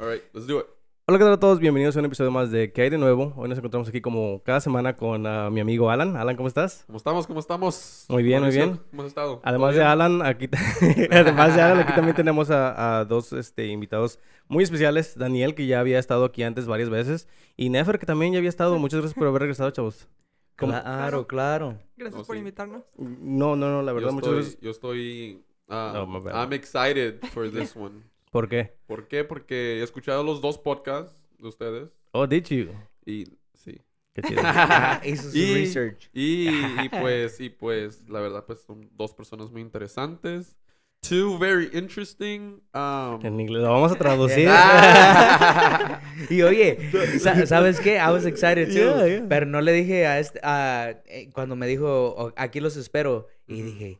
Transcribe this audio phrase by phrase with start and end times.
[0.00, 0.66] All right, let's do it.
[1.06, 1.58] Hola, ¿qué tal a todos?
[1.58, 3.34] Bienvenidos a un episodio más de ¿Qué hay de nuevo?
[3.36, 6.16] Hoy nos encontramos aquí como cada semana con ah, mi amigo Alan.
[6.16, 6.84] Alan, ¿cómo estás?
[6.86, 7.26] ¿Cómo estamos?
[7.26, 8.06] ¿Cómo estamos?
[8.08, 8.80] Muy bien, muy bien.
[8.90, 9.40] ¿Cómo has estado?
[9.44, 9.84] Además ¿Todo de?
[9.84, 10.48] Alan, aquí,
[11.10, 14.18] además de Alan, aquí también tenemos a, a dos este, invitados
[14.48, 15.18] muy especiales.
[15.18, 17.28] Daniel, que ya había estado aquí antes varias veces.
[17.58, 18.78] Y Nefer, que también ya había estado.
[18.78, 20.08] Muchas gracias por haber regresado, chavos.
[20.56, 20.72] ¿Cómo?
[20.72, 21.78] Claro, claro.
[21.96, 22.38] Gracias Oh, por sí.
[22.38, 22.84] invitarnos.
[22.96, 24.60] No, no, no, la verdad, yo muchas estoy, gracias.
[24.62, 25.44] Yo estoy...
[25.68, 26.34] ah, No, my bad.
[26.36, 28.04] I'm excited for this one.
[28.30, 28.76] ¿Por qué?
[28.86, 29.24] ¿Por qué?
[29.24, 32.70] Porque he escuchado los dos podcasts de ustedes Oh, did you?
[33.04, 33.80] y sí.
[34.14, 34.42] Qué chido.
[35.04, 36.10] Hizo su Y- research.
[36.12, 40.56] Y, y pues, y pues, la verdad, pues son dos personas muy interesantes.
[41.08, 42.60] Two very interesting.
[42.74, 44.48] Um, en inglés lo vamos a traducir.
[44.50, 46.00] Ah.
[46.30, 46.90] y oye,
[47.20, 47.96] sa- ¿sabes qué?
[47.96, 48.74] I was excited too.
[48.74, 49.26] Yeah, yeah.
[49.28, 53.28] Pero no le dije a este, a- eh, cuando me dijo, "Oh, aquí los espero.
[53.46, 53.98] Y dije,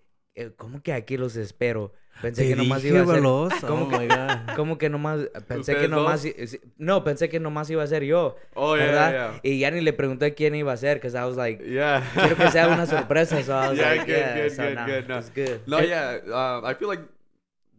[0.57, 1.93] ¿cómo que aquí los espero?
[2.23, 3.15] Pensé Te que nomás dije, iba a ser.
[3.15, 3.53] veloz.
[3.67, 4.17] ¿Cómo Oh, que- my God.
[4.57, 5.21] ¿Cómo que nomás?
[5.49, 6.23] Pensé que ¿Ustedes nomás.
[6.23, 6.59] dos?
[6.77, 8.37] No, pensé que nomás iba a ser yo.
[8.55, 9.11] oh, yeah, ¿Verdad?
[9.13, 12.02] yeah, Y ya ni le pregunté quién iba a ser, because I was like, yeah.
[12.15, 13.43] quiero que sea una sorpresa.
[13.43, 14.87] So I was Yeah, like, good, yeah, good, so good, nah,
[15.35, 15.79] good, no.
[15.79, 16.18] No, yeah.
[16.27, 17.01] Uh, I feel like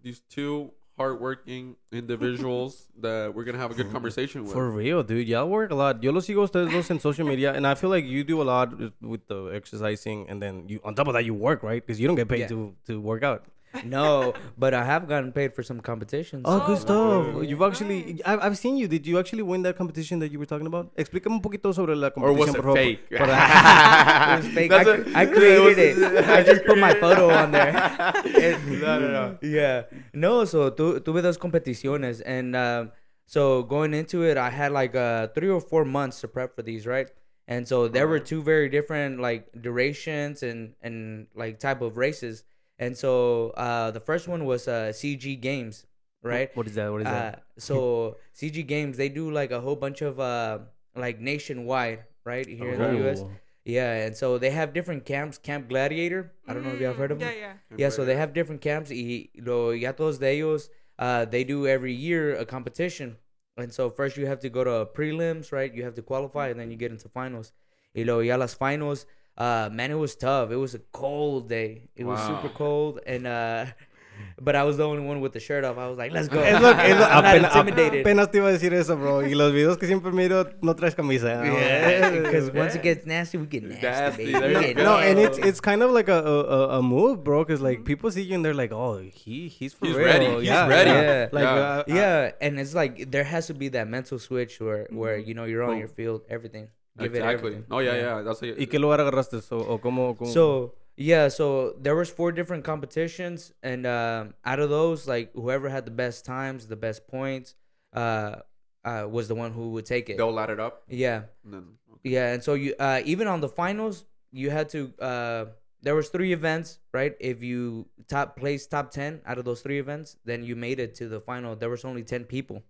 [0.03, 0.71] these two
[1.01, 4.53] hardworking individuals that we're gonna have a good conversation with.
[4.53, 5.27] For real, dude.
[5.27, 6.03] Y'all work a lot.
[6.03, 8.41] Yo lo sigo a ustedes dos en social media, and I feel like you do
[8.41, 11.63] a lot with- with the exercising, and then you on top of that you work,
[11.63, 11.81] right?
[11.85, 12.53] Because you don't get paid Yeah.
[12.53, 13.41] to to work out.
[13.85, 16.43] No, but I have gotten paid for some competitions.
[16.45, 17.49] Oh, good Oh, stuff.
[17.49, 18.87] You've actually, I've, I've seen you.
[18.87, 20.93] Did you actually win that competition that you were talking about?
[20.97, 23.09] Explícame un poquito sobre la or competición, was it por fake?
[23.09, 24.69] Por- It was fake.
[24.69, 26.29] That's I, a- I it created was- it.
[26.29, 27.71] I just put my photo on there.
[28.67, 29.37] no, no, no.
[29.41, 29.83] Yeah.
[30.13, 32.21] No, so tu, tuve dos competiciones.
[32.25, 32.91] And um,
[33.25, 36.61] so going into it, I had like uh, three or four months to prep for
[36.61, 37.09] these, right?
[37.47, 42.43] And so there were two very different like durations and, and like type of races.
[42.81, 45.85] And so uh, the first one was uh, CG Games,
[46.23, 46.49] right?
[46.57, 46.91] What is that?
[46.91, 47.43] What is Uh, that?
[47.57, 50.59] so CG Games, they do like a whole bunch of uh,
[50.95, 53.21] like nationwide, right here in the US.
[53.21, 53.29] Oh.
[53.63, 55.37] Yeah, and so they have different camps.
[55.37, 56.33] Camp Gladiator.
[56.47, 57.29] I don't know if you have heard of Mm, them.
[57.37, 57.77] Yeah, yeah.
[57.77, 58.89] Yeah, so they have different camps.
[58.89, 63.17] Y lo, ya todos de ellos, uh, they do every year a competition.
[63.57, 65.71] And so first you have to go to prelims, right?
[65.71, 67.53] You have to qualify, and then you get into finals.
[67.93, 69.05] Y lo, ya las finals,
[69.37, 70.51] uh, man, it was tough.
[70.51, 71.89] It was a cold day.
[71.95, 73.65] It was super cold, and uh,
[74.39, 75.77] but I was the only one with the shirt off.
[75.79, 76.41] I was like, let's go.
[76.41, 78.05] Es lo, es lo- I'm not intimidated.
[78.05, 79.21] apenas te iba a decir eso, bro.
[79.21, 81.43] Y los videos que siempre miro, no traes camisa.
[81.43, 84.55] Yeah, because once it gets nasty, we get nasty, Nasty, baby.
[84.55, 84.83] We get go.
[84.83, 87.43] No, and it's it's kind of like a a, a- a move, bro.
[87.45, 90.05] Cause like people see you and they're like, oh, he he's for He's real.
[90.05, 90.25] ready.
[90.27, 90.89] He's yeah, ready.
[90.91, 91.01] Yeah.
[91.01, 91.27] Yeah.
[91.31, 91.55] Like, Yeah.
[91.55, 95.33] uh, yeah, and it's like there has to be that mental switch where where you
[95.33, 95.79] know you're on Boom.
[95.79, 96.67] your field, everything.
[96.99, 97.33] Give it Exactly.
[97.51, 97.65] everything.
[97.71, 98.21] Oh yeah, yeah.
[98.21, 98.57] That's it.
[98.59, 99.37] ¿Y qué lugar agarraste?
[99.51, 100.27] O, o cómo, cómo?
[100.27, 105.69] So yeah, so there was four different competitions, and um, out of those, like whoever
[105.69, 107.55] had the best times, the best points,
[107.93, 108.35] uh,
[108.83, 110.17] uh, was the one who would take it.
[110.17, 110.83] They'll ladder it up.
[110.89, 111.63] Yeah, And then,
[112.03, 114.93] yeah, and so you uh, even on the finals, you had to.
[114.99, 115.45] Uh,
[115.83, 117.15] there was three events, right?
[117.19, 120.93] If you top place top ten out of those three events, then you made it
[120.95, 121.55] to the final.
[121.55, 122.63] There was only ten people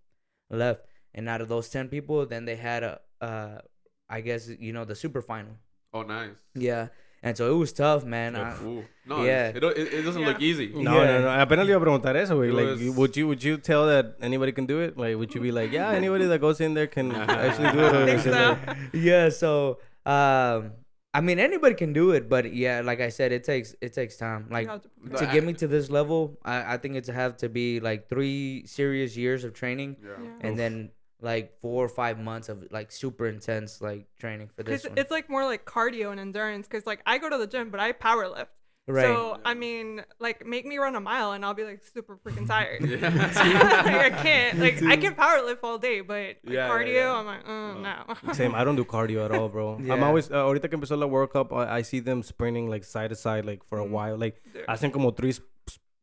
[0.49, 3.57] left, and out of those ten people, then they had a, uh,
[4.11, 5.55] I guess you know the super final.
[5.93, 6.35] oh, nice.
[6.53, 6.87] Yeah,
[7.23, 8.35] and so it was tough, man.
[8.35, 8.55] I-
[9.11, 9.49] No, yeah.
[9.55, 10.67] it, it, it doesn't look easy.
[10.73, 11.19] No, Yeah.
[11.19, 11.29] no, no.
[11.43, 12.51] Apenas le iba a preguntar eso, güey.
[12.53, 14.97] Like, was- would you would you tell that anybody can do it?
[14.97, 17.93] Like, would you be like, yeah, anybody that goes in there can actually do it?
[18.01, 18.31] I think so.
[18.31, 20.71] like- yeah, so um,
[21.13, 24.15] I mean anybody can do it, but yeah, like I said, it takes it takes
[24.17, 24.47] time.
[24.49, 27.49] Like You to to get me to this level, I, I think it's have to
[27.49, 29.97] be like three serious years of training.
[29.99, 30.15] Yeah.
[30.23, 30.45] Yeah.
[30.47, 30.91] and then
[31.21, 34.97] like four or five months of like super intense like training for this Because one.
[34.97, 36.67] it's like more like cardio and endurance.
[36.67, 38.49] Because like I go to the gym, but I power lift.
[38.87, 39.03] right.
[39.05, 42.47] So I mean, like make me run a mile and I'll be like super freaking
[42.53, 42.81] tired.
[42.81, 43.09] Yeah.
[43.85, 44.57] like, I can't.
[44.59, 47.13] Like I can power lift all day, but like, Yeah, yeah, cardio, yeah.
[47.13, 48.33] I'm like, mm, no.
[48.33, 48.55] Same.
[48.55, 49.77] I don't do cardio at all, bro.
[49.77, 52.83] I'm always uh, ahorita que empezó la World Cup, I, I see them sprinting like
[52.83, 53.91] side to side like for a Mm.
[53.91, 54.17] while.
[54.17, 54.65] Like Dude.
[54.67, 55.50] hacen como three sp- sp-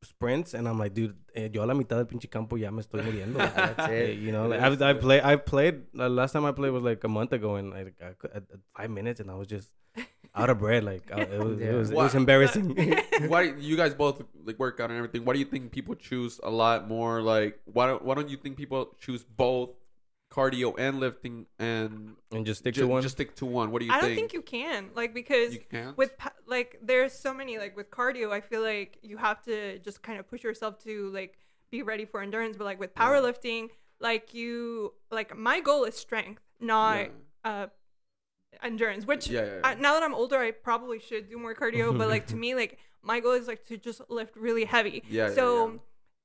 [0.02, 2.82] sprints, and I'm like, dude, eh, yo a la mitad del pinche campo ya me
[2.82, 3.38] estoy muriendo.
[3.54, 4.18] That's Eh, it.
[4.18, 5.22] you know, like, I've, I've played.
[5.22, 5.82] I've played.
[5.92, 8.42] The last time I played was like a month ago, and like I, cou- at,
[8.52, 9.70] at five minutes, and I was just
[10.34, 10.84] out of breath.
[10.84, 11.72] Like I, it, was, it Yeah.
[11.72, 12.76] was it was embarrassing.
[13.28, 15.24] why you guys both like work out and everything?
[15.24, 17.20] Why do you think people choose a lot more?
[17.22, 19.70] Like, why don't why don't you think people choose both
[20.30, 23.02] cardio and lifting and and just stick ju- to one.
[23.02, 23.70] Just stick to one.
[23.70, 24.08] What do you I think?
[24.10, 24.90] don't think you can.
[24.94, 25.96] Like because You can't?
[25.96, 29.78] with pa- like there's so many like with cardio i feel like you have to
[29.80, 31.38] just kind of push yourself to like
[31.70, 33.68] be ready for endurance but like with powerlifting
[34.00, 37.08] like you like my goal is strength not Yeah.
[37.44, 37.66] uh
[38.62, 39.60] endurance which Yeah, yeah, yeah.
[39.64, 42.54] I, now that i'm older i probably should do more cardio but like to me
[42.54, 45.78] like my goal is like to just lift really heavy Yeah, yeah, so yeah.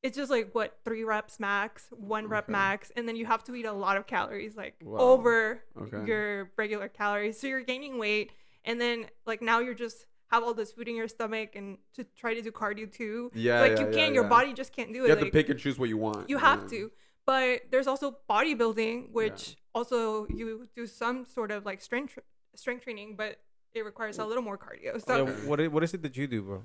[0.04, 2.52] It's just like what three reps max, one rep Okay.
[2.52, 5.00] max, and then you have to eat a lot of calories, like Wow.
[5.00, 6.06] over Okay.
[6.06, 7.40] your regular calories.
[7.40, 8.32] So you're gaining weight,
[8.66, 12.04] and then like now you're just have all this food in your stomach, and to
[12.22, 13.32] try to do cardio too.
[13.34, 14.14] Yeah, like yeah, you can't.
[14.14, 14.30] Your yeah.
[14.38, 15.08] body just can't do it.
[15.08, 16.30] You have to pick and choose what you want.
[16.30, 16.68] you have Yeah.
[16.80, 16.92] to.
[17.26, 22.20] But there's also bodybuilding, which also you do some sort of like strength
[22.56, 23.40] strength training, but
[23.74, 25.02] it requires a little more cardio.
[25.02, 26.64] So yeah, what what is it that you do, bro?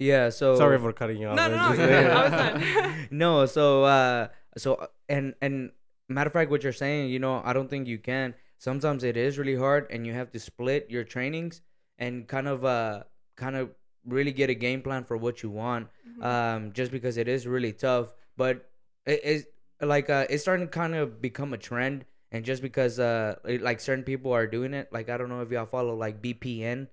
[0.00, 0.30] Yeah.
[0.30, 1.36] So Sorry for cutting you off.
[1.36, 2.10] no, no, no, just- you're.
[2.10, 3.08] I was done.
[3.12, 5.70] no, so uh, so and and
[6.08, 8.34] matter of fact, what you're saying, you know, I don't think you can.
[8.58, 11.60] Sometimes it is really hard, and you have to split your trainings
[11.98, 13.04] and kind of uh,
[13.36, 13.70] kind of
[14.06, 15.88] really get a game plan for what you want.
[16.20, 18.68] Um, just because it is really tough, but
[19.06, 19.46] it is
[19.80, 22.04] like uh, it's starting to kind of become a trend.
[22.32, 25.40] And just because uh, it- like certain people are doing it, like I don't know
[25.40, 26.86] if y'all follow like BPN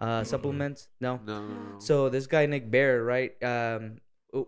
[0.00, 0.88] uh supplements.
[1.00, 1.78] No, No, no, no.
[1.78, 3.32] so this guy Nick Bare, right?
[3.44, 3.98] Um,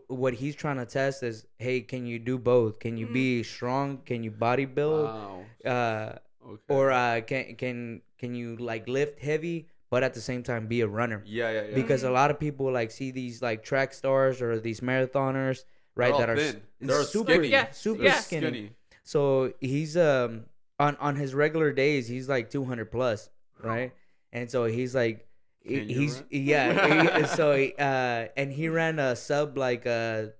[0.09, 2.79] what he's trying to test is, hey, can you do both?
[2.79, 3.99] Can you be strong?
[4.07, 5.07] Can you body build?
[5.07, 5.45] Wow.
[5.65, 6.13] Uh,
[6.45, 6.75] Okay.
[6.75, 10.81] or uh, can can can you like lift heavy, but at the same time be
[10.81, 11.23] a runner?
[11.25, 11.75] yeah, yeah, yeah.
[11.77, 15.63] Because a lot of people like see these like track stars or these marathoners,
[15.95, 16.13] right?
[16.13, 17.49] all that are s- They're super skinny.
[17.49, 18.19] Yeah, super yeah.
[18.19, 18.47] skinny.
[18.47, 18.71] skinny.
[19.05, 20.47] So he's um
[20.81, 23.31] on on his regular days he's like 200 plus,
[23.63, 23.93] right?
[24.33, 25.32] And so he's like he- Can you
[25.65, 26.27] he's run?
[26.31, 27.19] yeah.
[27.21, 30.33] he- so he, uh and he ran a sub like a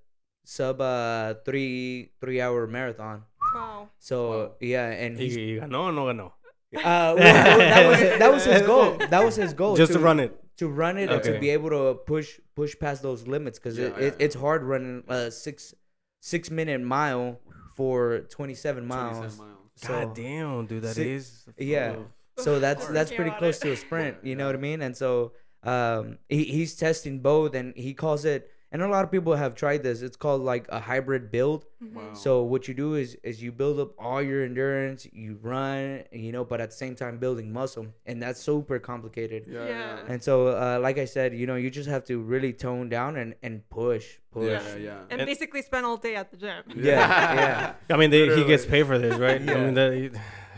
[0.45, 3.23] sub uh three three hour marathon.
[3.55, 3.89] wow.
[3.99, 4.53] So Wow.
[4.61, 6.27] yeah, and he, he's y ganó no ganó?
[6.75, 8.97] uh well, that was that was his goal.
[9.11, 9.77] That was his goal.
[9.77, 10.33] Just to run it.
[10.59, 13.87] to run it and to be able to push push past those limits because Yeah,
[13.87, 15.75] it, yeah, it, it's hard running a six
[16.21, 17.41] six minute mile
[17.77, 19.17] for 27 miles.
[19.19, 19.59] 27 miles.
[19.77, 21.45] So, God damn, dude, that Si- is.
[21.57, 21.97] yeah.
[22.37, 23.63] Full so that's that's pretty close it.
[23.63, 24.17] to a sprint.
[24.23, 24.83] You know what I mean?
[24.83, 25.33] And so
[25.63, 28.51] um, he, he's testing both, and he calls it.
[28.75, 30.01] And a lot of people have tried this.
[30.01, 31.67] It's called like a hybrid build.
[31.95, 32.15] Wow.
[32.15, 36.33] So what you do is is you build up all your endurance, you run, you
[36.33, 39.45] know, but at the same time building muscle, and that's super complicated.
[39.47, 39.69] yeah, Yeah.
[39.69, 39.99] yeah.
[40.09, 43.17] And so, uh, like I said, you know, you just have to really tone down
[43.19, 44.49] and, and push, push.
[44.51, 44.99] Yeah, yeah, yeah.
[45.11, 46.63] And, And- basically spend all day at the gym.
[46.75, 46.97] Yeah,
[47.45, 47.75] yeah.
[47.95, 49.39] I mean, they, he gets paid for this, right?
[49.39, 49.65] I Yeah.
[49.67, 50.11] mean, that, he-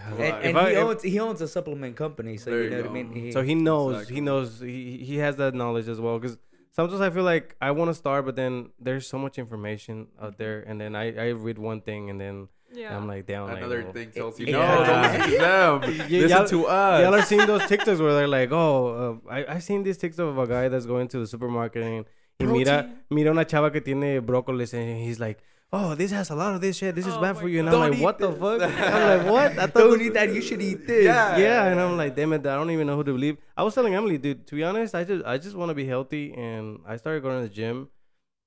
[0.07, 0.45] And, Right.
[0.45, 2.77] and I- he if- owns he owns a supplement company, so There you you know
[2.83, 3.13] what I mean.
[3.13, 4.15] He, so he knows, Exactly.
[4.15, 6.19] he knows, he he has that knowledge as well.
[6.19, 6.37] Because
[6.73, 10.39] sometimes I feel like I want to start, but then there's so much information out
[10.39, 12.97] there, and then I, I read one thing, and then Yeah.
[12.97, 13.51] I'm like down.
[13.51, 13.93] Another like, oh.
[13.93, 14.59] thing tells you, Yeah.
[14.59, 15.75] no, don't listen to them.
[16.11, 17.03] Yeah, listen y'all- to us.
[17.03, 20.27] Y'all are seeing those TikToks where they're like, oh, uh, I, I've seen this TikTok
[20.35, 22.05] of a guy that's going to the supermarket and
[22.41, 25.39] he mira, mira una chava que tiene brócolis and he's like,
[25.77, 26.95] oh, this has a lot of this shit.
[26.95, 27.61] This is Oh bad for you.
[27.61, 27.75] And God.
[27.75, 28.61] I'm like, Don't what eat the fuck?
[28.63, 29.51] I'm like, what?
[29.59, 30.33] I thought don't eat that.
[30.35, 31.05] You should eat this.
[31.05, 31.37] Yeah.
[31.37, 33.37] Yeah, and I'm like, damn it, I don't even know who to believe.
[33.57, 35.87] I was telling Emily, dude, to be honest, I just I just want to be
[35.95, 37.89] healthy, and I started going to the gym,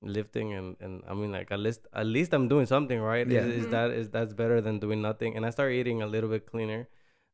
[0.02, 3.28] lifting, and and I mean, like at least at least I'm doing something, right?
[3.28, 3.42] Yeah.
[3.42, 3.72] Is, is Mhm.
[3.72, 5.36] that is that's better than doing nothing?
[5.36, 6.88] And I started eating a little bit cleaner.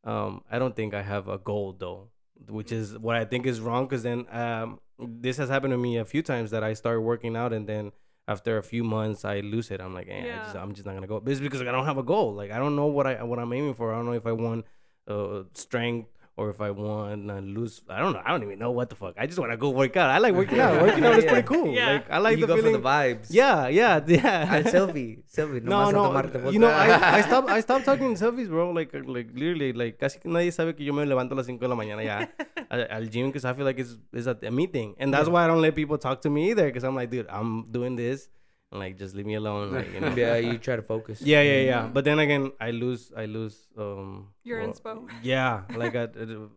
[0.04, 2.10] Um, I don't think I have a goal though,
[2.48, 3.86] which is what I think is wrong.
[3.86, 7.36] Because then um, this has happened to me a few times that I start working
[7.36, 7.92] out, and then
[8.28, 9.82] after a few months I lose it.
[9.82, 10.40] I'm like, eh, I Yeah.
[10.44, 11.20] just, I'm just not gonna go.
[11.20, 12.34] But it's because I don't have a goal.
[12.34, 13.94] Like I don't know what I what I'm aiming for.
[13.94, 14.66] I don't know if I want
[15.08, 17.82] uh, strength or if I want to lose.
[17.90, 18.22] I don't know.
[18.26, 19.14] I don't even know what the fuck.
[19.18, 20.10] I just want to go work out.
[20.10, 20.82] I like working out.
[20.82, 21.32] Working out is Yeah.
[21.32, 21.74] pretty cool.
[21.74, 21.92] Yeah.
[21.94, 22.74] Like I like you the go feeling.
[22.74, 23.28] for the vibes.
[23.30, 24.56] yeah, yeah, yeah.
[24.56, 25.62] And selfie, selfie.
[25.62, 28.72] No, nomás no, you know, I, I stopped, I stopped talking selfies, bro.
[28.72, 31.68] Like, like literally, like casi nadie sabe que yo me levanto a las 5 de
[31.68, 32.28] la mañana ya
[32.70, 35.44] al, al gym because I feel like it's, it's a, a meeting, and that's why
[35.44, 38.28] I don't let people talk to me either because I'm like, dude, I'm doing this,
[38.28, 38.43] and
[38.74, 40.14] like just leave me alone, like you know.
[40.16, 41.22] yeah, you try to focus.
[41.22, 41.88] Yeah, yeah, yeah.
[41.88, 43.68] But then again, I lose, I lose.
[43.78, 45.10] Um, Your well, inspo.
[45.22, 46.08] Yeah, like I,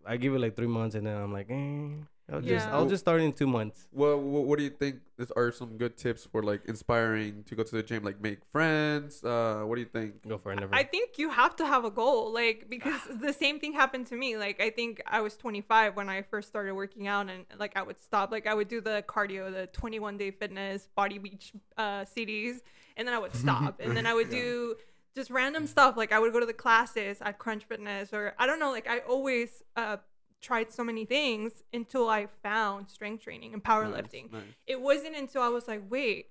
[0.07, 1.89] I give it like three months, and then I'm like, eh,
[2.33, 3.87] I'll just, I'll just start in two months.
[3.93, 7.55] Well, what, what do you think is, are some good tips for like inspiring to
[7.55, 8.03] go to the gym?
[8.03, 9.23] Like make friends.
[9.23, 10.27] Uh, what do you think?
[10.27, 10.75] Go for it, never.
[10.75, 14.17] I think you have to have a goal, like because the same thing happened to
[14.17, 14.37] me.
[14.37, 17.83] Like I think I was 25 when I first started working out, and like I
[17.83, 22.05] would stop, like I would do the cardio, the 21 day fitness, body beach uh,
[22.05, 22.59] CDs,
[22.97, 24.75] and then I would stop, and then I would do
[25.15, 25.97] just random stuff.
[25.97, 28.73] Like I would go to the classes at Crunch Fitness, or I don't know.
[28.73, 29.99] Like I always uh,
[30.41, 34.55] tried so many things until I found strength training and powerlifting Nice, nice.
[34.67, 36.27] it wasn't until I was like, wait,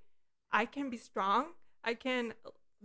[0.52, 1.46] I can be strong.
[1.84, 2.34] I can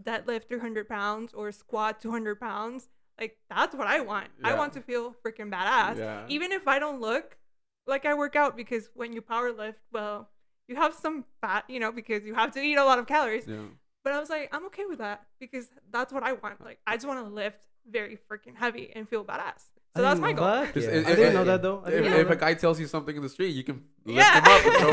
[0.01, 2.89] deadlift 300 pounds or squat 200 pounds.
[3.19, 4.27] Like, that's what I want.
[4.43, 5.97] I want to feel freaking badass.
[5.97, 6.25] Yeah.
[6.27, 7.37] Even if I don't look
[7.85, 10.29] like I work out, because when you power lift, well,
[10.67, 13.45] you have some fat, you know, because you have to eat a lot of calories.
[13.47, 13.65] Yeah.
[14.03, 16.63] But I was like, I'm okay with that because that's what I want.
[16.63, 17.59] Like, I just want to lift
[17.89, 19.65] very freaking heavy and feel badass.
[19.95, 20.63] So that's my goal.
[20.65, 20.93] Fuck Just- yeah.
[20.99, 21.83] it- I didn't know that though.
[21.85, 24.37] If, didn't if a guy tells you something in the street, you can lift Yeah.
[24.39, 24.91] him up and throw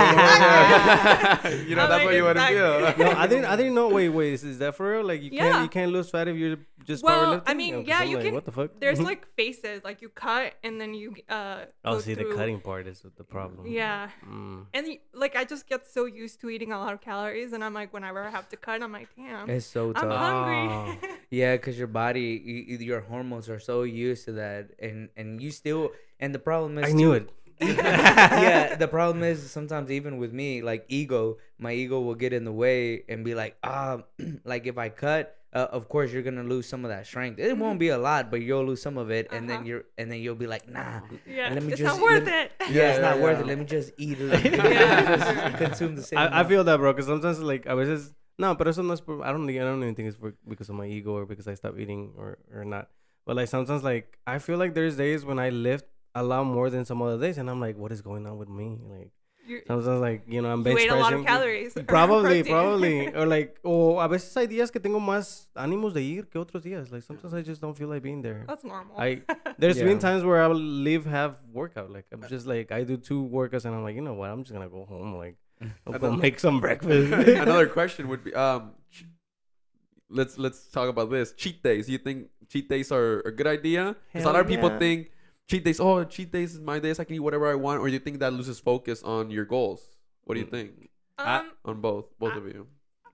[1.52, 3.04] him you know, I'm that's like, what you want to exactly.
[3.04, 3.12] feel.
[3.14, 3.44] no, I didn't.
[3.44, 3.88] I didn't know.
[3.88, 4.32] Wait, wait.
[4.34, 5.04] Is, is that for real?
[5.06, 5.50] Like you Yeah.
[5.52, 7.42] can't you can't lose fat if you're just Well.
[7.46, 8.70] I mean, Yeah, 'cause yeah, I'm you like, can- What the fuck?
[8.80, 9.84] There's like faces.
[9.84, 11.66] like you cut and then you uh.
[11.84, 13.66] oh, go see, the cutting part is the problem.
[13.68, 14.66] Yeah, Mm.
[14.74, 17.74] and like I just get so used to eating a lot of calories, and I'm
[17.74, 20.18] like, whenever I have to cut, I'm like, damn, It's so I'm tough.
[20.18, 20.98] hungry.
[21.30, 22.28] Yeah, because your body,
[22.68, 26.38] y- y- your hormones are so used to that, and and you still, and the
[26.40, 27.30] problem is, I knew too- it.
[27.60, 32.44] yeah, the problem is sometimes even with me, like ego, my ego will get in
[32.44, 33.98] the way and be like, ah,
[34.44, 37.40] like if I cut, uh, of course you're gonna lose some of that strength.
[37.40, 39.66] It won't be a lot, but you'll lose some of it, and then Uh-huh.
[39.66, 42.46] you're, and then you'll be like, nah, yeah, let me it's just- not worth let
[42.46, 42.52] it.
[42.60, 43.46] yeah, Yeah, it's yeah, not worth it.
[43.50, 44.54] Let me just eat it.
[44.54, 45.58] Yeah.
[45.58, 46.18] consume the same.
[46.18, 46.92] I, I feel that, bro.
[46.92, 49.00] Because sometimes, like, a veces, no, pero eso no es.
[49.00, 49.46] Por, I don't.
[49.50, 51.80] think- I don't even think it's for, because of my ego or because I stopped
[51.80, 52.86] eating or or not.
[53.28, 56.70] But like sometimes, like I feel like there's days when I lift a lot more
[56.70, 58.78] than some other days, and I'm like, what is going on with me?
[58.88, 59.10] Like
[59.48, 61.72] You, sometimes, like you know, I'm you bench ate a lot of calories.
[61.96, 62.52] Probably, protein.
[62.52, 66.40] probably, or like, o a veces hay días que tengo más ánimos de ir que
[66.40, 66.90] otros días.
[66.92, 68.44] Like sometimes I just don't feel like being there.
[68.48, 68.96] That's normal.
[68.98, 69.22] I
[69.58, 69.84] there's Yeah.
[69.88, 71.90] been times where I will leave have workout.
[71.90, 74.30] Like I'm just like I do two workouts and I'm like, you know what?
[74.30, 75.16] I'm just gonna go home.
[75.16, 75.36] Like
[75.86, 77.12] I'll go make some breakfast.
[77.12, 79.04] Another question would be, um, ch-
[80.10, 81.32] let's let's talk about this.
[81.32, 81.88] Cheat days.
[81.88, 83.96] You think cheat days are a good idea?
[84.12, 85.10] Because a lot Hell of people think
[85.48, 85.80] cheat days.
[85.80, 86.98] Oh, cheat days is my days.
[86.98, 87.80] I can eat whatever I want.
[87.80, 89.96] Or you think that loses focus on your goals?
[90.24, 90.50] What do you Mm.
[90.50, 92.66] think I- um, on both, both I- of you?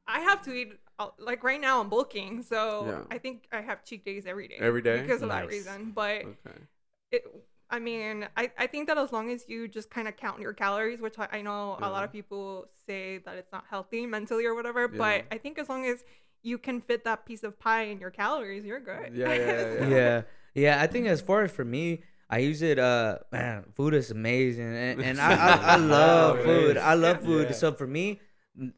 [0.07, 1.81] I have to eat uh, like right now.
[1.81, 3.03] I'm bulking, so Yeah.
[3.11, 4.57] I think I have cheat days every day.
[4.61, 5.01] Every day?
[5.01, 5.91] because of that reason.
[5.93, 6.59] But Okay.
[7.11, 7.25] it,
[7.71, 10.53] I mean, I, I think that as long as you just kind of count your
[10.53, 14.45] calories, which I, I know a lot of people say that it's not healthy mentally
[14.45, 14.99] or whatever, Yeah.
[14.99, 16.05] but I think as long as
[16.45, 19.15] you can fit that piece of pie in your calories, you're good.
[19.15, 19.89] Yeah, yeah, yeah, yeah.
[19.89, 20.23] yeah.
[20.55, 24.11] Yeah i think as far as for me i use it uh man food is
[24.13, 24.73] amazing.
[24.77, 26.77] And, and I, I, I love food.
[26.77, 27.49] I love food.
[27.49, 27.57] Yeah.
[27.57, 28.21] so for me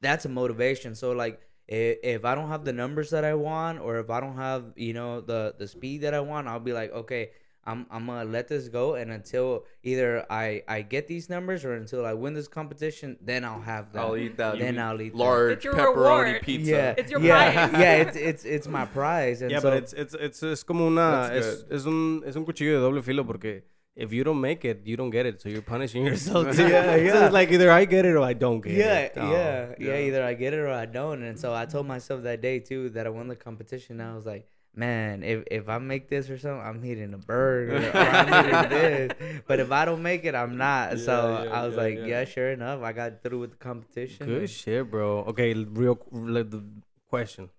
[0.00, 0.94] that's a motivation.
[0.94, 4.20] So like if, if i don't have the numbers that i want or if i
[4.20, 7.30] don't have you know the the speed that i want i'll be like okay
[7.66, 11.74] I'm, I'm gonna let this go and until either I, I get these numbers or
[11.74, 14.00] until I win this competition, then I'll have that.
[14.02, 14.58] I'll eat that.
[14.58, 15.18] Then I'll eat that.
[15.18, 16.42] large It's your pepperoni reward.
[16.42, 16.70] pizza.
[16.70, 17.80] Yeah, It's your yeah, prize.
[17.80, 17.94] yeah.
[17.96, 19.42] It's it's it's my prize.
[19.42, 22.36] And yeah, so, but it's it's it's es como una That's es, es un es
[22.36, 23.62] un cuchillo de doble filo porque
[23.96, 26.44] if you don't make it, you don't get it, so you're punishing yourself.
[26.56, 26.68] too.
[26.68, 27.24] Yeah, So yeah.
[27.24, 29.12] it's like either I get it or I don't get yeah, it.
[29.16, 29.30] Oh.
[29.32, 30.06] yeah, yeah, yeah.
[30.06, 31.22] Either I get it or I don't.
[31.22, 33.98] And so I told myself that day too that I won the competition.
[34.00, 34.46] And I was like,
[34.76, 38.70] man, if if I make this or something, I'm hitting a burger or I'm hitting
[38.70, 39.42] this.
[39.46, 40.98] But if I don't make it, I'm not.
[40.98, 42.06] so Yeah, yeah, I was yeah, like, yeah.
[42.06, 42.24] yeah.
[42.24, 44.26] sure enough, I got through with the competition.
[44.26, 45.24] Good shit, bro.
[45.28, 46.62] Okay, real like the
[47.08, 47.50] question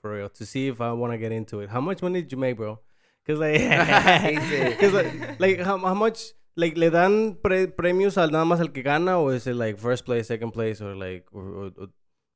[0.00, 1.70] for real to see if I want to get into it.
[1.70, 2.78] How much money did you make, bro?
[3.26, 3.60] Cause like,
[4.80, 8.68] cause like, like how, how much like le dan pre premios al nada más al
[8.68, 11.88] que gana o is it like first place, second place or like or, or, or,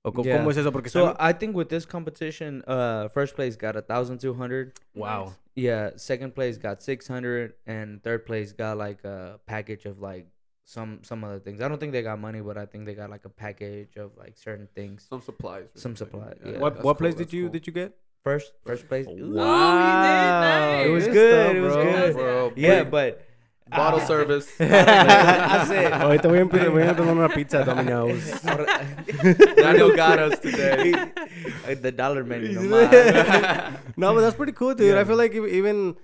[0.05, 0.39] o Yeah.
[0.39, 0.71] cómo es eso?
[0.71, 4.35] Porque So están- I think with this competition, uh, first place got a thousand two
[4.35, 4.73] hundred.
[4.95, 5.33] wow.
[5.57, 10.27] Yeah, second place got six hundred, and third place got like a package of like
[10.65, 11.61] some some other things.
[11.61, 14.17] I don't think they got money, but I think they got like a package of
[14.19, 15.07] like certain things.
[15.09, 15.65] Some supplies.
[15.75, 16.21] or Some something.
[16.21, 16.59] supplies, yeah.
[16.59, 17.53] What that's what cool, place did you cool.
[17.53, 17.97] did you get?
[18.25, 19.07] First, first place.
[19.07, 20.41] Wow.
[20.41, 20.87] nice.
[20.87, 21.45] It was Good good.
[21.45, 22.15] stuff, it was good.
[22.15, 23.21] Bro, Yeah, but
[23.69, 24.07] bottle Ah.
[24.07, 24.47] service.
[24.59, 25.93] That's it.
[25.93, 28.23] Ahorita voy a empezar, voy a tomar una pizza at Domino's.
[29.57, 30.93] Daniel got us today.
[31.81, 32.53] The dollar menu.
[32.61, 33.79] nomás.
[33.97, 34.97] No, but that's pretty cool, dude.
[34.97, 35.97] I feel like even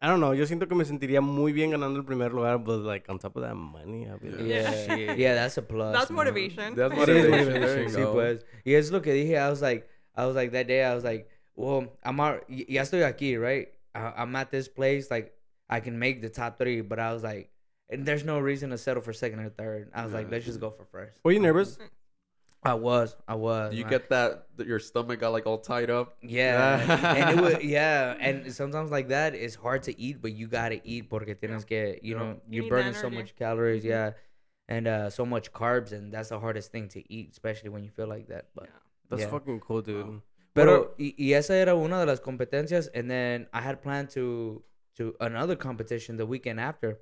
[0.00, 0.32] I don't know.
[0.32, 3.36] Yo siento que me sentiría muy bien ganando el primer lugar, but like on top
[3.36, 5.18] of that money, I'll be like, yeah, shit.
[5.18, 5.94] yeah, that's a plus.
[5.94, 6.16] That's man.
[6.16, 6.74] motivation.
[6.74, 7.30] That's It what is it is.
[7.30, 7.60] motivation.
[7.62, 8.12] There you Sí, go.
[8.12, 8.44] pues.
[8.64, 9.36] Y es lo que dije.
[9.38, 10.84] I was like, I was like that day.
[10.84, 13.68] I was like, well, I'm out, y- ya estoy aquí, right?
[13.94, 15.10] I, I'm at this place.
[15.10, 15.32] Like,
[15.68, 17.50] I can make the top three, but I was like,
[17.90, 19.90] and there's no reason to settle for second or third.
[19.94, 21.18] I was like, let's just go for first.
[21.24, 21.78] Were you nervous?
[22.66, 23.74] I was, I was.
[23.74, 23.90] You man.
[23.90, 26.16] get that, that your stomach got like all tied up.
[26.22, 27.14] Yeah, Yeah.
[27.28, 30.80] and it was yeah, and sometimes like that it's hard to eat, but you gotta
[30.82, 32.18] eat porque tienes que you Yeah.
[32.18, 34.12] know You you're need burning so much calories, yeah,
[34.66, 37.90] and uh so much carbs, and that's the hardest thing to eat, especially when you
[37.90, 38.46] feel like that.
[38.54, 38.70] But
[39.10, 39.30] That's Yeah.
[39.30, 40.06] fucking cool, dude.
[40.06, 40.22] Wow.
[40.54, 44.62] pero y, y esa era una de las competencias, and then I had planned to
[44.96, 46.98] to another competition the weekend after,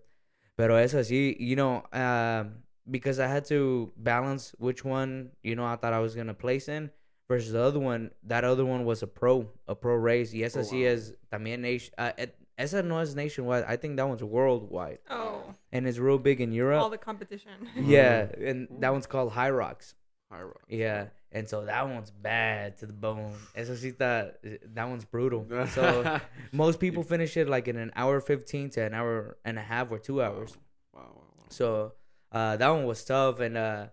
[0.56, 5.64] pero esa sí, you know, um, because I had to balance which one you know
[5.64, 6.90] I thought I was gonna place in
[7.28, 8.10] versus the other one.
[8.24, 10.32] That other one was a pro, a pro race.
[10.34, 10.92] Y esa Oh, sí wow.
[10.94, 11.94] es también nation.
[11.98, 13.64] Uh, et- esa no es nationwide.
[13.66, 16.82] I think that one's worldwide, Oh, and it's real big in Europe.
[16.82, 17.68] all the competition.
[17.76, 19.94] yeah, and that one's called Hyrox.
[20.32, 20.62] Hyrox.
[20.68, 23.34] Yeah, and so that one's bad to the bone.
[23.54, 24.32] Eso sí está,
[24.74, 25.46] that one's brutal.
[25.68, 26.20] So
[26.52, 29.90] most people finish it like in an hour fifteen to an hour and a half
[29.90, 30.56] or two hours.
[30.94, 31.44] Wow, wow, wow.
[31.50, 31.92] So
[32.32, 33.86] uh, that one was tough, and uh,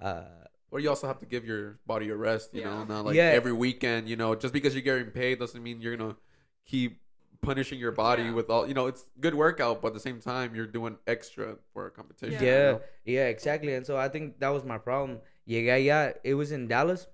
[0.00, 0.24] uh,
[0.70, 3.30] Or you also have to give your body a rest, you know, not like Yeah.
[3.32, 6.16] every weekend, you know, just because you're getting paid doesn't mean you're gonna
[6.66, 7.00] keep
[7.40, 8.32] punishing your body Yeah.
[8.32, 11.56] with all you know, it's good workout, but at the same time you're doing extra
[11.72, 12.42] for a competition.
[12.42, 12.80] yeah, you know?
[13.04, 13.72] yeah, exactly.
[13.74, 15.20] And so I think that was my problem.
[15.46, 17.08] Llegué allá, it was in Dallas,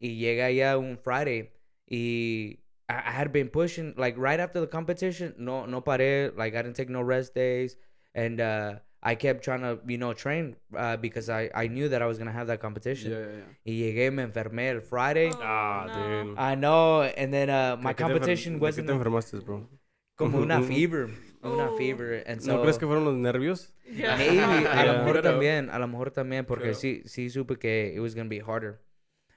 [0.00, 1.50] y llegué allá un Friday,
[1.88, 5.34] y I, I had been pushing like right after the competition.
[5.38, 6.32] No, no paré.
[6.36, 7.76] Like I didn't take no rest days,
[8.14, 12.00] and uh, I kept trying to you know train uh, because I I knew that
[12.00, 13.10] I was gonna have that competition.
[13.12, 13.52] Yeah, yeah, yeah.
[13.64, 15.30] Y llegué, me enfermé el Friday.
[15.32, 16.24] Oh, Ah, no.
[16.24, 16.38] dude.
[16.38, 19.68] I know, and then uh, my ¿De qué te enfer- competition wasn't te enfermaste, bro?
[20.16, 21.08] como una fever,
[21.46, 21.76] una Oh.
[21.76, 23.72] fever, and so ¿No crees que fueron los nervios?
[23.90, 24.16] Yeah.
[24.16, 26.74] maybe a lo mejor también, a lo mejor también porque Creo.
[26.74, 28.80] sí sí supe que it was gonna be harder,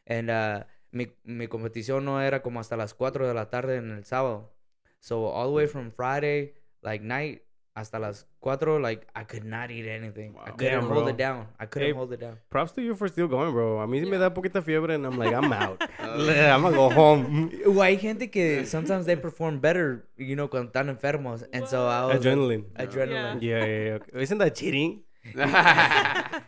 [0.08, 3.92] and uh, mi mi competición no era como hasta las 4 de la tarde en
[3.92, 4.54] el sábado,
[5.00, 7.42] so all the way from Friday like night
[7.80, 11.08] hasta las 4 like I could not eat anything, I couldn't Damn, hold bro.
[11.08, 12.38] it down, I couldn't Hey, hold it down.
[12.50, 13.80] Props to you for still going, bro.
[13.80, 14.18] A mí me Yeah.
[14.20, 15.82] da poquita fiebre and I'm like, I'm out.
[16.00, 17.50] I'm gonna go home.
[17.66, 21.88] Well, hay gente que sometimes they perform better, you know, cuando están enfermos, and so
[21.88, 22.64] I was like, Adrenaline.
[22.78, 23.42] adrenaline.
[23.42, 24.22] Yeah, yeah, yeah.
[24.22, 25.02] Isn't that cheating?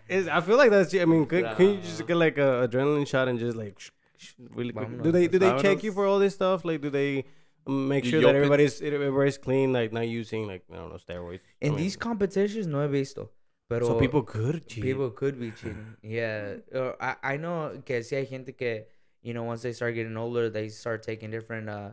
[0.08, 0.92] Is I feel like that's.
[0.92, 3.80] che- I mean, could, can you just get like a adrenaline shot and just like
[3.80, 5.02] sh- sh- really quick?
[5.04, 6.66] Do they do they check you for all this stuff?
[6.66, 7.26] Like, do they
[7.72, 8.36] make sure that it?
[8.36, 11.40] everybody's everybody's clean, like not using like I don't know steroids?
[11.62, 13.30] I In mean, these competitions, no he visto.
[13.70, 14.84] Pero so people could cheat.
[14.84, 15.96] people could be cheating.
[16.04, 16.56] Yeah.
[16.76, 18.84] Or I, I know que si hay gente que,
[19.22, 21.92] you know, once they start getting older, they start taking different, uh,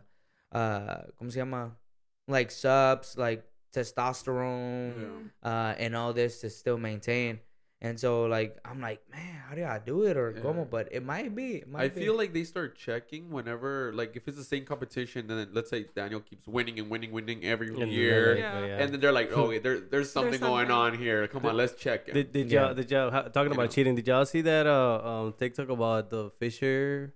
[0.51, 1.71] uh, ¿cómo se llama?
[2.27, 7.39] Like subs, like testosterone, uh, and all this to still maintain.
[7.81, 10.41] And so, like, I'm like, man, how do I do it or Yeah.
[10.41, 10.65] como?
[10.65, 11.55] But it might be.
[11.63, 12.01] It might I be.
[12.01, 15.85] feel like they start checking whenever, like, if it's the same competition, then let's say
[15.95, 18.79] Daniel keeps winning and winning, winning every And year, like, Yeah.
[18.83, 20.95] and then they're like, "Oh, wait, there, there's something going something.
[20.95, 21.25] on here.
[21.29, 22.65] Come on, let's check it." Did, did Yeah.
[22.65, 23.67] y'all did y'all talking You about know.
[23.67, 23.95] cheating?
[23.95, 27.13] Did y'all see that uh um TikTok about the Fisher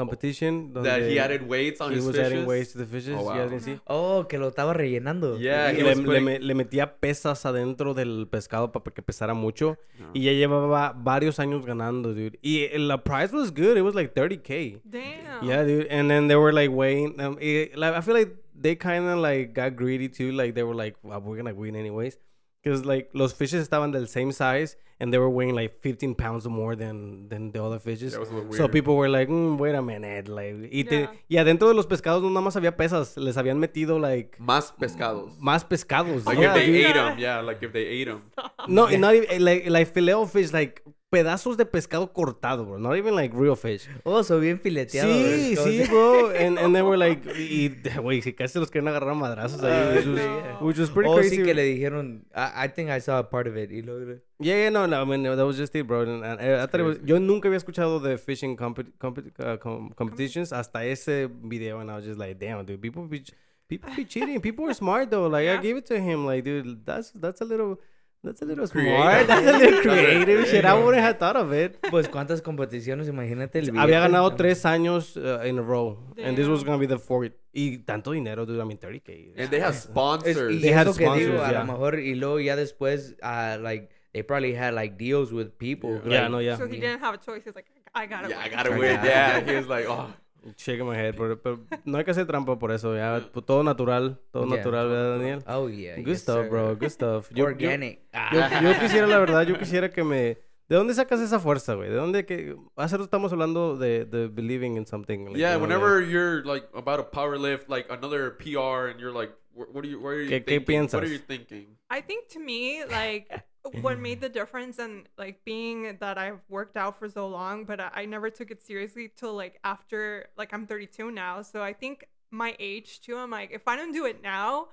[0.00, 0.72] competition?
[0.74, 2.32] that he added weights on he his was fishes.
[2.32, 3.14] adding weights to the fishes.
[3.16, 3.36] Oh, You wow.
[3.38, 3.80] guys didn't see?
[3.86, 5.38] Oh, que lo estaba rellenando.
[5.38, 9.76] Yeah, Y he le, metía pesas adentro del pescado para que pesara mucho.
[9.98, 10.10] No.
[10.14, 12.38] Y ya llevaba varios años ganando, dude.
[12.42, 13.76] Y la prize was good.
[13.76, 14.80] It was like 30k.
[14.84, 15.44] Damn.
[15.44, 15.86] Yeah, dude.
[15.90, 17.20] And then they were like weighing.
[17.20, 20.32] Um, it- like I feel like they kind of like got greedy too.
[20.32, 22.18] Like they were like, well, we're gonna win anyways.
[22.62, 26.46] Because like los fishes estaban del same size and they were weighing like 15 pounds
[26.46, 28.12] more than than the other fishes.
[28.12, 28.72] That was a little So weird.
[28.72, 31.10] people were like, mm, wait a minute, like, y, te- Yeah.
[31.28, 34.72] y adentro de los pescados no nada más había pesas, les habían metido like Más
[34.78, 35.38] pescados.
[35.40, 36.26] más pescados.
[36.26, 36.84] Like yeah, if they dude.
[36.86, 38.22] ate them, yeah, like if they ate them.
[38.68, 42.78] No, and not even like like filet fish, like pedazos de pescado cortado, bro.
[42.78, 43.88] Not even like real fish.
[44.04, 45.12] Oh, so bien fileteado.
[45.12, 45.60] Sí, ¿ves?
[45.64, 46.30] sí, bro.
[46.30, 47.68] And, and they were like, y,
[48.00, 51.36] güey, si casi los quieren agarrar madrazos ahí, which was, which was pretty oh, crazy.
[51.36, 52.24] sí que le dijeron.
[52.34, 53.70] I, I think I saw a part of it.
[53.70, 56.02] Y luego- Yeah, yeah, no, no, I mean, that was just it, bro.
[56.02, 60.52] And, and I thought it was, yo nunca había escuchado de fishing uh, com- competitions
[60.52, 63.22] hasta ese video, and I was just like, damn, dude, people be,
[63.68, 64.40] people be cheating.
[64.40, 65.26] People are smart though.
[65.26, 66.24] Like, I gave it to him.
[66.24, 67.80] Like, dude, that's that's a little.
[68.22, 68.98] That's a little Creative.
[68.98, 69.26] smart.
[69.28, 70.64] That's a little creative shit.
[70.66, 71.78] I wouldn't have thought of it.
[71.90, 74.00] Pues cuántas competiciones, imagínate el Había billete.
[74.00, 76.72] ganado tres años uh, in a row, and this was Damn.
[76.72, 77.32] gonna be the fourth.
[77.54, 78.60] Y tanto dinero, dude.
[78.60, 79.32] I mean, 30k.
[79.38, 80.52] And they have Es- sponsors.
[80.54, 81.60] y They had eso que digo, sponsors, a yeah.
[81.60, 86.00] lo mejor, y luego ya después, uh, like, they probably had, like, deals with people.
[86.04, 86.56] Yeah, like, no, yeah.
[86.58, 87.42] So he didn't have a choice.
[87.44, 88.28] He's like, I gotta.
[88.28, 88.50] yeah, I win.
[88.52, 88.96] gotta I win.
[88.96, 90.12] gotta- Yeah, he was like, oh,
[90.56, 92.96] Shaking my head, pero, pero no hay que hacer trampa por eso.
[92.96, 94.56] Ya, pues, todo natural, todo Yeah.
[94.56, 95.42] natural, ¿verdad, Daniel?
[95.46, 95.96] Oh, yeah.
[95.96, 96.48] Good yes, stuff, sir.
[96.50, 96.76] bro.
[96.76, 97.28] Good stuff.
[97.34, 97.98] Yo- yo- Organic.
[98.00, 98.60] Yo, Ah.
[98.62, 100.38] yo quisiera, la verdad, yo quisiera que me...
[100.68, 101.88] ¿De dónde sacas esa fuerza, güey?
[101.90, 102.56] ¿De dónde que...
[102.76, 105.26] Hace rato estamos hablando de, de believing in something.
[105.26, 105.52] like, yeah.
[105.54, 109.12] you know, Whenever like- you're like about a power lift, like another PR, and you're
[109.12, 109.98] like, what, what are you?
[110.00, 110.82] What are you ¿Qué- qué thinking?
[110.84, 111.10] What are piensas?
[111.10, 111.76] you thinking?
[111.90, 113.26] I think to me, like,
[113.62, 114.02] what mm-hmm.
[114.02, 117.90] made the difference and like being that I've worked out for so long, but I,
[117.94, 121.42] I never took it seriously till like after, like, I'm 32 now.
[121.42, 124.68] So I think my age too, I'm like, if I don't do it now,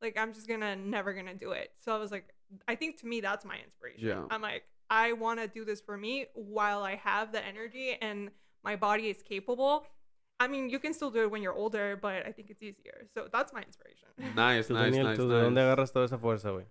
[0.00, 1.70] like, I'm just gonna never gonna do it.
[1.78, 2.34] So I was like,
[2.66, 4.08] I think to me, that's my inspiration.
[4.08, 4.24] Yeah.
[4.30, 8.30] I'm like, I wanna do this for me while I have the energy and
[8.64, 9.86] my body is capable.
[10.40, 13.06] I mean, you can still do it when you're older, but I think it's easier.
[13.14, 14.08] So that's my inspiration.
[14.34, 15.66] Nice, Tú, nice, nice, ¿tú de dónde nice.
[15.66, 16.64] agarras toda esa fuerza, güey?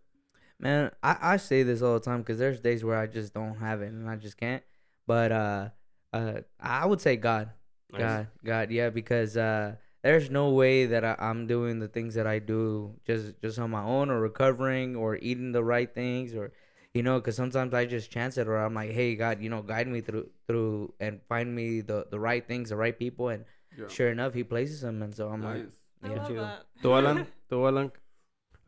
[0.61, 3.55] Man, I, I say this all the time because there's days where I just don't
[3.55, 4.61] have it and I just can't.
[5.07, 5.69] But uh,
[6.13, 7.49] uh, I would say God,
[7.91, 7.99] Nice.
[7.99, 12.27] God, God, yeah, because uh, there's no way that I, I'm doing the things that
[12.27, 16.53] I do just just on my own or recovering or eating the right things or
[16.93, 19.61] you know, because sometimes I just chance it, or I'm like, hey, God, you know,
[19.61, 23.45] guide me through through and find me the the right things, the right people, and
[23.77, 23.87] Yeah.
[23.87, 25.79] sure enough, He places them, and so I'm like, Nice.
[26.03, 26.15] I Yeah.
[26.17, 26.65] love that.
[26.81, 27.91] Tu Alan, tu Alan.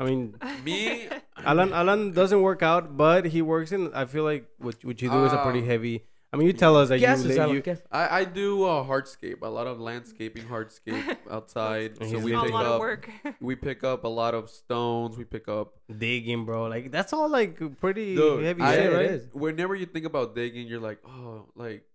[0.04, 1.08] I mean, Me,
[1.44, 3.94] Alan Alan doesn't work out, but he works in.
[3.94, 6.04] I feel like what what you do is a pretty Um, heavy.
[6.34, 7.56] I mean, you tell us that ¿Qué you, haces, li- Alan?
[7.56, 7.86] you ¿Qué haces?
[7.92, 11.98] I, I do uh, hardscape, a lot of landscaping hardscape outside.
[12.10, 13.08] So we pick up work.
[13.40, 15.16] we pick up a lot of stones.
[15.16, 16.66] We pick up digging, bro.
[16.66, 19.12] Like that's all like pretty Dude, heavy I- shit, right?
[19.12, 19.28] is.
[19.32, 21.86] whenever you think about digging, you're like, oh, like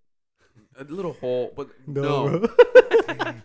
[0.78, 2.28] a little hole, but no.
[2.28, 2.48] No, bro.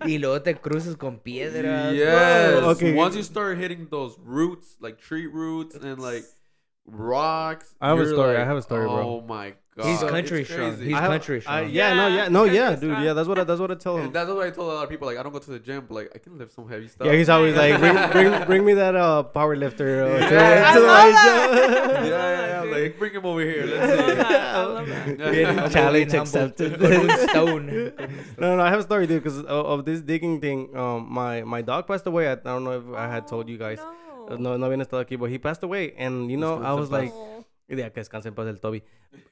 [0.06, 1.94] y luego te cruzas con piedras.
[1.94, 2.60] Yes.
[2.60, 2.94] Bro, okay.
[2.94, 6.24] Once you start hitting those roots, like tree roots and like
[6.86, 9.18] rocks, I have a you're story, I have a story, bro.
[9.18, 10.72] Oh my god, He's country strong.
[10.72, 10.86] crazy.
[10.86, 11.70] He's I have- country I- strong.
[11.70, 12.78] yeah, no, Yeah, yeah, no, yeah, dude.
[12.92, 13.04] strong.
[13.04, 14.06] Yeah, that's what I, that's what I tell him.
[14.06, 15.08] And that's what I told a lot of people.
[15.08, 17.08] Like, I don't go to the gym, but like, I can lift some heavy stuff.
[17.08, 20.04] Yeah, he's always like, bring, bring, bring me that uh, power lifter.
[20.04, 20.74] Uh, Yeah.
[20.74, 21.54] to the I love show.
[22.04, 22.72] yeah, yeah, yeah.
[22.72, 23.66] Like, bring him over here.
[23.66, 24.22] Let's love see.
[24.54, 25.72] I love that.
[25.72, 26.72] Challenge accepted.
[26.72, 26.90] humble.
[26.90, 27.94] Con un stone.
[28.38, 30.76] no, no, I have a story, dude, because of, of this digging thing.
[30.76, 32.28] Um, my my dog passed away.
[32.30, 33.80] I, I don't know if I had told you guys.
[33.82, 36.72] Oh, No, no habían estado aquí, but he passed away, and you know, Descansa I
[36.74, 37.00] en was paz.
[37.02, 37.14] like.
[37.78, 38.84] Yeah, que descanse en paz el Toby.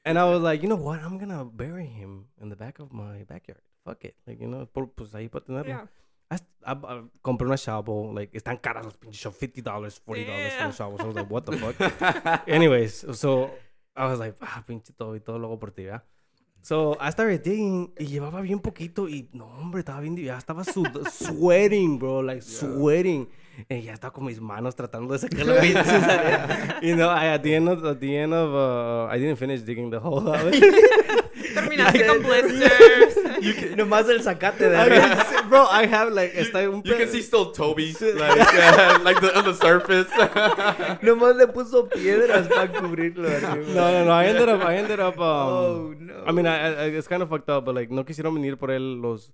[0.04, 1.00] And I was like, you know what?
[1.00, 3.60] I'm gonna bury him in the back of my backyard.
[3.84, 5.68] Fuck it, like you know, por, pues ahí para tenerlo.
[5.68, 5.86] Yeah.
[6.30, 10.52] I, I, I compré una shovel, like están caras los pinches fifty dollars, forty dollars
[10.54, 10.66] for Yeah.
[10.68, 11.00] the shovels.
[11.00, 12.48] I was like, what the fuck?
[12.48, 13.50] Anyways, so
[13.96, 16.02] I was like, ah, pinche Toby, todo loco por ti, ¿verdad?
[16.62, 20.62] So I started digging y llevaba bien poquito y no, hombre, estaba bien, ya estaba
[20.62, 23.28] sud- sweating, bro, like sweating.
[23.68, 26.78] Y ya estaba con mis manos tratando de sacar la arena.
[26.80, 29.62] You know, I, at the end of, at the end of, uh, I didn't finish
[29.62, 30.22] digging the hole.
[31.54, 33.16] Terminaste con blisters.
[33.76, 35.24] Nomás el sacate de I arriba.
[35.24, 39.20] can bro, I have like, está un You can see still Toby, like, uh, like
[39.20, 40.08] the, on the surface.
[41.02, 43.74] Nomás le puso piedras para cubrirlo arriba.
[43.74, 44.12] No, no, no.
[44.12, 45.18] I ended up, I ended up.
[45.18, 46.24] Um, Oh, no.
[46.26, 48.70] I mean, I, I, it's kind of fucked up, but like, no quisieron venir por
[48.70, 49.32] él los,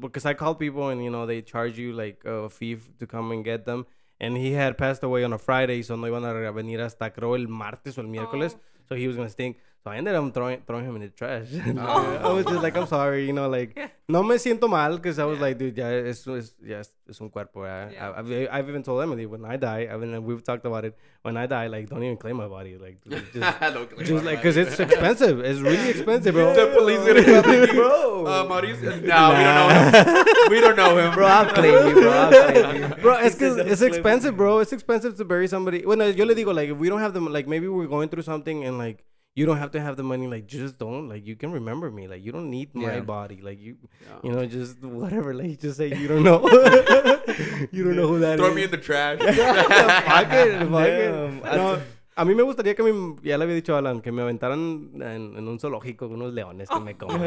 [0.00, 3.30] because I called people and you know they charge you like a fee to come
[3.32, 3.86] and get them,
[4.20, 7.36] and he had passed away on a Friday, so no iban a venir hasta creo
[7.36, 8.60] el martes o el miércoles, Oh.
[8.88, 9.56] so he was gonna stink.
[9.84, 11.48] So I ended up throwing throwing him in the trash.
[11.76, 12.16] Oh.
[12.24, 13.88] I was just like, I'm sorry, you know, like, Yeah.
[14.08, 15.44] no me siento mal, because I was Yeah.
[15.44, 17.64] like, dude, ya es, it's ya es, es un cuerpo.
[17.66, 17.88] ya.
[17.92, 18.10] Yeah.
[18.16, 20.96] I, I've, I've even told Emily when I die, I mean, we've talked about it.
[21.20, 23.32] When I die, like, don't even claim my body, like, just.
[23.34, 25.40] Don't claim Just like, cause it's expensive.
[25.40, 26.54] It's really expensive, bro.
[26.54, 28.24] The police gonna come and you, Bro.
[28.26, 28.88] uh, Mauricio?
[29.04, 30.50] No, we don't know him.
[30.50, 32.10] We don't know him, Bro, I'll claim you, bro.
[32.10, 32.88] I'll claim you.
[33.04, 34.60] Bro, it's cause it's expensive, bro.
[34.60, 35.84] It's expensive to bury somebody.
[35.84, 38.22] When yo le digo, like, if we don't have them, like, maybe we're going through
[38.24, 40.26] something and like, you don't have to have the money.
[40.28, 41.08] Like, just don't.
[41.08, 42.06] Like, you can remember me.
[42.06, 43.00] Like, you don't need my Yeah.
[43.00, 43.40] body.
[43.42, 44.18] Like, you, Yeah.
[44.22, 45.34] you know, just whatever.
[45.34, 46.40] Like, just say you don't know.
[47.72, 48.54] you don't know who that Throw is.
[48.54, 49.18] me in the trash.
[49.22, 51.10] fuck it, fuck it.
[51.56, 51.78] No,
[52.16, 54.90] a mí me gustaría que me, ya le había dicho a Alan, que me aventaran
[54.94, 57.20] en, en un zoológico con unos leones que me coman.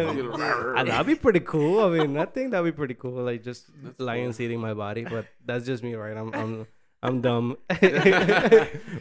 [0.78, 1.84] Ah, that'd be pretty cool.
[1.84, 3.22] I mean, I think that'd be pretty cool.
[3.26, 6.16] Like just That's lions eating my body, but that's just me, right?
[6.16, 6.68] I'm I'm
[7.04, 7.58] I'm dumb.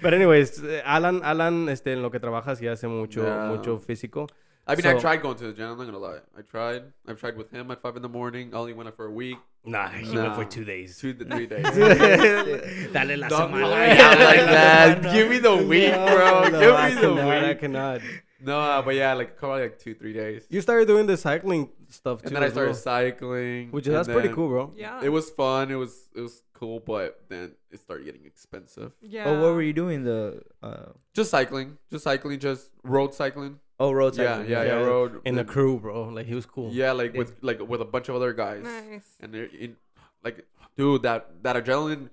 [0.02, 3.48] but anyways, Alan Alan este en lo que trabaja sí hace mucho Yeah.
[3.48, 4.28] mucho físico.
[4.68, 5.70] I mean, I tried going to the gym.
[5.70, 6.18] I'm not gonna lie.
[6.36, 6.82] I tried.
[7.06, 8.52] I've tried with him at five in the morning.
[8.52, 10.22] I only went up for a week, Nah, he Nah.
[10.24, 10.98] went for two days.
[10.98, 11.62] two to three days.
[12.92, 13.70] Dale la Don't semana.
[13.70, 15.02] play out like that.
[15.14, 16.48] Give me the week, bro.
[16.50, 18.00] No, Give I me the cannot, I cannot.
[18.40, 20.44] No, but yeah, like probably like two, three days.
[20.50, 22.28] You started doing the cycling stuff too.
[22.28, 24.72] And then I as well, started cycling, which is that's pretty cool, bro.
[24.76, 25.00] Yeah.
[25.02, 25.70] It was fun.
[25.70, 28.92] It was it was cool, but then it started getting expensive.
[29.00, 29.24] Yeah.
[29.26, 30.04] Oh, what were you doing?
[30.04, 33.60] The uh, Just cycling, just cycling, just road cycling.
[33.78, 34.50] oh road Yeah, cycling.
[34.50, 36.04] yeah, yeah, Yeah, road In the crew, bro.
[36.08, 36.70] Like he was cool.
[36.72, 37.18] Yeah, like Yeah.
[37.18, 39.08] with like with a bunch of other guys, Nice.
[39.20, 39.76] and they're in
[40.24, 40.44] like,
[40.76, 42.10] dude, that that adrenaline.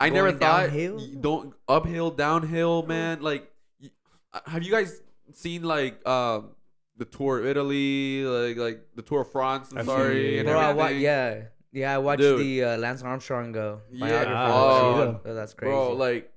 [0.00, 0.98] I Going never thought downhill?
[1.20, 3.22] don't uphill, downhill, man.
[3.22, 3.50] Like,
[4.32, 5.00] uh, have you guys
[5.32, 6.50] seen like um
[6.96, 9.72] the tour of Italy, like like the Tour of France?
[9.76, 11.02] I'm sorry, and Bro, I wa- everything?
[11.02, 11.40] yeah,
[11.72, 11.94] yeah.
[11.94, 12.40] I watched Dude.
[12.40, 13.80] the uh, Lance Armstrong go.
[13.90, 14.34] Yeah, biography.
[14.52, 15.70] oh, Oh, that's crazy.
[15.72, 15.92] bro.
[15.94, 16.32] Like,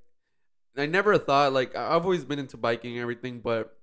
[0.76, 3.78] I never thought like I- I've always been into biking and everything, but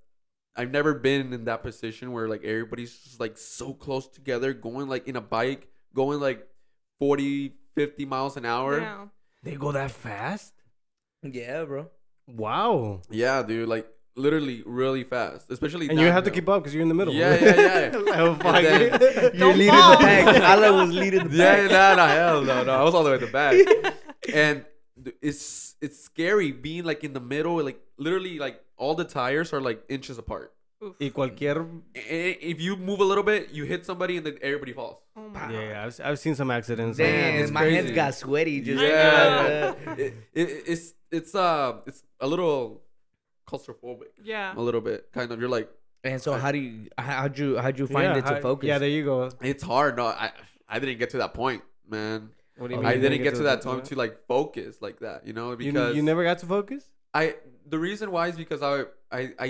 [0.55, 4.87] I've never been in that position where like everybody's just like so close together, going
[4.87, 6.47] like in a bike, going like
[6.99, 8.79] 40, 50 miles an hour.
[8.79, 9.05] Yeah.
[9.43, 10.53] They go that fast?
[11.23, 11.89] yeah, bro.
[12.27, 13.01] Wow.
[13.09, 15.89] Yeah, dude, like literally really fast, especially.
[15.89, 17.13] And you have to keep up because you're in the middle.
[17.13, 17.97] Yeah, yeah, yeah.
[18.09, 19.91] Like, oh, fuck then- You're leading fall.
[19.91, 20.35] the pack.
[20.41, 22.73] Alan was leading the Yeah, no, no, hell no, no.
[22.73, 23.55] I was all the way at the back,
[24.33, 24.65] and
[25.21, 29.61] it's it's scary being like in the middle, like literally like all the tires are
[29.61, 30.53] like inches apart.
[30.83, 30.93] Oof.
[30.99, 31.65] Y cualquier.
[31.93, 34.97] If you move a little bit, you hit somebody and then everybody falls.
[35.15, 35.61] Oh my Yeah, God.
[35.69, 36.97] yeah, I've, I've seen some accidents.
[36.97, 37.75] Damn, it's my crazy.
[37.77, 38.59] hands got sweaty.
[38.61, 42.81] Just I Yeah, Uh, it, it, it's it's uh it's a little
[43.47, 44.53] claustrophobic Yeah.
[44.55, 45.11] a little bit.
[45.13, 45.39] Kind of.
[45.39, 45.69] You're like,
[46.03, 48.67] And so how do you how'd you how'd you find yeah, it to how- focus?
[48.67, 49.29] Yeah, there you go.
[49.41, 49.97] it's hard.
[49.97, 50.31] No, I
[50.67, 52.29] I didn't get to that point, man.
[52.57, 53.01] What do you I mean?
[53.01, 55.25] didn't get to that the- time to like focus like that.
[55.27, 56.89] You know, You, because you never got to focus.
[57.13, 57.35] I
[57.67, 59.47] the reason why is because I I I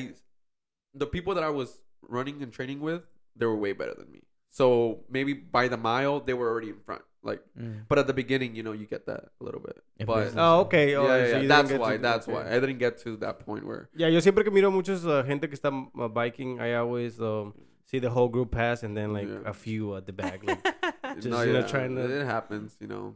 [0.94, 3.04] the people that I was running and training with
[3.36, 4.22] they were way better than me.
[4.50, 7.02] So maybe by the mile they were already in front.
[7.26, 7.86] Like, Mm.
[7.90, 9.82] but at the beginning, you know, you get that a little bit.
[9.98, 10.34] In But.
[10.38, 10.92] Oh, okay.
[10.92, 11.98] yeah, Oh, yeah, so yeah, you that's why.
[11.98, 12.38] to- that's okay.
[12.38, 13.90] why I didn't get to that point where.
[13.98, 17.54] Yeah, yo siempre que miro muchos uh, gente que está uh, biking, I always um,
[17.86, 19.42] see the whole group pass and then like Yeah.
[19.50, 20.46] a few at the back.
[20.46, 20.62] Like,
[21.16, 23.16] Just, no, you know, yeah, trying to- It happens, you know.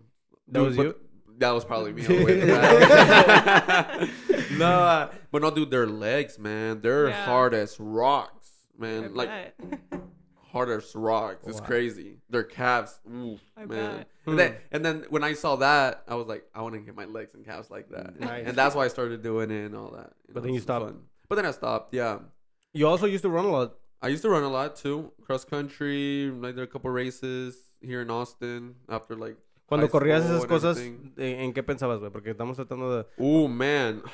[0.50, 0.96] That was but you?
[1.38, 2.04] That was probably me.
[2.06, 4.10] on way in the
[4.58, 7.26] no, uh, but no, dude, their legs, man, they're Yeah.
[7.26, 9.14] hard as rocks, I man.
[9.14, 9.54] Like bet.
[10.52, 11.46] hard as rocks.
[11.48, 11.68] It's Wow.
[11.68, 12.18] crazy.
[12.30, 13.98] Their calves, oof, I man.
[13.98, 14.08] bet.
[14.26, 16.96] And then, and then when I saw that, I was like, I want to get
[16.96, 18.46] my legs and calves like that, Nice.
[18.48, 20.14] and that's why I started doing it and all that.
[20.34, 20.86] But then you it's stopped.
[20.86, 21.02] fun.
[21.28, 21.94] But then I stopped.
[21.94, 22.20] Yeah,
[22.74, 23.76] you also used to run a lot.
[24.02, 26.30] I used to run a lot too, cross country.
[26.30, 29.38] I did a couple races here in Austin after like.
[29.68, 32.10] Cuando high corrías esas cosas, ¿en, eh, en qué pensabas, güey?
[32.12, 33.06] Porque estamos tratando de...
[33.20, 34.02] Oh man.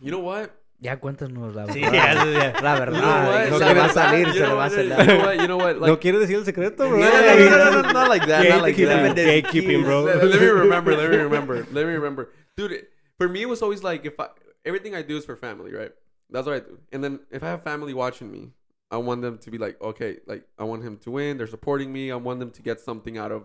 [0.00, 0.50] You know what?
[0.78, 1.72] Ya cuéntanos la verdad.
[1.74, 2.60] Sí, ya, ya.
[2.60, 3.00] La You verdad.
[3.00, 3.44] know what?
[3.44, 4.72] se No, le va a you salir, know se le va a what?
[4.72, 4.98] salir.
[4.98, 5.40] You know what?
[5.40, 5.78] You know what?
[5.80, 6.98] Like, ¿No quieres decir el secreto, bro?
[6.98, 8.48] no, no, no, no, no, no, not like that.
[8.48, 9.16] Not like Gatekeeping, that.
[9.44, 10.02] gatekeeping, bro.
[10.04, 10.96] let, let me remember.
[10.96, 11.56] Let me remember.
[11.72, 12.86] Let me remember, dude.
[13.18, 14.28] For me, it was always like if I
[14.66, 15.92] everything I do is for family, right?
[16.28, 16.78] That's what I do.
[16.92, 18.52] And then if I have family watching me,
[18.90, 21.38] I want them to be like, okay, like I want him to win.
[21.38, 22.10] They're supporting me.
[22.10, 23.44] I want them to get something out of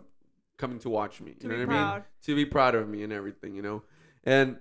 [0.57, 1.31] coming to watch me.
[1.39, 1.83] To you know be what I mean?
[1.87, 2.03] proud.
[2.25, 3.83] To be proud of me and everything, you know.
[4.25, 4.57] And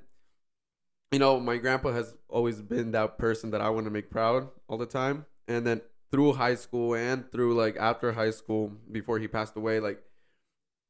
[1.13, 4.49] you know, my grandpa has always been that person that I want to make proud
[4.69, 5.27] all the time.
[5.49, 5.81] And then
[6.13, 10.03] through high school and through like after high school, before he passed away, like,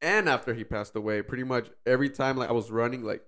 [0.01, 3.23] and after he passed away, pretty much every time like I was running, like,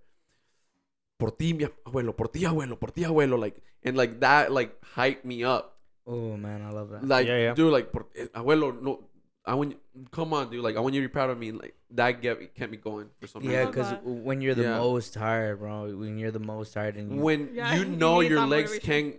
[1.19, 4.79] por ti, mi abuelo, por ti, abuelo, por ti, abuelo, like, and like that, like,
[4.95, 5.77] hyped me up.
[6.05, 7.07] Oh man, I love that.
[7.07, 7.53] Like, Yeah, yeah.
[7.53, 9.05] dude, like, por, eh, abuelo, no,
[9.45, 9.77] I want you,
[10.11, 11.49] come on, dude, like, I want you to be proud of me.
[11.49, 13.65] And, like, that get kept me going for some Yeah, reason.
[13.65, 14.03] love because that.
[14.05, 14.77] when you're the Yeah.
[14.77, 18.21] most tired, bro, when you're the most tired and you, when Yeah, you you know
[18.21, 19.15] need your legs can't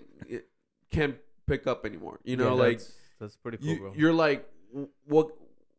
[0.91, 2.21] can't pick up anymore.
[2.25, 3.93] You Yeah, know, like that's, that's pretty cool, you, bro.
[3.95, 4.49] you're like,
[5.05, 5.29] what?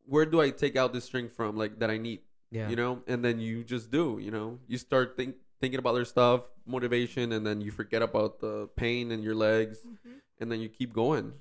[0.08, 1.58] Where do I take out this strength from?
[1.58, 2.20] Like that I need.
[2.52, 4.20] yeah, You know, and then you just do.
[4.22, 8.40] You know, you start think thinking about their stuff, motivation, and then you forget about
[8.40, 10.20] the pain in your legs, Mhm.
[10.40, 11.34] and then you keep going.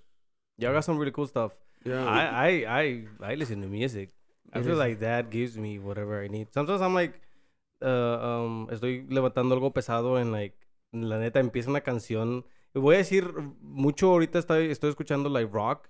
[0.56, 1.52] Y'all got some really cool stuff.
[1.84, 2.04] Yeah.
[2.04, 4.10] I, I, I, I listen to music.
[4.52, 6.52] I feel like that gives me whatever I need.
[6.52, 7.20] Sometimes I'm like,
[7.82, 10.56] uh, um, estoy levantando algo pesado en like,
[10.92, 12.44] la neta empieza una canción.
[12.72, 15.88] Voy a decir mucho ahorita estoy, estoy escuchando like rock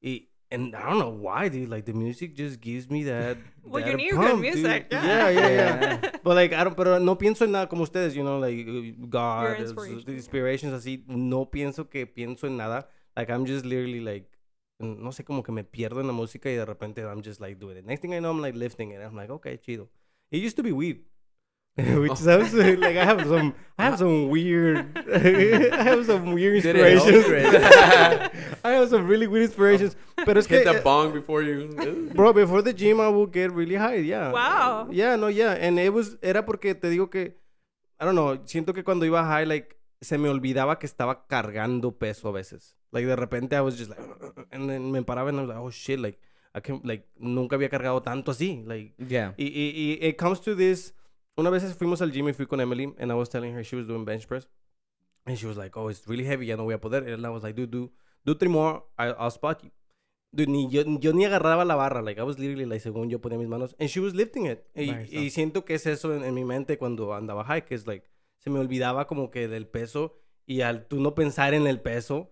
[0.00, 1.68] y and I don't know why, dude.
[1.68, 3.36] Like the music just gives me that.
[3.64, 4.54] Well, you need good pump, dude.
[4.54, 5.04] music, yeah.
[5.04, 5.98] Yeah, yeah, yeah.
[6.02, 6.10] Yeah.
[6.22, 9.06] But like, I don't, pero no pienso en nada como ustedes, you know, like uh,
[9.08, 10.14] God, inspiration.
[10.14, 11.04] inspirations así.
[11.08, 12.88] No pienso que pienso en nada.
[13.16, 14.30] Like I'm just literally like,
[14.78, 17.56] no sé, como que me pierdo en la música y de repente I'm just like
[17.58, 17.84] doing it.
[17.84, 19.00] Next thing I know, I'm like lifting it.
[19.00, 19.88] I'm like, okay, chido.
[20.30, 21.04] It used to be weed.
[21.76, 22.14] Which Oh.
[22.14, 27.24] sounds like I have some, I have some weird, I have some weird inspirations.
[28.64, 29.96] I have some really weird inspirations.
[30.24, 31.68] Pero es que, Hit the bong before you.
[32.14, 33.96] Bro, before the gym, I will get really high.
[33.96, 34.30] Yeah.
[34.32, 34.88] Wow.
[34.92, 35.52] Yeah, no, yeah.
[35.60, 37.34] And it was, era porque te digo que,
[38.00, 41.98] I don't know, siento que cuando iba high, like, se me olvidaba que estaba cargando
[41.98, 42.76] peso a veces.
[42.90, 44.00] Like, de repente I was just like,
[44.52, 46.20] and then me paraba and I was like, oh shit, like,
[46.54, 48.62] I like, nunca había cargado tanto así.
[48.64, 49.34] Like, yeah.
[49.36, 50.94] y, y, y it comes to this.
[51.36, 53.74] Una vez fuimos al gym y fui con Emily, and I was telling her she
[53.74, 54.48] was doing bench press.
[55.26, 57.12] And she was like, oh, it's really heavy, ya no voy a poder.
[57.12, 57.90] And I was like, dude, do,
[58.24, 59.70] do three more, I, I'll spot you.
[60.32, 62.02] Dude, ni yo, yo ni agarraba la barra.
[62.02, 63.74] Like, I was literally, like, según yo ponía mis manos.
[63.80, 64.64] And she was lifting it.
[64.76, 67.74] Y, Nice, y siento que es eso en, en mi mente cuando andaba high, que
[67.74, 68.06] es, like,
[68.44, 70.14] se me olvidaba como que del peso.
[70.46, 72.30] Y al tú no pensar en el peso,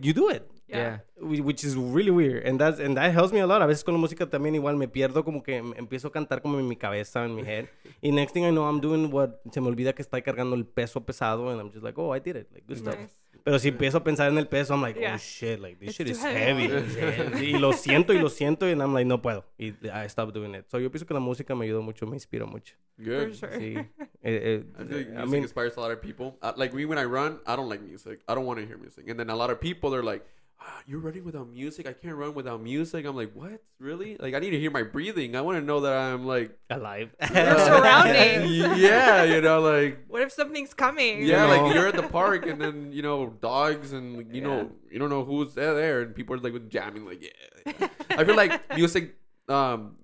[0.00, 0.42] you do it.
[0.66, 1.04] Yeah.
[1.20, 2.46] Whi- Which is really weird.
[2.48, 3.60] And, that's, and that helps me a lot.
[3.60, 6.40] A veces con la música también igual me pierdo como que em- empiezo a cantar
[6.40, 7.66] como en mi cabeza, en mi head.
[8.02, 9.32] y next thing I know, I'm doing what...
[9.52, 11.50] Se me olvida que estoy cargando el peso pesado.
[11.50, 12.48] And I'm just like, oh, I did it.
[12.50, 12.96] Like, good stuff.
[13.44, 15.14] Pero si empiezo a pensar en el peso, I'm like, Yeah.
[15.14, 16.66] oh shit, like this It's shit is heavy.
[16.98, 17.50] heavy.
[17.54, 18.64] y lo siento y lo siento.
[18.66, 19.44] And I'm like, no puedo.
[19.58, 20.64] Y I stopped doing it.
[20.70, 22.74] So yo pienso que la música me ayudó mucho, me inspiró mucho.
[22.96, 23.34] Good.
[23.34, 23.58] For sure.
[23.58, 23.74] Sí.
[24.26, 26.38] Eh, eh, I feel like music I mean, inspires a lot of people.
[26.40, 28.20] Uh, like me when I run, I don't like music.
[28.26, 29.06] I don't want to hear music.
[29.10, 30.24] And then a lot of people they're like,
[30.66, 31.86] ah, "You're running without music.
[31.86, 33.62] I can't run without music." I'm like, "What?
[33.78, 34.16] Really?
[34.18, 35.36] Like I need to hear my breathing.
[35.36, 37.14] I want to know that I'm like alive.
[37.34, 38.50] Your surroundings.
[38.78, 41.22] yeah, you know, like What if something's coming?
[41.24, 41.56] yeah, know.
[41.64, 45.10] like you're at the park and then you know dogs and you know you don't
[45.10, 47.88] know who's there, there and people are like with jamming like yeah.
[48.10, 49.16] I feel like music
[49.48, 49.96] um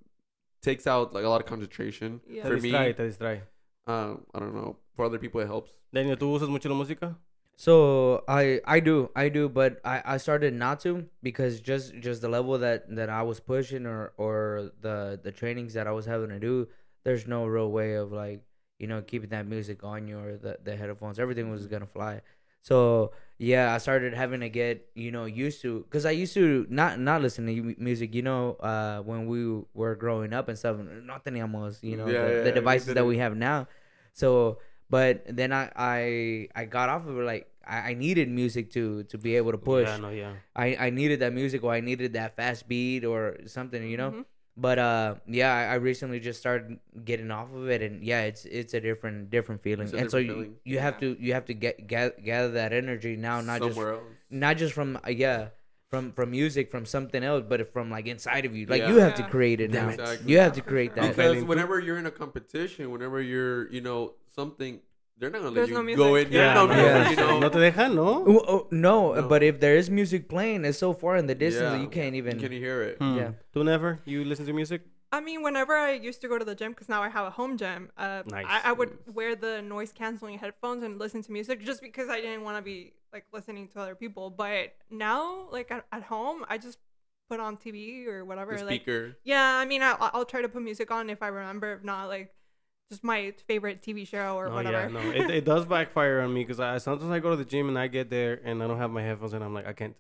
[0.63, 2.43] takes out like a lot of concentration Yeah.
[2.43, 2.71] Te for me.
[2.73, 3.41] distrae, te distrae.
[3.87, 4.77] uh, I don't know.
[4.95, 5.73] For other people, it helps.
[5.93, 7.17] Daniel, ¿tú usas mucho la música?
[7.61, 12.23] So I I do I do, but I I started not to because just just
[12.23, 16.07] the level that that I was pushing or or the the trainings that I was
[16.07, 16.69] having to do,
[17.05, 18.41] there's no real way of like
[18.79, 21.19] you know keeping that music on you or the the headphones.
[21.19, 22.23] Everything was gonna fly.
[22.63, 26.65] So yeah, I started having to get you know used to because I used to
[26.71, 28.15] not not listen to music.
[28.15, 32.25] You know, uh, when we were growing up and stuff, no teníamos you know Yeah,
[32.25, 33.69] the, yeah, the devices that we have now.
[34.13, 34.59] So,
[34.91, 39.05] but then I I I got off of it like I, I needed music to
[39.05, 39.87] to be able to push.
[39.89, 40.33] Yeah, no, yeah.
[40.55, 44.11] I I needed that music or I needed that fast beat or something, you know.
[44.11, 44.25] Mhm.
[44.57, 48.45] But uh, yeah, I, I recently just started getting off of it, and yeah, it's
[48.45, 50.55] it's a different different feeling, It's a and so you, feeling.
[50.65, 54.03] you have to you have to get gather, gather that energy now, not just else.
[54.29, 55.49] not just from uh, yeah
[55.89, 58.91] from from music from something else, but from like inside of you, like Yeah.
[58.91, 59.89] you have to create it now.
[59.89, 60.31] Exactly.
[60.31, 61.09] You have to create that.
[61.17, 61.47] Because feeling.
[61.47, 64.81] whenever you're in a competition, whenever you're, you know, something,
[65.19, 66.33] they're not gonna let There's you no go in.
[66.33, 66.75] Yeah, no no.
[66.75, 67.11] music, Yeah.
[67.11, 67.39] you know.
[67.41, 68.25] No te dejan, ¿no?
[68.27, 69.29] Oh, oh, no, No.
[69.29, 72.15] but if there is music playing, it's so far in the distance that you can't
[72.15, 72.39] even.
[72.39, 72.99] Can you hear it?
[72.99, 73.17] Hmm.
[73.17, 73.31] Yeah.
[73.55, 74.01] ¿Tú never?
[74.05, 74.83] You listen to music?
[75.13, 77.31] I mean, whenever I used to go to the gym, because now I have a
[77.31, 78.47] home gym, uh, Nice.
[78.49, 82.21] I, I would wear the noise canceling headphones and listen to music just because I
[82.21, 84.31] didn't want to be like listening to other people.
[84.31, 86.79] But now, like at, at home, I just
[87.29, 88.57] put on TV or whatever.
[88.57, 89.17] The like, speaker.
[89.25, 91.73] yeah, I mean, I, I'll try to put music on if I remember.
[91.73, 92.33] If not, like
[92.91, 94.81] just my favorite TV show or no, whatever.
[94.83, 95.01] yeah, no.
[95.11, 97.79] It, it does backfire on me because I sometimes I go to the gym and
[97.79, 99.95] I get there and I don't have my headphones and I'm like, I can't.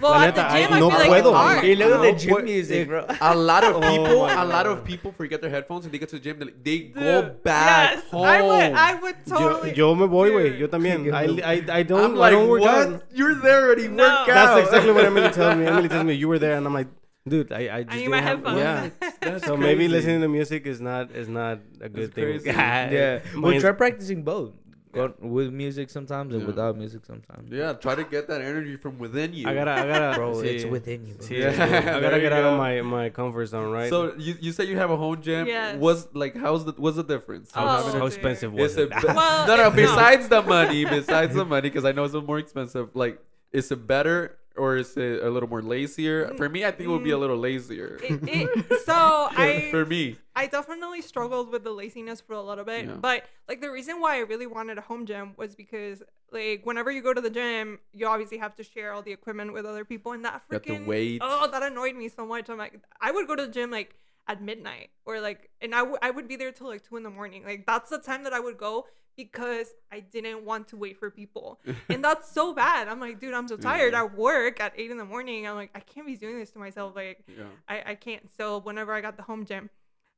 [0.00, 1.34] Well, La at the neta, I gym, I, no feel like it's puedo.
[1.34, 1.62] hard.
[1.64, 3.04] Y luego No, the gym music, bro.
[3.20, 5.98] A lot of Oh people, my a lot of people forget their headphones and they
[5.98, 6.38] get to the gym.
[6.38, 8.24] They, they Dude, go back yes, home.
[8.24, 9.74] I would, I would totally.
[9.74, 10.58] yo me voy, güey.
[10.58, 11.12] Yo también.
[11.12, 12.86] I, I, I don't, I'm I don't work what?
[12.88, 13.02] out.
[13.12, 13.88] You're there already.
[13.88, 14.04] No.
[14.04, 14.34] Work out.
[14.34, 15.66] That's exactly what Emily tells me.
[15.66, 16.88] Emily tells me you were there, and I'm like,
[17.28, 18.58] dude, I, I just I need didn't my have- headphones.
[18.58, 19.10] Yeah.
[19.20, 22.24] That's So maybe listening to music is not is not a good thing.
[22.24, 22.50] crazy.
[22.50, 24.52] yeah, we Mine's- try practicing both.
[24.92, 26.46] Go with music sometimes and Yeah.
[26.46, 27.50] without music sometimes.
[27.50, 29.48] Yeah, try to get that energy from within you.
[29.48, 31.14] I gotta, I gotta, Bro, see, it's within you.
[31.14, 31.26] Bro.
[31.26, 31.48] see, Yeah.
[31.96, 33.90] I gotta you get out of my my comfort zone, right?
[33.90, 35.48] So you, you say you have a home gym.
[35.48, 35.78] Yes.
[35.80, 37.50] What's like how's the what's the difference?
[37.56, 39.00] Oh, how, having how a- expensive Is was it it?
[39.00, 39.62] be- Well, no, no.
[39.66, 39.82] it- no.
[39.82, 42.90] Besides the money, besides the money, because I know it's more expensive.
[42.94, 43.18] Like,
[43.50, 46.32] is it better or is it a little more lazier?
[46.36, 47.20] For me, I think it would be a mm.
[47.20, 47.98] little lazier.
[48.02, 52.64] It, it, so I For me, I definitely struggled with the laziness for a little
[52.64, 52.94] bit, Yeah.
[52.94, 56.90] but like the reason why I really wanted a home gym was because like whenever
[56.90, 59.84] you go to the gym, you obviously have to share all the equipment with other
[59.84, 61.20] people, and that freaking wait.
[61.24, 62.48] oh that annoyed me so much.
[62.48, 65.80] I'm like I would go to the gym like at midnight or like and I,
[65.80, 67.44] w- I would be there till like two in the morning.
[67.44, 71.10] Like that's the time that I would go because I didn't want to wait for
[71.10, 72.88] people, and that's so bad.
[72.88, 73.92] I'm like, dude, I'm so tired.
[73.92, 74.02] Yeah.
[74.02, 75.46] I work at eight in the morning.
[75.46, 76.94] I'm like, I can't be doing this to myself.
[76.96, 77.44] Like yeah.
[77.68, 78.28] I, I can't.
[78.36, 79.70] So whenever I got the home gym,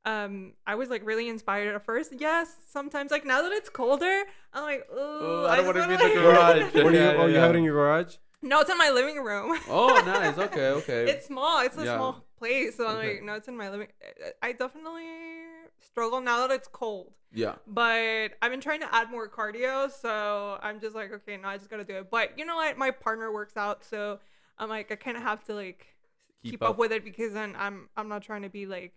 [0.05, 2.13] um, I was like really inspired at first.
[2.19, 5.95] Yes, sometimes like now that it's colder, I'm like, oh, I don't just wanna be
[5.95, 6.21] in wanna, the
[6.73, 6.85] garage.
[6.85, 7.05] What do you?
[7.05, 8.17] Yeah, oh, you have it in your garage?
[8.43, 9.59] no, it's in my living room.
[9.69, 10.39] Oh, nice.
[10.39, 11.05] Okay, okay.
[11.11, 11.65] it's small.
[11.65, 11.97] It's a Yeah.
[11.97, 12.77] small place.
[12.77, 13.15] So I'm Okay.
[13.15, 13.89] like, no, it's in my living.
[14.43, 15.05] I definitely
[15.87, 17.13] struggle now that it's cold.
[17.33, 17.55] yeah.
[17.67, 21.57] But I've been trying to add more cardio, so I'm just like, okay, no, I
[21.59, 22.11] just gotta do it.
[22.11, 22.77] But you know what?
[22.79, 24.19] My partner works out, so
[24.59, 25.87] I'm like, I kind of have to like
[26.43, 26.71] Keep keep, up.
[26.71, 26.79] up.
[26.79, 28.93] with it because then I'm I'm not trying to be like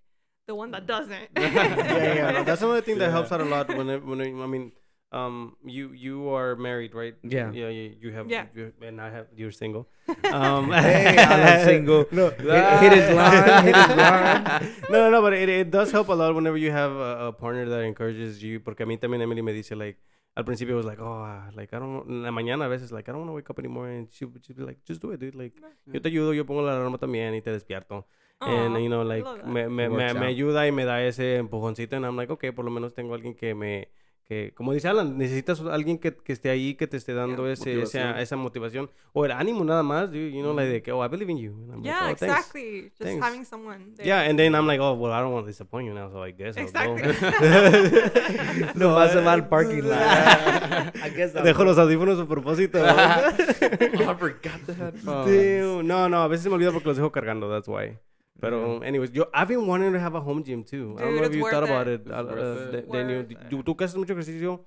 [0.47, 0.88] the one that mm.
[0.88, 1.30] doesn't.
[1.38, 2.32] yeah, yeah.
[2.32, 3.12] No, that's another thing that Yeah.
[3.12, 3.67] helps out a lot.
[3.69, 4.71] When it, when it, I mean,
[5.11, 7.15] um, you you are married, right?
[7.23, 7.51] Yeah.
[7.51, 7.89] yeah, yeah.
[7.99, 8.45] You have, Yeah.
[8.53, 9.27] You, and I have.
[9.35, 9.87] You're single.
[10.31, 12.05] Um, Hey, I'm single.
[12.11, 13.63] No, Hit, hit his line.
[13.65, 14.43] Hit his line.
[14.89, 17.31] no, no, no, but it, it does help a lot whenever you have a, a
[17.33, 18.59] partner that encourages you.
[18.59, 19.97] Porque a mí también Emily me dice, like,
[20.35, 23.09] al principio was like, oh, ah, like, I don't, en la mañana a veces, like,
[23.09, 23.89] I don't want to wake up anymore.
[23.89, 25.35] And she would she'd be like, just do it, dude.
[25.35, 25.53] Like,
[25.91, 28.05] yo te ayudo, yo pongo la alarma también y te despierto.
[28.41, 31.97] and, you know, like, me, me, me, me ayuda y me da ese empujoncito.
[31.97, 33.89] And I'm like, okay, por lo menos tengo alguien que me,
[34.29, 37.53] que, como dice Alan, necesitas alguien que, que esté ahí, que te esté dando Yeah.
[37.53, 38.19] ese, esa, Motivación.
[38.19, 38.91] esa motivación.
[39.11, 40.31] O el ánimo nada más, dude.
[40.31, 41.51] You know, like, que, oh, I believe in you.
[41.51, 42.81] And I'm like, Yeah, "Oh, thanks." exactly.
[42.91, 43.25] Just Thanks.
[43.25, 43.95] having someone.
[43.95, 44.05] There.
[44.05, 46.21] Yeah, and then I'm like, oh, well, I don't want to disappoint you now, so
[46.21, 47.01] I guess I'll Exactly.
[47.01, 48.73] go.
[48.75, 49.97] No vas a al parking lot.
[51.03, 51.63] I guess I'll Dejo go.
[51.65, 52.79] los audífonos a propósito.
[52.79, 52.85] oh,
[54.11, 55.25] I forgot the headphones.
[55.25, 55.87] Damn.
[55.87, 57.97] No, no, a veces me olvida porque los dejo cargando, that's why.
[58.41, 60.95] Pero, anyways, yo, I've been wanting to have a home gym too.
[60.97, 61.69] I don't know if you thought it.
[61.69, 62.02] about it.
[62.06, 62.89] It's uh, worth uh, it.
[62.89, 63.25] Da- Daniel.
[63.49, 64.65] ¿tú, tú que haces mucho ejercicio?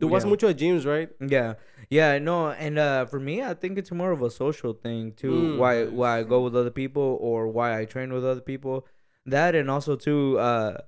[0.00, 1.08] Tú vas mucho a gyms, right?
[1.20, 1.54] Yeah,
[1.88, 5.54] yeah, no, and uh, for me, I think it's more of a social thing too.
[5.54, 5.58] Mm.
[5.58, 8.86] why why I go with other people or why I train with other people.
[9.24, 10.78] That and also too, uh,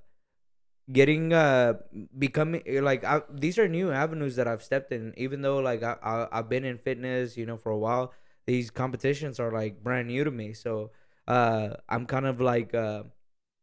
[0.91, 1.75] getting uh
[2.17, 5.13] becoming like I, these are new avenues that I've stepped in.
[5.15, 8.13] Even though like I, I I've been in fitness, you know, for a while.
[8.45, 10.91] These competitions are like brand new to me, so
[11.27, 13.03] uh, I'm kind of like uh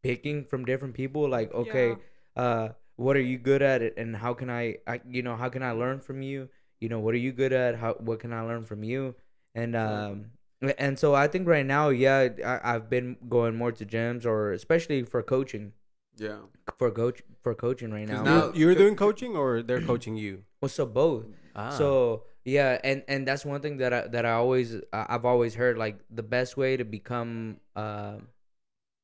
[0.02, 1.28] picking from different people.
[1.28, 1.96] Like okay,
[2.36, 5.62] uh what are you good at and how can I, I you know how can
[5.62, 6.48] I learn from you
[6.80, 9.16] you know what are you good at how what can I learn from you
[9.54, 10.30] and um
[10.78, 14.52] and so I think right now yeah I, I've been going more to gyms or
[14.52, 15.72] especially for coaching
[16.16, 16.46] Yeah.
[16.78, 18.22] for coach for coaching right now.
[18.22, 20.44] now- You're, you're doing coaching or they're coaching you?
[20.62, 21.26] well, so both.
[21.56, 21.70] Ah.
[21.70, 25.54] So yeah, and and that's one thing that I that I always I- I've always
[25.54, 28.18] heard like the best way to become uh,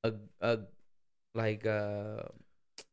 [0.04, 0.58] a a
[1.34, 2.22] like uh,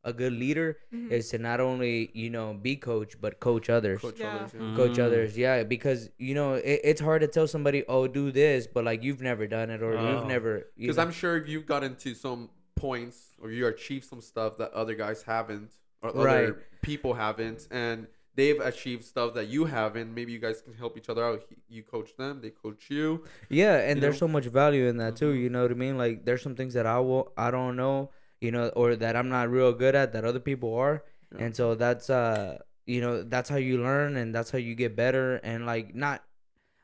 [0.04, 1.12] a good leader Mhm.
[1.12, 4.00] is to not only you know be coach but coach others.
[4.02, 4.36] Coach Yeah.
[4.36, 4.76] others, yeah.
[4.76, 5.04] Coach Mm.
[5.06, 8.84] others, yeah, because you know it, it's hard to tell somebody, "Oh, do this," but
[8.86, 10.12] like you've never done it or Oh.
[10.12, 10.68] you've never.
[10.78, 14.72] Because know- I'm sure you've got into some points or you achieved some stuff that
[14.74, 15.72] other guys haven't
[16.02, 16.44] or Right.
[16.50, 18.08] other people haven't, and
[18.38, 20.14] they've achieved stuff that you haven't.
[20.14, 21.44] Maybe you guys can help each other out.
[21.68, 23.26] You coach them, they coach you.
[23.50, 24.28] Yeah, and you there's know?
[24.28, 25.34] so much value in that too.
[25.34, 25.42] Mhm.
[25.42, 25.98] You know what I mean?
[25.98, 29.28] Like there's some things that I will I don't know, you know, or that I'm
[29.28, 31.04] not real good at that other people are,
[31.36, 31.44] Yeah.
[31.44, 34.96] and so that's uh you know that's how you learn and that's how you get
[34.96, 36.24] better and like not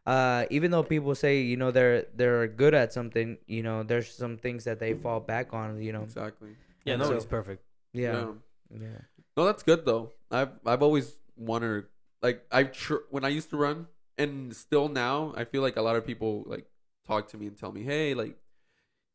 [0.06, 4.12] uh even though people say you know they're they're good at something you know there's
[4.12, 6.58] some things that they fall back on you know Exactly.
[6.84, 7.64] yeah, and nobody's so- perfect.
[7.93, 8.36] yeah
[8.70, 8.99] yeah
[9.38, 10.12] No, that's good though.
[10.30, 11.86] I've I've always wanted
[12.22, 15.82] like I tr- when I used to run and still now I feel like a
[15.82, 16.66] lot of people like
[17.06, 18.38] talk to me and tell me, "Hey, like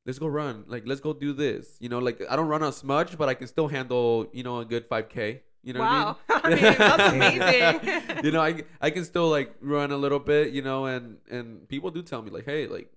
[0.07, 0.65] let's go run.
[0.67, 3.35] Like let's go do this." You know, like I don't run as much, but I
[3.35, 5.41] can still handle, you know, a good 5k.
[5.63, 6.17] You know wow.
[6.27, 6.63] what I I mean?
[6.63, 7.81] mean, that's amazing.
[8.25, 11.69] you know, I I can still like run a little bit, you know, and and
[11.69, 12.91] people do tell me like, "Hey, like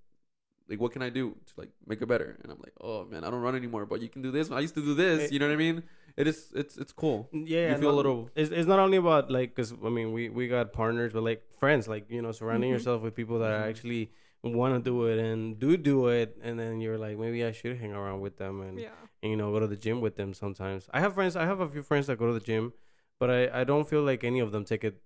[0.70, 3.24] like what can I do to like make it better?" And I'm like, "Oh, man,
[3.24, 4.52] I don't run anymore, but you can do this.
[4.52, 5.84] I used to do this." You know what I mean?
[6.18, 7.30] It is it's it's cool.
[7.32, 10.30] Yeah, You feel a little- It's, it's not only about like, cause I mean, we
[10.30, 12.74] we got partners, but like friends, like you know, surrounding Mhm.
[12.74, 13.70] yourself with people that Mhm.
[13.70, 14.12] actually
[14.43, 17.78] want to do it and do do it, and then you're like, maybe I should
[17.78, 18.89] hang around with them and, yeah.
[19.22, 20.89] and you know go to the gym with them sometimes.
[20.91, 21.36] I have friends.
[21.36, 22.74] I have a few friends that go to the gym,
[23.20, 25.01] but I I don't feel like any of them take it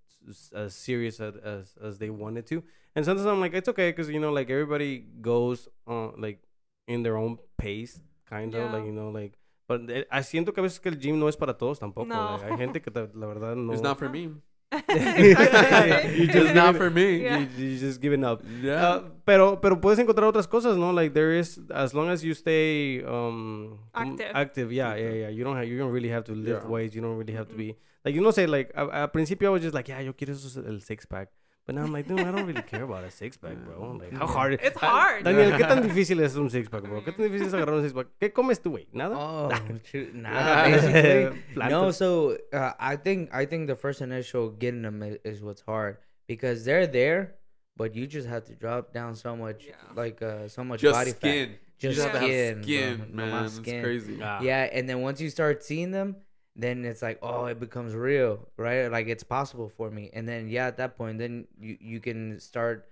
[0.54, 2.64] as serious as as, as they wanted to.
[2.96, 6.40] And sometimes I'm like, it's okay, cause you know, like everybody goes on like
[6.88, 8.72] in their own pace, kind of Yeah.
[8.76, 9.34] like you know, like.
[9.68, 12.08] But eh, I siento que a veces que el gym no es para todos tampoco.
[12.08, 12.38] No.
[12.38, 13.74] like, hay gente que la verdad no.
[13.74, 14.30] It's not for me.
[14.72, 16.20] Exactly.
[16.20, 17.22] You just it's not for me.
[17.22, 17.40] Yeah.
[17.40, 18.42] You, you just giving up.
[18.62, 18.84] Yeah.
[18.98, 20.92] Uh, pero pero puedes encontrar otras cosas, ¿no?
[20.92, 24.32] Like there is as long as you stay um Active.
[24.34, 25.30] active, yeah, yeah, yeah.
[25.30, 26.70] You don't have you don't really have to lift Yeah.
[26.70, 26.96] weights.
[26.96, 27.58] You don't really have to Mhm.
[27.58, 30.14] be like you know say like a- al principio I was just like yeah yo
[30.14, 31.30] quiero eso el six pack.
[31.66, 33.98] But now I'm like, dude, I don't really care about a six pack, bro.
[34.00, 34.54] Like, how hard?
[34.62, 35.24] It's Ah, hard.
[35.24, 37.02] Daniel, ¿qué tan difícil es un six pack, bro?
[37.02, 38.08] ¿Qué tan difícil es agarrar un six pack?
[38.22, 38.88] ¿Qué comes tú, güey?
[38.94, 39.16] ¿Nada?
[39.18, 39.50] Oh,
[39.84, 41.42] shoot, nah, basically.
[41.70, 45.62] no, so uh, I think I think the first initial getting them is, is what's
[45.62, 45.98] hard
[46.28, 47.36] because they're there,
[47.76, 49.74] but you just have to drop down so much, Yeah.
[49.96, 51.50] like uh, so much just body skin.
[51.50, 51.50] fat.
[51.50, 52.64] you Just just have skin, have bro.
[52.64, 53.46] skin, No, my man.
[53.46, 54.20] It's crazy.
[54.22, 54.40] Ah.
[54.42, 56.16] Yeah, and then once you start seeing them,
[56.56, 58.88] then it's like, oh, it becomes real, right?
[58.88, 60.10] Like it's possible for me.
[60.14, 62.90] And then yeah, at that point, then you you can start.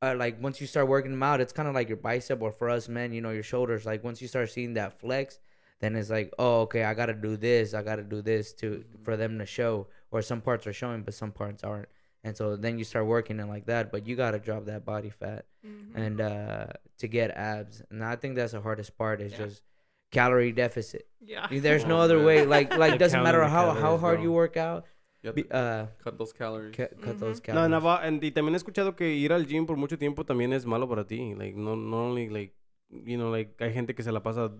[0.00, 2.52] Uh, like once you start working them out, it's kind of like your bicep, or
[2.52, 3.84] for us men, you know, your shoulders.
[3.84, 5.40] Like once you start seeing that flex,
[5.80, 9.16] then it's like, oh, okay, I gotta do this, I gotta do this to for
[9.16, 11.88] them to show, or some parts are showing, but some parts aren't.
[12.22, 15.10] And so then you start working it like that, but you gotta drop that body
[15.10, 15.90] fat Mhm.
[15.96, 16.66] and uh
[16.98, 17.82] to get abs.
[17.90, 19.38] And I think that's the hardest part is Yeah.
[19.46, 19.62] just
[20.10, 21.06] calorie deficit.
[21.20, 21.46] Yeah.
[21.50, 22.26] There's no Oh, other man.
[22.26, 22.46] way.
[22.46, 24.24] Like like doesn't matter how how hard bro.
[24.24, 24.84] you work out.
[25.22, 26.74] You Be, uh, cut those calories.
[26.76, 27.20] cut, cut Mhm.
[27.20, 27.64] those No, calories.
[27.66, 30.52] and, I've- and y también he escuchado que ir al gym por mucho tiempo también
[30.52, 31.34] es malo para ti.
[31.34, 32.54] Like, no, not only, like,
[32.90, 34.52] you know, like, hay gente que se la pasa...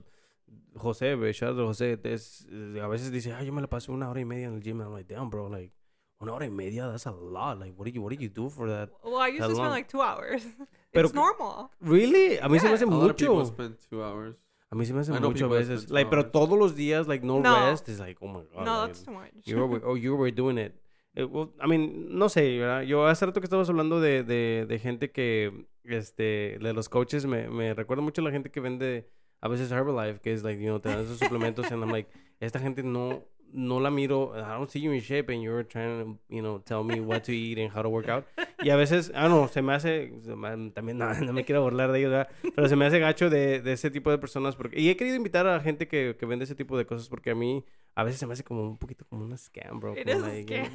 [0.74, 2.46] José, to José, es,
[2.82, 4.80] a veces dice, ah, yo me la paso una hora y media en el gym.
[4.80, 5.72] And I'm like, damn, bro, like,
[6.20, 7.58] una hora y media, that's a lot.
[7.60, 8.90] Like, what do you, what do you do for that?
[9.04, 10.42] Well, I to spend like two hours.
[10.92, 11.70] Pero it's normal.
[11.80, 12.38] Really?
[12.38, 12.74] A mí se me Yeah.
[12.74, 13.46] hace a lot of people mucho.
[13.52, 14.34] spend two hours.
[14.70, 15.90] A mí se me hace mucho veces.
[15.90, 17.70] Like, pero todos los días, like, no, No.
[17.70, 17.88] rest.
[17.88, 18.64] is like, oh my God.
[18.64, 19.30] no, like, that's too much.
[19.44, 20.74] you were, oh, you were doing it.
[21.14, 22.82] Eh, well, I mean, no sé, ¿verdad?
[22.82, 27.24] Yo hace rato que estabas hablando de, de, de gente que, este, de los coaches,
[27.24, 29.08] me, me recuerda mucho a la gente que vende
[29.40, 32.10] a veces Herbalife, que es like, you know, te dan esos suplementos, and I'm like,
[32.38, 36.04] esta gente no, no la miro, I don't see you in shape, and you're trying
[36.04, 38.26] to, you know, tell me what to eat and how to work out.
[38.62, 40.12] Y a veces, don't know, se me hace,
[40.74, 42.28] también no, no me quiero burlar de ellos, ¿verdad?
[42.54, 45.16] Pero se me hace gacho de, de ese tipo de personas, porque, y he querido
[45.16, 47.64] invitar a gente que, que vende ese tipo de cosas, porque a mí,
[47.98, 49.92] a veces se me hace como un poquito como una scam, bro.
[49.96, 50.70] Scam.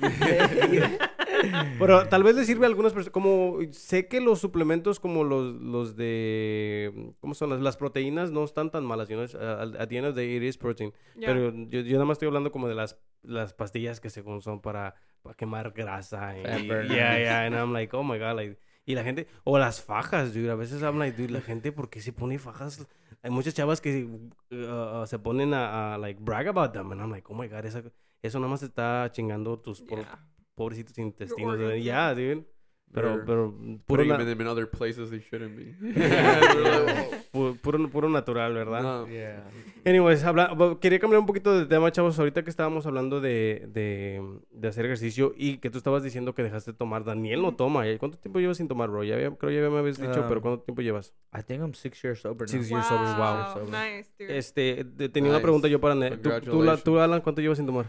[1.80, 3.14] Pero tal vez le sirve a algunas personas.
[3.14, 7.14] Como sé que los suplementos como los, los de.
[7.22, 7.52] ¿Cómo son?
[7.52, 9.08] Las, las proteínas no están tan malas.
[9.08, 9.42] You know?
[9.80, 10.92] At the end of the day, it is protein.
[11.16, 11.30] Yeah.
[11.30, 14.60] Pero yo, yo nada más estoy hablando como de las, las pastillas que según son
[14.60, 16.38] para, para quemar grasa.
[16.38, 17.42] Y, yeah, yeah.
[17.46, 18.36] And I'm like, oh my God.
[18.36, 20.50] Like, Y la gente, o las fajas, dude.
[20.52, 22.86] A veces I'm like, dude, la gente, ¿por qué se pone fajas?
[23.22, 24.56] Hay muchas chavas que uh,
[25.02, 26.92] uh, se ponen a, a, like, brag about them.
[26.92, 27.82] And I'm like, oh my God, esa,
[28.22, 30.20] eso nada más te está chingando tus Yeah.
[30.56, 31.58] pobrecitos intestinos.
[31.58, 31.82] dude.
[31.82, 32.14] yeah.
[32.14, 32.46] Dude.
[32.94, 33.52] Pero, pero,
[33.88, 35.74] Putting them in other places they shouldn't be.
[37.64, 38.82] pu- puro, puro natural, ¿verdad?
[38.84, 39.08] No.
[39.08, 39.44] Yeah.
[39.86, 42.20] Anyways, habla- quería cambiar un poquito de tema, chavos.
[42.20, 46.44] Ahorita que estábamos hablando de, de, de hacer ejercicio y que tú estabas diciendo que
[46.44, 47.04] dejaste de tomar.
[47.04, 47.88] Daniel no toma.
[47.88, 47.98] ¿eh?
[47.98, 49.04] ¿Cuánto tiempo llevas sin tomar, bro?
[49.04, 51.14] Ya había- creo ya me habías dicho, Um, pero ¿cuánto tiempo llevas?
[51.34, 52.48] I think I'm six years sober now.
[52.48, 53.54] Six years sober, wow.
[53.54, 53.70] sober.
[53.70, 54.38] Nice, dude.
[54.38, 55.96] Este, de- tenía una pregunta yo para...
[55.96, 57.86] Ne- ¿Tú, tú, tú, Alan, cuánto llevas sin tomar?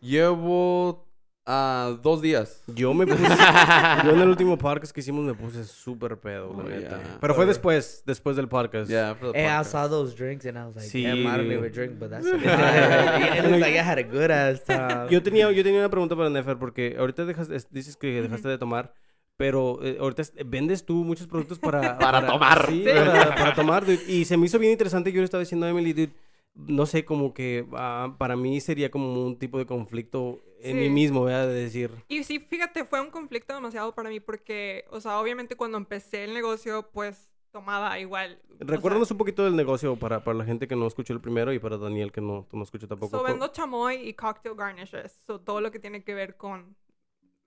[0.00, 1.05] Llevo
[1.46, 2.62] ah, dos días.
[2.66, 3.22] Yo me puse...
[4.04, 6.98] yo en el último podcast que hicimos me puse súper pedo, la Oh, neta.
[6.98, 7.18] yeah.
[7.20, 8.90] Pero fue después, después del podcast.
[8.90, 9.70] Yeah, for the Hey, I podcast.
[9.72, 11.02] saw those drinks and I was like, Sí.
[11.04, 13.38] damn, I don't drink, but that's okay.
[13.38, 15.08] it looks like I had a good ass time.
[15.10, 18.48] Yo tenía, yo tenía una pregunta para Nefer, porque ahorita dejas, es- dices que dejaste
[18.48, 18.92] de tomar,
[19.36, 21.98] pero eh, ahorita es- vendes tú muchos productos para...
[21.98, 22.66] Para tomar.
[22.68, 22.90] Sí, Sí.
[22.92, 24.00] Para, para tomar, dude.
[24.08, 26.12] Y se me hizo bien interesante, yo le estaba diciendo a Emily, dude,
[26.56, 30.88] no sé, como que ah, para mí sería como un tipo de conflicto en mí
[30.88, 31.46] mismo, ¿verdad?
[31.48, 31.90] De decir...
[32.08, 36.24] Y sí, fíjate, fue un conflicto demasiado para mí porque, o sea, obviamente cuando empecé
[36.24, 38.38] el negocio, pues tomaba igual.
[38.52, 41.20] o sea, Recuérdanos un poquito del negocio para, para la gente que no escuchó el
[41.20, 43.16] primero y para Daniel que no, no escuchó tampoco.
[43.18, 45.12] So, vendo chamoy y cocktail garnishes.
[45.26, 46.74] So, todo lo que tiene que ver con...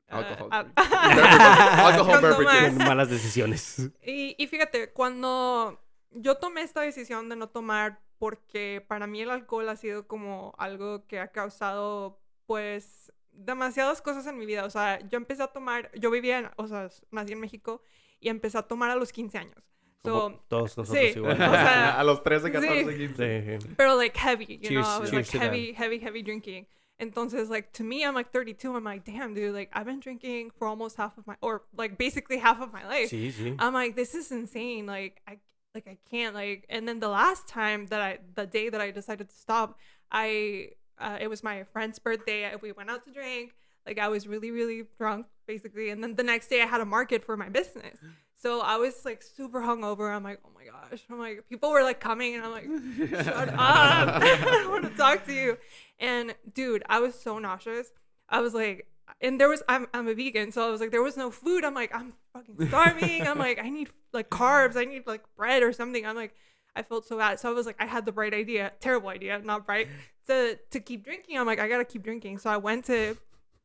[0.07, 0.49] eh, Alcohol.
[0.51, 2.76] al- Alcohol beverages.
[2.78, 3.91] Malas decisiones.
[4.03, 5.80] Y, y fíjate, cuando
[6.12, 10.53] yo tomé esta decisión de no tomar, porque para mí el alcohol ha sido como
[10.57, 14.65] algo que ha causado, pues, demasiadas cosas en mi vida.
[14.65, 17.82] O sea, yo empecé a tomar, yo vivía, en, o sea, nací en México
[18.20, 19.63] y empecé a tomar a los 15 años.
[20.03, 21.17] So, todos nosotros sí.
[21.17, 21.34] igual.
[21.34, 22.51] O sea, a los 13, sí.
[22.53, 23.59] 14, 15.
[23.59, 23.74] Sí, sí.
[23.76, 26.67] pero like heavy, you Cheers- know, I was cheers like heavy, heavy, heavy drinking.
[26.97, 28.76] Entonces, like to me, I'm like 32.
[28.76, 31.97] I'm like, damn, dude, like I've been drinking for almost half of my, or like
[31.97, 33.09] basically half of my life.
[33.09, 33.55] Sí, sí.
[33.57, 34.86] I'm like, this is insane.
[34.86, 35.39] Like I
[35.74, 38.91] like I can't like and then the last time that I the day that I
[38.91, 39.78] decided to stop,
[40.11, 42.51] I uh, it was my friend's birthday.
[42.61, 43.53] We went out to drink.
[43.86, 45.89] Like I was really, really drunk, basically.
[45.89, 47.97] And then the next day I had a market for my business.
[48.36, 50.13] So I was like super hungover.
[50.13, 51.03] I'm like, oh my gosh.
[51.09, 53.55] I'm like, people were like coming and I'm like, shut up.
[53.57, 55.57] I want to talk to you.
[55.99, 57.91] And dude, I was so nauseous.
[58.30, 58.88] I was like,
[59.22, 61.65] and there was I'm I'm a vegan, so I was like, there was no food.
[61.65, 63.28] I'm like, I'm fucking starving.
[63.28, 64.76] I'm like, I need like carbs.
[64.76, 66.06] I need like bread or something.
[66.06, 66.34] I'm like,
[66.76, 67.40] I felt so bad.
[67.40, 69.88] So I was like, I had the bright idea, terrible idea, not bright,
[70.28, 71.38] to to keep drinking.
[71.38, 72.38] I'm like, I gotta keep drinking.
[72.40, 73.18] So I went to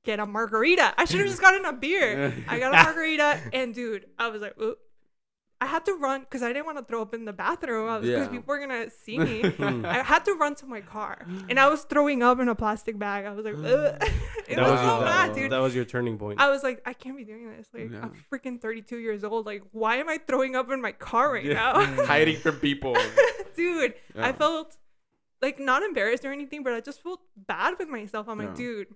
[0.05, 0.95] get a margarita.
[0.99, 2.35] I should have just gotten a beer.
[2.49, 4.55] I got a margarita, and dude, I was like.
[5.65, 8.09] I had to run because I didn't want to throw up in the bathroom because
[8.25, 8.29] Yeah.
[8.35, 9.37] people were gonna see me.
[9.97, 11.15] I had to run to my car,
[11.49, 13.21] and I was throwing up in a plastic bag.
[13.25, 13.63] I was like, Ugh.
[14.53, 15.53] it That was, was so your- bad, that- dude.
[15.53, 16.37] That was your turning point.
[16.41, 17.67] I was like, I can't be doing this.
[17.73, 18.03] Like, Yeah.
[18.05, 19.47] I'm freaking 32 years old.
[19.47, 21.55] Like, why am I throwing up in my car right Yeah.
[21.55, 22.05] now?
[22.15, 22.95] Hiding from people.
[23.57, 23.95] dude,
[24.29, 24.77] I felt
[25.41, 28.29] like not embarrassed or anything, but I just felt bad with myself.
[28.29, 28.89] I'm like, dude.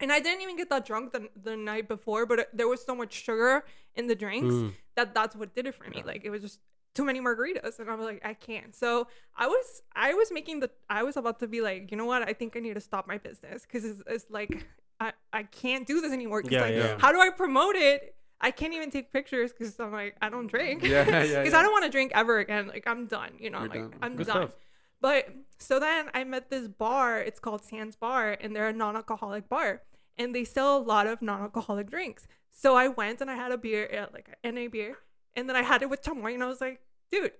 [0.00, 2.94] And I didn't even get that drunk the, the night before, but there was so
[2.94, 4.72] much sugar in the drinks Mm.
[4.96, 6.02] that that's what did it for me.
[6.04, 6.60] Like, it was just
[6.94, 8.74] too many margaritas, and I was like, I can't.
[8.74, 12.04] So I was, I was making the, I was about to be like, you know
[12.06, 12.22] what?
[12.28, 14.66] I think I need to stop my business because it's, it's like,
[14.98, 16.42] I, I can't do this anymore.
[16.48, 16.96] Yeah, like, yeah.
[16.98, 18.14] how do I promote it?
[18.40, 20.82] I can't even take pictures because I'm like, I don't drink.
[20.82, 21.04] Yeah, yeah,
[21.40, 21.58] Because yeah.
[21.58, 22.68] I don't want to drink ever again.
[22.68, 23.32] Like I'm done.
[23.38, 23.94] You know, You're like done.
[24.02, 24.36] I'm Good done.
[24.48, 24.56] stuff.
[25.02, 25.28] But
[25.58, 27.18] so then I met this bar.
[27.20, 29.82] It's called Sans Bar, and they're a non-alcoholic bar,
[30.20, 32.22] and they sell a lot of non-alcoholic drinks.
[32.62, 34.92] So I went and I had a beer, uh, like an NA beer,
[35.36, 36.78] and then I had it with chamoy, and I was like,
[37.12, 37.32] dude.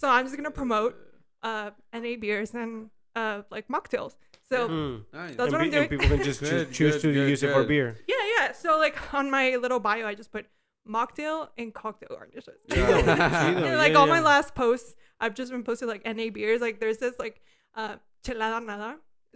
[0.00, 0.92] So I'm just gonna promote
[1.50, 1.70] uh
[2.02, 2.90] NA beers and
[3.20, 4.12] uh like mocktails.
[4.50, 5.04] So Mm.
[5.12, 5.36] Nice.
[5.36, 5.88] That's and, what I'm pe- and doing.
[6.00, 7.88] people can just choose, Good, choose good, to good, use it for beer.
[8.12, 8.46] yeah, yeah.
[8.52, 10.44] So like on my little bio, I just put
[10.96, 12.60] mocktail and cocktail garnishes.
[12.68, 12.88] Yeah.
[13.68, 14.90] And, like yeah, all my last posts,
[15.20, 16.60] I've just been posting like NA beers.
[16.66, 17.36] Like there's this like
[17.80, 18.90] uh chelada nada.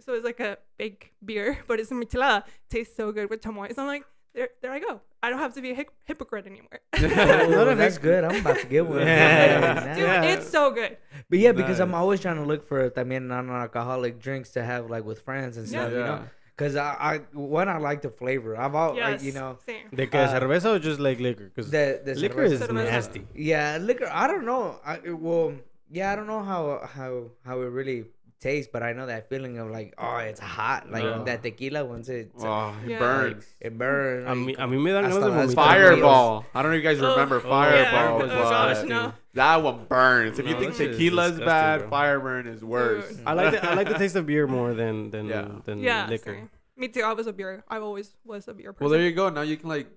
[0.05, 2.43] So it's like a big beer, but it's a michelada.
[2.69, 3.73] Tastes so good with chamoy.
[3.73, 4.03] So I'm like,
[4.35, 4.99] there, there I go.
[5.21, 6.79] I don't have to be a hip- hypocrite anymore.
[6.95, 8.23] Oh, that's good.
[8.25, 8.99] I'm about to get one.
[8.99, 9.93] Yeah.
[9.95, 10.23] Dude, Yeah.
[10.23, 10.97] it's so good.
[11.29, 15.05] But yeah, because I'm always trying to look for también non-alcoholic drinks to have like
[15.05, 15.97] with friends and stuff, Yeah.
[15.97, 16.23] you know.
[16.55, 18.55] Because I, I, one, I like the flavor.
[18.55, 19.87] I've all, Yes, like, you know, same.
[19.93, 21.45] De que Uh, cerveza or just like liquor?
[21.45, 22.51] Because the, the liquor cerveza.
[22.53, 22.91] is Cerveza.
[22.91, 23.27] nasty.
[23.33, 24.07] Yeah, liquor.
[24.11, 24.79] I don't know.
[24.85, 25.53] I well,
[25.89, 28.05] yeah, I don't know how how how it really
[28.43, 31.23] tastes, but I know that feeling of like, oh, it's hot, like Yeah.
[31.25, 32.99] that tequila once it Oh, it Yeah.
[32.99, 33.45] burns.
[33.61, 34.27] it burns.
[34.27, 35.65] I mí, a mí me dan Hasta ganas de las vomitar.
[35.95, 36.45] Fireball.
[36.53, 38.27] I don't know if you guys Oh, remember oh, Fireball.
[38.27, 38.35] yeah.
[38.35, 39.13] Oh, gosh, no.
[39.33, 40.37] That one burns.
[40.37, 41.89] If you think tequila is bad, bro.
[41.89, 43.07] Fireburn is worse.
[43.15, 43.25] Dude.
[43.25, 45.47] I like the, I like the taste of beer more than than Yeah.
[45.65, 46.35] than Yeah, liquor.
[46.35, 46.49] same.
[46.75, 47.01] Me too.
[47.01, 47.63] I was a beer.
[47.69, 48.83] I always was a beer person.
[48.83, 49.29] Well, there you go.
[49.29, 49.87] Now you can like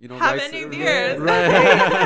[0.00, 1.20] you know, Have any right, beers.
[1.20, 1.44] Right.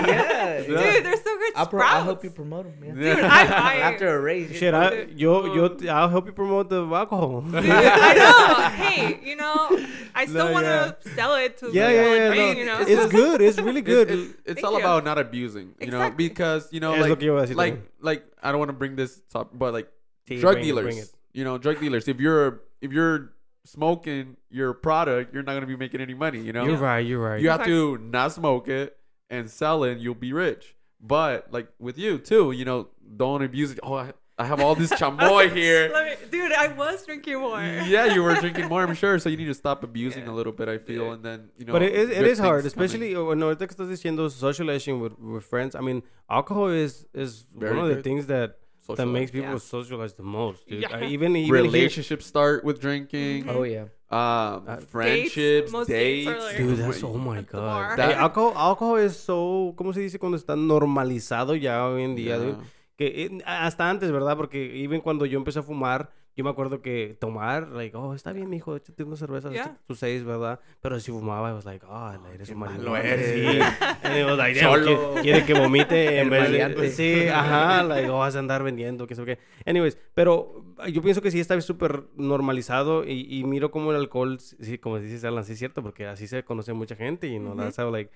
[0.08, 0.62] yeah.
[0.66, 1.52] Dude, they're so good.
[1.56, 2.98] I'll, pro- I'll help you promote them.
[3.00, 3.14] Yeah.
[3.14, 4.56] Dude, I, I After a race.
[4.56, 7.42] Shit, I, yo, yo, I'll help you promote the alcohol.
[7.42, 8.64] Dude, I know.
[8.84, 9.78] Hey, you know,
[10.14, 10.92] I still No, want yeah.
[10.92, 12.28] to sell it to yeah, people yeah, yeah.
[12.28, 12.78] bring, no, you know.
[12.80, 13.40] It's good.
[13.40, 14.10] It's really good.
[14.10, 14.78] it- it's Thank all you.
[14.80, 16.28] about not abusing, you know, Exactly.
[16.28, 18.70] because you know, Es lo like, que iba a decir like, like I don't want
[18.70, 19.88] to bring this up, but like
[20.28, 21.14] Sí, drug bring it, bring dealers, it.
[21.32, 22.08] you know, drug dealers.
[22.08, 23.30] If you're if you're
[23.64, 26.40] smoking your product, you're not gonna be making any money.
[26.40, 27.00] You know, You're right.
[27.00, 27.40] You're right.
[27.40, 28.96] you have to not smoke it
[29.30, 30.76] and sell it, and you'll be rich.
[31.00, 33.80] But like with you too, you know, don't abuse it.
[33.82, 35.90] Oh, I, I have all this chamoy here.
[35.92, 37.60] Let me, dude, I was drinking more.
[37.60, 39.18] yeah, you were drinking more, I'm sure.
[39.18, 40.32] So you need to stop abusing Yeah.
[40.32, 40.68] a little bit.
[40.68, 41.72] I feel, and then you know.
[41.72, 45.00] But it is, it good is hard, especially oh, when ahorita que estás diciendo socializing
[45.00, 45.74] with, with friends.
[45.74, 49.12] I mean, alcohol is is Very one of the things that that Socialize.
[49.12, 49.58] makes people Yeah.
[49.58, 50.82] socialize the most, dude.
[50.82, 50.96] Yeah.
[50.96, 53.48] I, even even here- relationships start with drinking.
[53.48, 53.86] Oh yeah.
[54.10, 55.88] Um, Uh, friendships, dates.
[55.88, 57.96] dates like- Dude, that's oh my god.
[57.96, 62.14] That, That- alcohol, alcohol is so, ¿cómo se dice cuando está normalizado ya hoy en
[62.14, 62.38] día, Yeah.
[62.38, 62.56] dude?
[62.96, 64.36] Que eh, hasta antes, ¿verdad?
[64.36, 68.32] Porque even cuando yo empecé a fumar, yo me acuerdo que tomar, like, oh, está
[68.32, 69.76] bien, mijo, échate unas cervezas, Yeah.
[69.86, 70.58] tus seis, ¿verdad?
[70.80, 73.08] Pero si fumaba, I was like, oh, eres un malo marihuana.
[73.08, 73.62] eres.
[74.04, 74.60] Sí.
[74.60, 74.84] Cholo.
[75.14, 76.90] quiere, quiere que vomite en El vez de...
[76.90, 79.38] Sí, ajá, like, oh, vas a andar vendiendo, qué sé qué.
[79.66, 84.38] Anyways, pero yo pienso que sí está súper normalizado y, y miro como el alcohol,
[84.40, 87.50] sí, como dices, Alan, sí es cierto, porque así se conoce mucha gente y no,
[87.50, 87.58] Ujú.
[87.58, 88.10] that's how, like,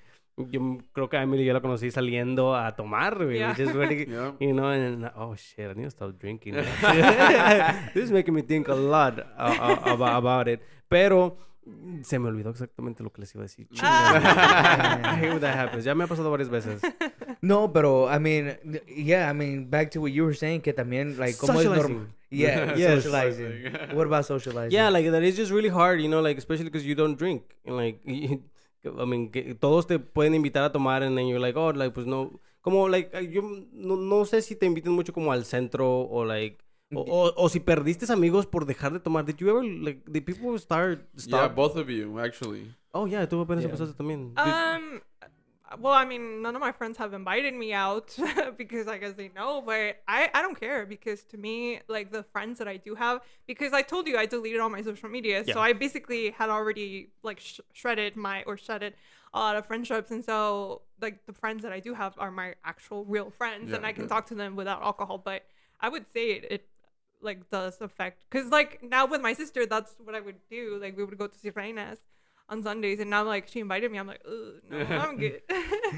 [0.51, 3.53] yo creo que a Emily yo la conocí saliendo a tomar, güey, Yeah.
[3.59, 4.35] is really, Yeah.
[4.41, 6.55] you know, and oh shit, I need to stop drinking.
[7.95, 9.23] this is making me think a lot uh,
[9.87, 10.61] uh, about, about it.
[10.89, 11.37] Pero
[12.03, 13.67] se me olvidó exactamente lo que les iba a decir.
[13.83, 15.03] Ah.
[15.05, 15.85] I hate when that happens.
[15.85, 16.81] Ya me ha pasado varias veces.
[17.43, 21.19] No, pero I mean, yeah, I mean, back to what you were saying, que también
[21.19, 22.15] like como es norm- Socializing.
[22.31, 23.05] Yeah, Yes.
[23.05, 23.73] socializing.
[23.95, 24.71] What about socializing?
[24.73, 27.43] Yeah, like that is just really hard, you know, like especially because you don't drink.
[27.67, 28.01] And, like,
[29.01, 31.93] I mean, que todos te pueden invitar a tomar and then you're like, oh, like,
[31.95, 32.41] pues no.
[32.61, 36.59] Como, like, yo no, no sé si te inviten mucho como al centro o, like,
[36.95, 39.25] o, o, o si perdiste amigos por dejar de tomar.
[39.25, 41.55] Did you ever, like, did people start, Yeah, stop?
[41.55, 42.75] both of you actually.
[42.93, 43.71] Oh, yeah, tú apenas Yeah.
[43.73, 44.35] empezaste también.
[44.35, 45.01] Did- Um,
[45.79, 48.17] well, I mean, none of my friends have invited me out
[48.57, 52.23] because I guess they know, but I, I don't care because to me, like the
[52.23, 55.45] friends that I do have, because I told you I deleted all my social media,
[55.47, 55.55] Yeah.
[55.55, 58.95] so I basically had already like sh- shredded my or shedded
[59.35, 62.55] a lot of friendships, and so like the friends that I do have are my
[62.65, 64.09] actual real friends, and I can yeah.
[64.09, 65.19] talk to them without alcohol.
[65.19, 65.45] But
[65.81, 66.67] I would say it, it
[67.21, 70.79] like does affect because like now with my sister, that's what I would do.
[70.81, 71.99] Like we would go to Sirenas
[72.51, 75.43] on Sundays, and now like she invited me, I'm like, Ugh, no, I'm good.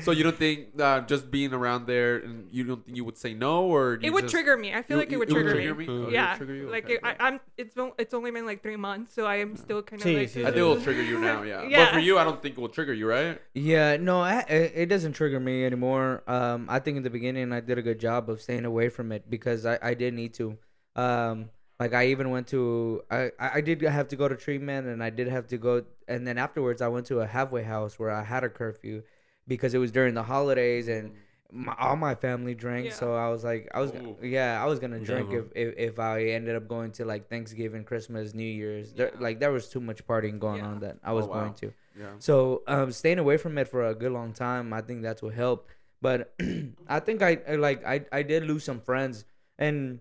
[0.02, 3.16] So you don't think uh, just being around there, and you don't think you would
[3.16, 4.74] say no, or it would just- trigger me.
[4.74, 5.86] I feel you- like it would it would trigger, trigger me.
[5.86, 5.92] me?
[5.92, 6.70] Oh, it would yeah, trigger you?
[6.70, 7.16] like Okay, it, I, okay.
[7.24, 7.40] I'm.
[7.56, 10.16] It's on- it's only been like three months, so I am still kind of Sí,
[10.16, 10.28] like.
[10.28, 11.62] sí, I think it will trigger you now, yeah.
[11.62, 11.78] yeah.
[11.86, 13.40] But for you, I don't think it will trigger you, right?
[13.54, 16.22] Yeah, no, I, it it doesn't trigger me anymore.
[16.26, 19.12] Um, I think in the beginning I did a good job of staying away from
[19.12, 20.58] it because I, I did need to.
[20.96, 24.86] Um, like I even went to I, I I did have to go to treatment
[24.86, 27.98] and I did have to go and then afterwards I went to a halfway house
[27.98, 29.02] where I had a curfew
[29.48, 31.12] because it was during the holidays and
[31.52, 32.92] my, all my family drank Yeah.
[32.92, 34.16] so I was like I was Ooh.
[34.22, 37.84] yeah I was gonna drink if, if if I ended up going to like Thanksgiving
[37.84, 40.68] Christmas New Year's there, like there was too much partying going Yeah.
[40.68, 41.34] on that I was Oh, wow.
[41.40, 41.72] going to.
[41.98, 42.12] Yeah.
[42.18, 45.34] So um, staying away from it for a good long time, I think that's what
[45.34, 45.70] helped.
[46.00, 46.34] But
[46.88, 49.24] I think I, I like I I did lose some friends,
[49.58, 50.00] and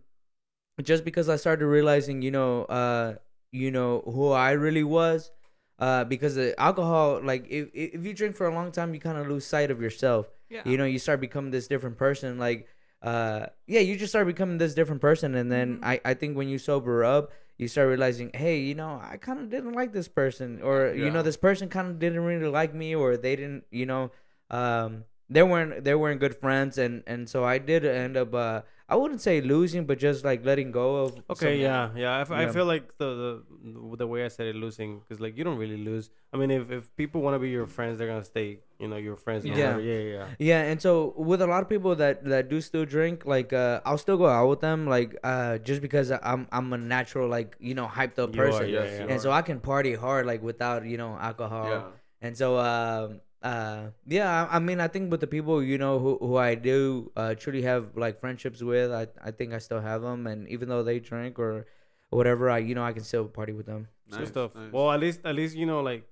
[0.86, 3.16] just because I started realizing, you know, uh,
[3.52, 5.32] you know who I really was,
[5.80, 9.18] uh, because the alcohol, like if if you drink for a long time, you kind
[9.18, 10.30] of lose sight of yourself.
[10.50, 10.62] Yeah.
[10.66, 12.38] You know, you start becoming this different person.
[12.38, 12.68] Like,
[13.02, 15.86] uh, yeah, you just start becoming this different person, and then Mhm.
[15.86, 19.40] I I think when you sober up, you start realizing, hey, you know, I kind
[19.40, 22.74] of didn't like this person, or you know, this person kind of didn't really like
[22.74, 24.12] me, or they didn't, you know,
[24.50, 28.62] um, they weren't they weren't good friends, and and so I did end up, uh,
[28.88, 31.22] I wouldn't say losing, but just like letting go of.
[31.30, 32.18] Okay, some- yeah, yeah.
[32.18, 32.52] I, f- I Yeah.
[32.52, 35.78] feel like the, the the way I said it, losing, because like you don't really
[35.78, 36.10] lose.
[36.34, 38.60] I mean, if, if people want to be your friends, they're gonna stay.
[38.80, 39.44] You know, your friends.
[39.46, 39.78] no Yeah.
[39.78, 40.26] yeah, yeah, yeah.
[40.40, 43.82] Yeah, and so with a lot of people that that do still drink, like uh,
[43.86, 47.56] I'll still go out with them, like uh, just because I'm I'm a natural like
[47.60, 49.06] you know hyped up You are, person, yeah, yeah.
[49.14, 51.70] and so I can party hard like without you know alcohol.
[51.70, 51.84] Yeah.
[52.22, 56.00] And so, um, uh, yeah, I, I mean, I think with the people you know
[56.00, 59.80] who, who I do uh, truly have like friendships with, I, I think I still
[59.82, 61.66] have them, and even though they drink or
[62.10, 63.88] whatever, I you know I can still party with them.
[64.10, 64.56] Good Nice, stuff.
[64.56, 64.72] nice.
[64.74, 66.06] Well, at least at least you know like.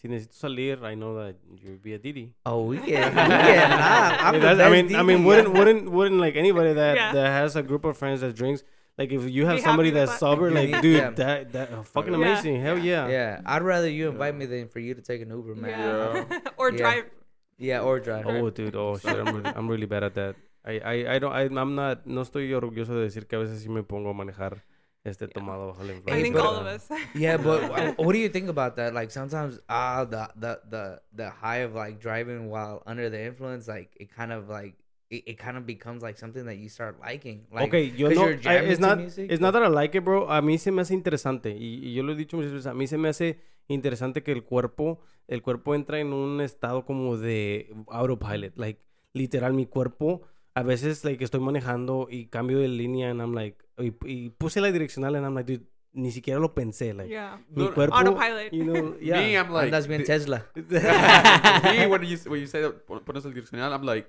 [0.00, 2.30] Si necesito salir, I know that you'll be a DD.
[2.46, 4.20] Oh, we get, we get live.
[4.20, 6.72] I'm I mean, the that's- I best mean, I mean, wouldn't wouldn't wouldn't like anybody
[6.72, 7.12] that Yeah.
[7.14, 8.62] that has a group of friends that drinks
[8.98, 10.18] like if you have Be somebody that's that.
[10.20, 11.10] sober, like dude, Yeah.
[11.10, 12.18] that that uh, fucking Yeah.
[12.18, 12.60] amazing.
[12.60, 13.08] Hell yeah.
[13.08, 15.70] Yeah, I'd rather you invite me than for you to take an Uber, man.
[15.70, 16.38] Yeah.
[16.58, 16.76] or Yeah.
[16.78, 17.04] drive.
[17.58, 18.26] Yeah, or drive.
[18.26, 18.76] Oh, dude.
[18.76, 19.16] Oh, shit.
[19.18, 20.36] I'm really, I'm really bad at that.
[20.64, 23.64] I, I, I don't, I, I'm not, no estoy orgulloso de decir que a veces
[23.64, 24.62] sí me pongo a manejar
[25.04, 26.22] este tomado bajo la I influencia.
[26.22, 26.88] think but- all of us.
[27.14, 28.92] Yeah, but wh- what do you think about that?
[28.94, 33.66] Like sometimes, ah, the the the the high of like driving while under the influence,
[33.66, 34.74] like it kind of like
[35.10, 37.46] it, it kind of becomes like something that you start liking.
[37.52, 39.30] Like, okay, yo no, you're I- it's not, music.
[39.30, 40.30] it's not that I like it, bro.
[40.30, 42.66] A mí se me hace interesante y, y yo lo he dicho muchas veces.
[42.66, 43.38] A mí se me hace
[43.68, 48.80] interesante que el cuerpo, el cuerpo entra en un estado como de autopilot, like
[49.14, 50.22] literal mi cuerpo.
[50.54, 54.60] A veces, like, estoy manejando y cambio de línea and I'm like, y, y puse
[54.60, 57.40] la direccional and I'm like, dude, ni siquiera lo pensé, like, yeah.
[57.50, 58.50] mi No, cuerpo, Autopilot.
[58.52, 59.18] you know, yeah.
[59.18, 60.44] Me, I'm like, Andas bien Tesla.
[60.56, 62.62] me when you when you say
[63.06, 64.08] pones el direccional, I'm like,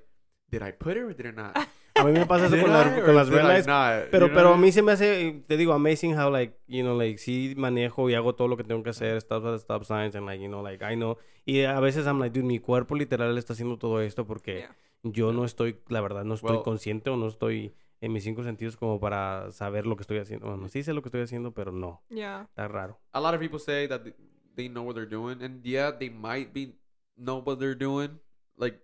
[0.51, 1.55] did I put it or did I not?
[1.95, 4.09] A mí me pasa eso Did con, or con las did red I lights, not?
[4.09, 4.73] Pero, You know pero a mí mean?
[4.73, 8.35] se me hace, te digo, amazing how, like, you know, like, sí manejo y hago
[8.35, 10.81] todo lo que tengo que hacer, stop at stop signs, and, like, you know, like,
[10.85, 11.17] I know.
[11.45, 14.75] Y a veces I'm like, dude, mi cuerpo literal está haciendo todo esto porque Yeah.
[15.03, 18.43] yo no estoy, la verdad, no estoy Well- consciente o no estoy en mis cinco
[18.45, 20.47] sentidos como para saber lo que estoy haciendo.
[20.47, 22.43] Bueno, sí sé lo que estoy haciendo, pero no, Yeah.
[22.49, 22.97] está raro.
[23.11, 24.15] a lot of people say that th-
[24.55, 26.77] they know what they're doing, and yeah, they might be
[27.17, 28.21] know what they're doing.
[28.55, 28.79] Like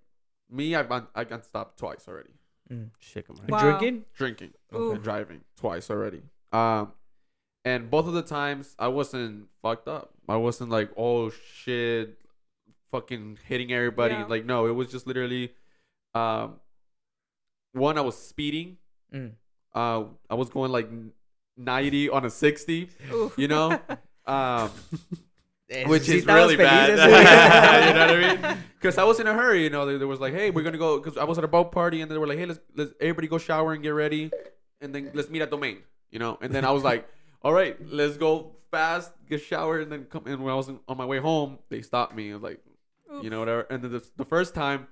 [0.50, 2.32] me, I've I got stopped twice already.
[2.72, 2.90] Mm.
[3.00, 3.48] Shit, come on.
[3.48, 3.60] Wow.
[3.60, 4.06] Drinking?
[4.16, 4.92] Drinking Ooh.
[4.92, 6.22] and driving twice already.
[6.52, 6.94] Um,
[7.64, 10.14] and both of the times I wasn't fucked up.
[10.28, 12.18] I wasn't like, oh shit,
[12.92, 14.16] fucking hitting everybody.
[14.16, 14.26] Yeah.
[14.26, 15.54] Like no, it was just literally,
[16.14, 16.60] um,
[17.74, 18.78] one I was speeding.
[19.14, 19.34] Mm.
[19.74, 20.90] Uh, I was going like
[21.58, 22.90] 90 on a 60.
[23.12, 23.38] Oof.
[23.38, 23.80] You know.
[24.28, 24.72] Um,
[25.68, 26.90] which is really feliz, bad.
[27.88, 28.58] you know what I mean?
[28.86, 29.64] Because I was in a hurry.
[29.64, 31.00] You know, there, there was like, hey, we're gonna go.
[31.00, 33.28] Because I was at a boat party, and they were like, hey, let's let's everybody
[33.28, 34.30] go shower and get ready,
[34.80, 35.80] and then let's meet at Domain.
[36.12, 37.10] You know, and then I was like,
[37.42, 40.28] all right, let's go fast, get showered, and then come.
[40.28, 42.30] And when I was on my way home, they stopped me.
[42.30, 42.60] I was like,
[43.24, 43.62] you know, whatever.
[43.72, 44.88] And then the, the first time,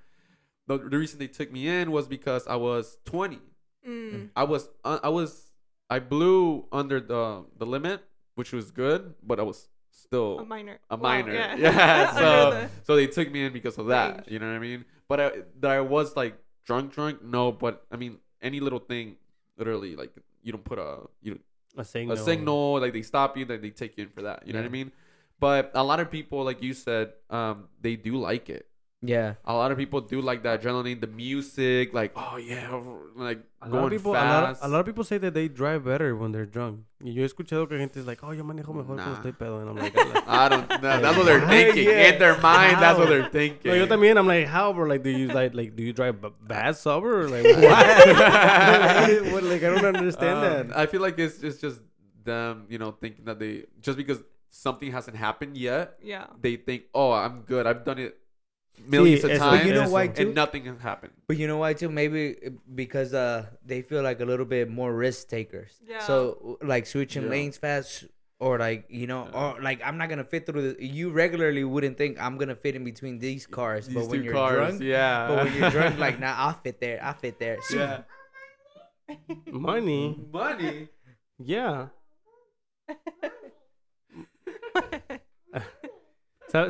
[0.66, 3.38] the, the reason they took me in was because I was 20.
[3.86, 4.30] Mm.
[4.34, 5.52] I was uh, I was
[5.88, 8.02] I blew under the the limit,
[8.34, 10.78] which was good, but I was still A minor.
[10.90, 11.32] a Wow, minor.
[11.34, 11.56] yeah.
[11.64, 12.14] Yeah.
[12.18, 14.14] So the- so they took me in because of that.
[14.14, 14.28] Range.
[14.28, 14.84] You know what I mean?
[15.08, 15.30] But I,
[15.60, 16.34] that I was like
[16.66, 17.22] drunk, drunk.
[17.22, 19.16] No, but I mean any little thing,
[19.56, 21.38] literally like you don't put a you
[21.76, 22.14] A signal.
[22.14, 24.46] a signal like they stop you, then they take you in for that.
[24.46, 24.92] You know what I mean?
[25.40, 28.66] But a lot of people, like you said, um, they do like it.
[29.06, 29.34] Yeah.
[29.44, 32.70] A lot of people do like the adrenaline, the music, like oh yeah,
[33.16, 34.64] like A lot, going of people, a, lot, fast.
[34.64, 36.80] a lot of people say that they drive better when they're drunk.
[37.02, 39.16] Y yo he escuchado que gente es like, oh, yo manejo mejor cuando Nah.
[39.16, 39.60] estoy pedo.
[39.60, 40.68] And I'm like, "Ala." I don't.
[40.68, 41.48] That, that's what they're Yeah.
[41.56, 42.12] thinking Yeah.
[42.12, 42.78] in their mind.
[42.80, 43.12] That's what How?
[43.14, 43.70] they're thinking.
[43.70, 44.16] No, yo también.
[44.16, 44.86] I'm like, how, bro?
[44.86, 49.32] Like, do you like, like, do you drive b- bad sober or like what?
[49.32, 49.42] what?
[49.44, 50.76] Like, I don't understand Um, that.
[50.78, 51.80] I feel like it's it's just
[52.24, 56.26] them, you know, thinking that they just because something hasn't happened yet, Yeah.
[56.40, 57.66] they think, oh, I'm good.
[57.66, 58.16] I've done it
[58.86, 60.22] millions Sí, of eso- times, you know why, too?
[60.26, 61.12] and nothing has happened.
[61.26, 61.88] But you know why too?
[61.88, 62.36] Maybe
[62.74, 65.80] because uh they feel like a little bit more risk takers.
[65.86, 66.00] Yeah.
[66.00, 67.30] So like switching Yeah.
[67.30, 68.04] lanes fast,
[68.40, 70.84] or like you know, or like I'm not gonna fit through the.
[70.84, 74.32] You regularly wouldn't think I'm gonna fit in between these cars, These but when you're
[74.34, 75.28] cars, drunk, yeah.
[75.28, 76.98] but when you're drunk, like nah, I'll fit there.
[77.02, 77.58] I'll fit there.
[77.72, 78.02] yeah,
[79.46, 80.18] Money.
[80.32, 80.88] money.
[81.38, 81.88] Yeah.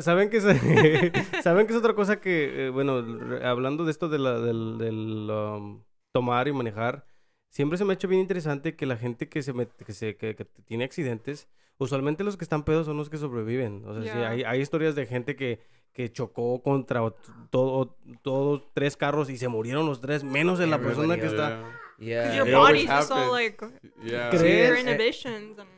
[0.01, 0.45] ¿Saben que, es,
[1.45, 4.79] ¿Saben que es otra cosa que, eh, bueno, re- hablando de esto de la- del,
[4.79, 5.83] del, um,
[6.13, 7.07] tomar y manejar,
[7.51, 10.17] siempre se me ha hecho bien interesante que la gente que se, met- que, se
[10.17, 13.85] que, que tiene accidentes, usualmente los que están pedos son los que sobreviven.
[13.87, 14.31] O sea, sí, Ya.
[14.31, 15.61] hay, hay historias de gente que,
[15.93, 20.71] que chocó contra ot- todo, todos tres carros y se murieron los tres, menos en
[20.71, 21.63] la persona que está...
[21.99, 22.35] Yeah.
[22.37, 23.57] Your body's just all like
[24.03, 24.31] Yeah.
[24.31, 24.69] ¿Crees?
[24.71, 25.69] your inhibitions and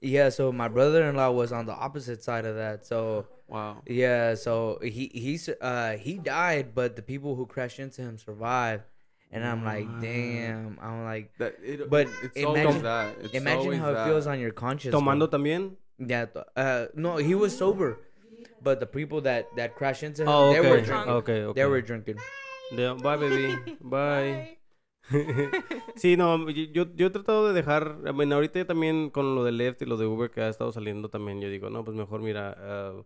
[0.00, 0.28] Yeah.
[0.30, 2.86] So my brother-in-law was on the opposite side of that.
[2.86, 3.82] So Wow.
[3.86, 4.34] yeah.
[4.34, 8.84] So he he's uh he died, but the people who crashed into him survived.
[9.32, 10.76] And I'm like, damn.
[10.82, 13.14] I'm like, That, it, But it's imagine- always that.
[13.22, 14.06] It's imagine always how that.
[14.06, 14.92] it feels on your conscience.
[14.92, 15.38] Tomando bro.
[15.38, 15.76] también.
[16.02, 16.26] Yeah.
[16.56, 17.98] Uh, no, he was sober,
[18.60, 21.12] but the people that that crashed into him, Oh, they were drinking.
[21.22, 21.60] okay, okay.
[21.60, 22.18] They were drinking.
[22.74, 23.54] De- bye, baby.
[23.80, 24.56] Bye.
[25.96, 29.82] sí, no, yo, yo he tratado de dejar, bueno, ahorita también con lo de Lyft
[29.82, 32.54] y lo de Uber que ha estado saliendo también, yo digo, no, pues mejor mira,
[32.58, 33.04] ah,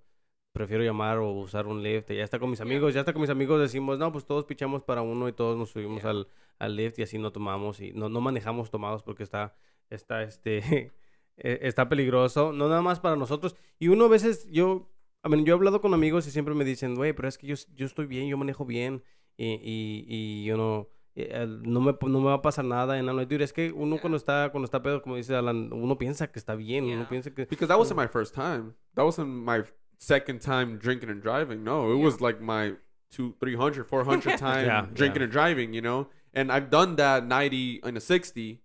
[0.52, 3.30] prefiero llamar o usar un Lyft, ya está con mis amigos, ya está con mis
[3.30, 6.10] amigos, decimos, no, pues todos pichamos para uno y todos nos subimos Yeah.
[6.10, 6.28] al,
[6.58, 9.56] al Lyft y así no tomamos y no, no manejamos tomados porque está,
[9.90, 10.58] está, este,
[11.38, 14.90] eh, está peligroso, no nada más para nosotros, y uno a veces, yo,
[15.22, 17.46] a ver, yo he hablado con amigos y siempre me dicen, güey, pero es que
[17.46, 19.02] yo, yo estoy bien, yo manejo bien,
[19.36, 22.94] y, y, y yo no eh, Eh, no, me, no me va a pasar nada.
[22.94, 24.00] And I'm like, dude, es que uno Yeah.
[24.00, 26.84] cuando está, cuando está pedo, como dice Alan, uno piensa que está bien.
[26.84, 27.46] Uno piensa que...
[27.46, 28.74] Because that wasn't my first time.
[28.96, 29.62] That wasn't my
[29.98, 31.62] second time drinking and driving.
[31.62, 32.74] No, it was like my
[33.10, 35.24] two, 300, 400 time Yeah, drinking yeah.
[35.24, 36.08] and driving, you know?
[36.32, 38.60] And I've done that 90 and a 60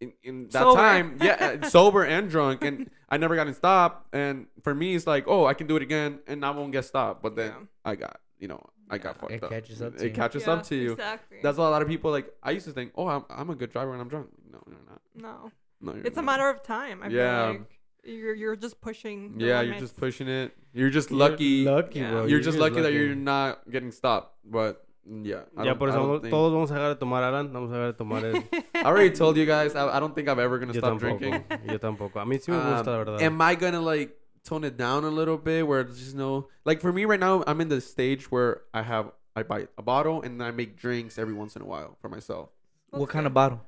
[0.00, 0.76] in, in that Sober.
[0.80, 1.18] time.
[1.20, 2.64] Yeah, sober and drunk.
[2.64, 4.08] And I never gotten stopped.
[4.14, 6.86] And for me, it's like, oh, I can do it again and I won't get
[6.86, 7.22] stopped.
[7.22, 7.66] But then Yeah.
[7.84, 9.20] I got, you know, I got Yeah.
[9.20, 9.50] fucked It up.
[9.50, 10.14] catches up to it you.
[10.14, 10.92] catches Yeah, up to you.
[10.92, 11.38] Exactly.
[11.42, 12.32] That's why a lot of people like.
[12.42, 14.28] I used to think, oh, I'm, I'm a good driver when I'm drunk.
[14.52, 15.00] No, you're not.
[15.14, 15.50] no.
[15.80, 17.02] No, you're It's a matter of time.
[17.02, 17.52] I Yeah.
[17.52, 17.70] feel like
[18.04, 19.38] you're you're just pushing.
[19.38, 20.54] the Yeah, you're just pushing it.
[20.72, 21.64] You're just You're lucky.
[21.64, 22.10] lucky, Yeah.
[22.10, 22.26] bro.
[22.26, 24.34] You're just lucky, that you're not getting stopped.
[24.44, 27.52] But mm, yeah, I Ya por eso think- todos vamos a dejar de tomar, Alan.
[27.52, 28.36] Vamos a dejar de tomar el...
[28.74, 29.74] I already told you guys.
[29.74, 31.18] I, I don't think I'm ever gonna Yo stop tampoco.
[31.18, 31.44] drinking.
[31.72, 32.20] Yo tampoco.
[32.20, 33.22] A mí sí me gusta, la Um, verdad.
[33.22, 34.12] am I gonna like
[34.44, 35.66] tone it down a little bit?
[35.66, 38.82] Where it's just no, like for me right now, I'm in the stage where I
[38.82, 42.08] have I buy a bottle and I make drinks every once in a while for
[42.08, 42.50] myself.
[42.90, 43.60] What kind of bottle?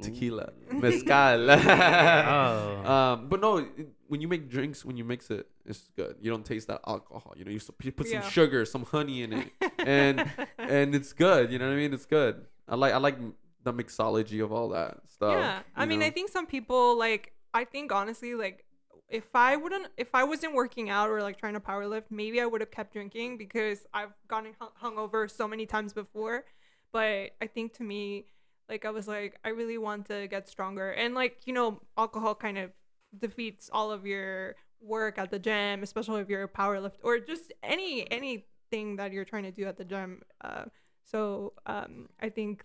[0.00, 1.50] Tequila, mezcal.
[1.50, 2.92] Oh.
[2.92, 6.16] Um, but no, it- when you make drinks, when you mix it, it's good.
[6.20, 7.32] You don't taste that alcohol.
[7.36, 8.28] You know, you, you put some Yeah.
[8.28, 10.28] sugar, some honey in it, and
[10.58, 11.50] and it's good.
[11.52, 11.94] You know what I mean?
[11.94, 12.44] It's good.
[12.68, 13.16] I like I like
[13.64, 15.38] the mixology of all that stuff.
[15.38, 16.06] yeah i mean know?
[16.06, 18.64] i think some people like i think honestly like
[19.12, 22.40] if i wouldn't if i wasn't working out or like trying to power lift maybe
[22.40, 26.44] i would have kept drinking because i've gotten hung- hungover so many times before
[26.92, 28.26] but i think to me
[28.68, 32.34] like i was like i really want to get stronger and like you know alcohol
[32.34, 32.70] kind of
[33.18, 37.18] defeats all of your work at the gym especially if you're a power lift or
[37.18, 40.64] just any anything that you're trying to do at the gym uh,
[41.04, 42.64] so um i think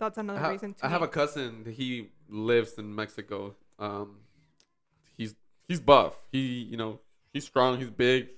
[0.00, 1.66] that's another I, reason to I have a cousin.
[1.70, 3.54] He lives in Mexico.
[3.78, 4.20] Um,
[5.70, 6.14] he's buff.
[6.32, 6.40] He
[6.70, 6.98] you know
[7.32, 7.78] he's strong.
[7.78, 8.28] He's big,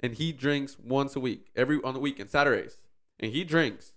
[0.00, 2.80] and he drinks once a week, every on the weekend, Saturdays,
[3.20, 3.92] and he drinks.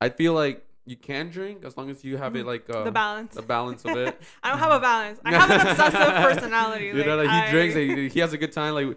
[0.00, 2.84] I feel like you can drink as long as you have it like uh, Mm-hmm.
[2.84, 3.34] the balance.
[3.34, 4.20] the balance of it.
[4.42, 5.20] I don't have a balance.
[5.24, 6.86] I have an obsessive personality.
[6.86, 7.74] you know, like, like he I- drinks.
[7.74, 8.74] He, he has a good time.
[8.74, 8.96] Like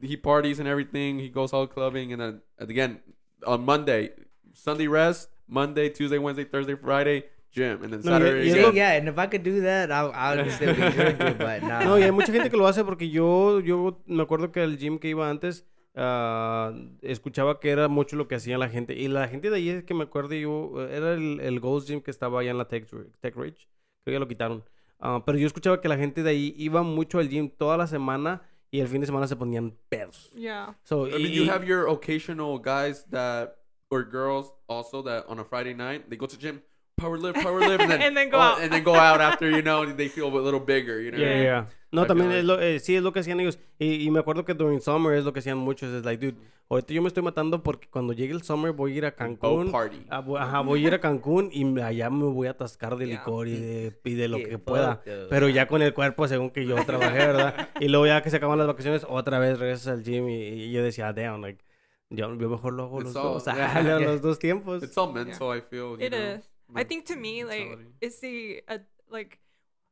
[0.00, 1.18] he parties and everything.
[1.18, 3.00] He goes all clubbing, and then again
[3.46, 4.10] on Monday,
[4.54, 5.28] Sunday rest.
[5.46, 7.24] Monday, Tuesday, Wednesday, Thursday, Friday,
[7.54, 8.48] gym, and then No, y- Saturday.
[8.48, 11.62] Yeah, yeah, and if I could do that, I, I would still be drinking, but
[11.68, 11.84] nah.
[11.84, 14.76] No, y hay mucha gente que lo hace porque yo, yo me acuerdo que el
[14.78, 18.94] gym que iba antes, ah, escuchaba que era mucho lo que hacía la gente.
[18.94, 21.88] Y la gente de ahí es que me acuerdo yo, eh, era el, el Ghost
[21.88, 22.86] Gym que estaba allá en la Tech,
[23.20, 23.68] Tech Ridge.
[24.02, 24.64] Creo que ya lo quitaron.
[25.00, 27.86] Ah, pero yo escuchaba que la gente de ahí iba mucho al gym toda la
[27.86, 30.32] semana y el fin de semana se ponían pedos.
[30.34, 30.76] Yeah.
[30.84, 33.56] So, I mean, y- you y- have your occasional guys that
[33.90, 36.60] or girls also that on a Friday night they go to gym,
[36.96, 38.60] power lift, power lift, and then, And then go oh, out.
[38.62, 41.18] and then go out after you know they feel a little bigger, you know.
[41.18, 41.64] Yeah, yeah.
[41.92, 43.58] No, I también feel es lo, eh, sí es lo que hacían ellos.
[43.78, 45.92] Y, y me acuerdo que during summer es lo que hacían muchos.
[45.94, 46.36] Es like, dude,
[46.68, 49.70] ahorita yo me estoy matando porque cuando llegue el summer voy a ir a Cancún.
[49.70, 50.06] Boat party.
[50.10, 53.06] Ah, voy- ajá, voy a ir a Cancún y allá me voy a atascar de
[53.06, 53.18] Yeah.
[53.18, 55.02] licor y de, y de lo Yeah, que pueda.
[55.04, 55.26] those.
[55.30, 57.68] Pero ya con el cuerpo según que yo trabajé, ¿verdad?
[57.78, 60.72] Y luego ya que se acaban las vacaciones, otra vez regresas al gym y, y
[60.72, 61.62] yo decía, damn, like,
[62.10, 63.44] yo, yo mejor lo hago It's los all- dos.
[63.54, 64.00] yeah.
[64.00, 64.82] Los dos tiempos.
[64.82, 65.56] It's all mental.
[65.56, 65.96] I feel.
[65.96, 66.18] You It know?
[66.38, 66.50] is.
[66.74, 67.90] I think to me, like, mentality.
[68.00, 68.78] it's the uh,
[69.10, 69.38] like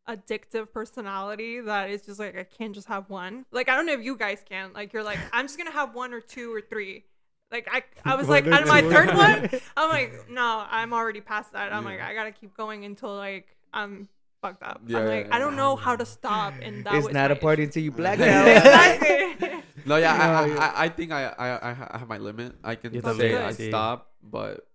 [0.08, 3.46] addictive personality that is just like I can't just have one.
[3.50, 4.72] Like I don't know if you guys can.
[4.72, 7.04] Like you're like I'm just gonna have one or two or three.
[7.50, 10.92] Like I, I was like One or on my third one, I'm like no, I'm
[10.92, 11.72] already past that.
[11.72, 14.08] I'm like I gotta keep going until like I'm
[14.40, 14.80] fucked up.
[14.86, 15.36] Yeah, I'm yeah, like yeah.
[15.36, 17.68] I don't know how to stop, and that it's was not a party issue.
[17.68, 18.48] until you black out.
[18.48, 19.62] exactly.
[19.84, 20.50] No, yeah, I.
[20.50, 22.54] I, I think I, I, I have my limit.
[22.62, 24.66] I can say I stop, but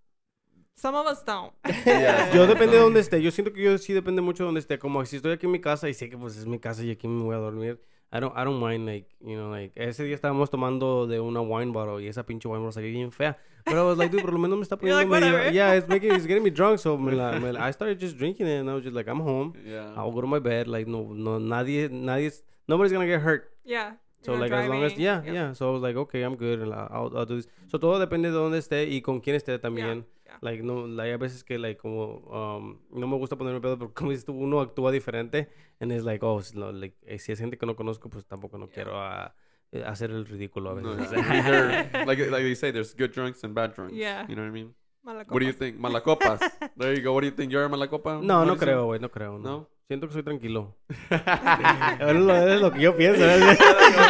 [0.79, 1.51] Some of us don't.
[1.85, 2.31] Yeah.
[2.35, 3.21] Yo depende de dónde esté.
[3.21, 4.77] Yo siento que yo sí depende mucho de dónde esté.
[4.77, 6.91] Como si estoy aquí en mi casa y sé que pues es mi casa y
[6.91, 7.79] aquí me voy a dormir.
[8.13, 11.41] I don't, I don't mind, like, you know, like, ese día estábamos tomando de una
[11.41, 13.37] wine bottle y esa pinche wine bottle salió bien fea.
[13.65, 15.51] Pero I was like, dude, por lo menos me está poniendo like, medio...
[15.51, 16.79] Yeah, it's making, it's getting me drunk.
[16.79, 19.09] So me la, me la- I started just drinking it and I was just like,
[19.09, 19.53] I'm home.
[19.65, 19.91] yeah.
[19.97, 20.67] I'll go to my bed.
[20.69, 22.31] Like, no, no, nadie, nadie,
[22.67, 23.51] nobody's gonna get hurt.
[23.65, 23.93] Yeah.
[24.21, 25.33] So you're like as long as yeah, Yep.
[25.33, 25.53] yeah.
[25.53, 26.59] So I was like, okay, I'm good.
[26.61, 27.47] and I'll, I'll do this.
[27.67, 29.95] So todo depende de dónde esté y con quién esté también.
[29.97, 30.03] yeah.
[30.41, 33.93] Like no, like, hay veces que like como um, no me gusta ponerme pedo porque
[33.93, 35.49] como dices tú, uno actúa diferente
[35.79, 38.57] and it's like oh, no, like, eh, si es gente que no conozco pues tampoco
[38.57, 39.33] no quiero ah,
[39.71, 41.11] eh, hacer el ridículo a No, veces.
[41.11, 41.33] yeah.
[41.33, 43.93] Either- like like they say, there's good drunks and bad drunks.
[43.93, 44.25] Yeah.
[44.29, 44.73] You know what I mean?
[45.03, 45.31] Malacopas.
[45.31, 45.79] What do you think?
[45.79, 46.39] Malacopas.
[46.77, 47.13] there you go.
[47.13, 47.51] What do you think?
[47.51, 48.21] You're a malacopa?
[48.21, 49.37] No, no creo, güey, no creo.
[49.37, 49.49] No.
[49.49, 49.69] No?
[49.87, 50.75] Siento que soy tranquilo.
[51.09, 53.21] es, lo, es lo que yo pienso.
[53.21, 53.57] ¿verdad?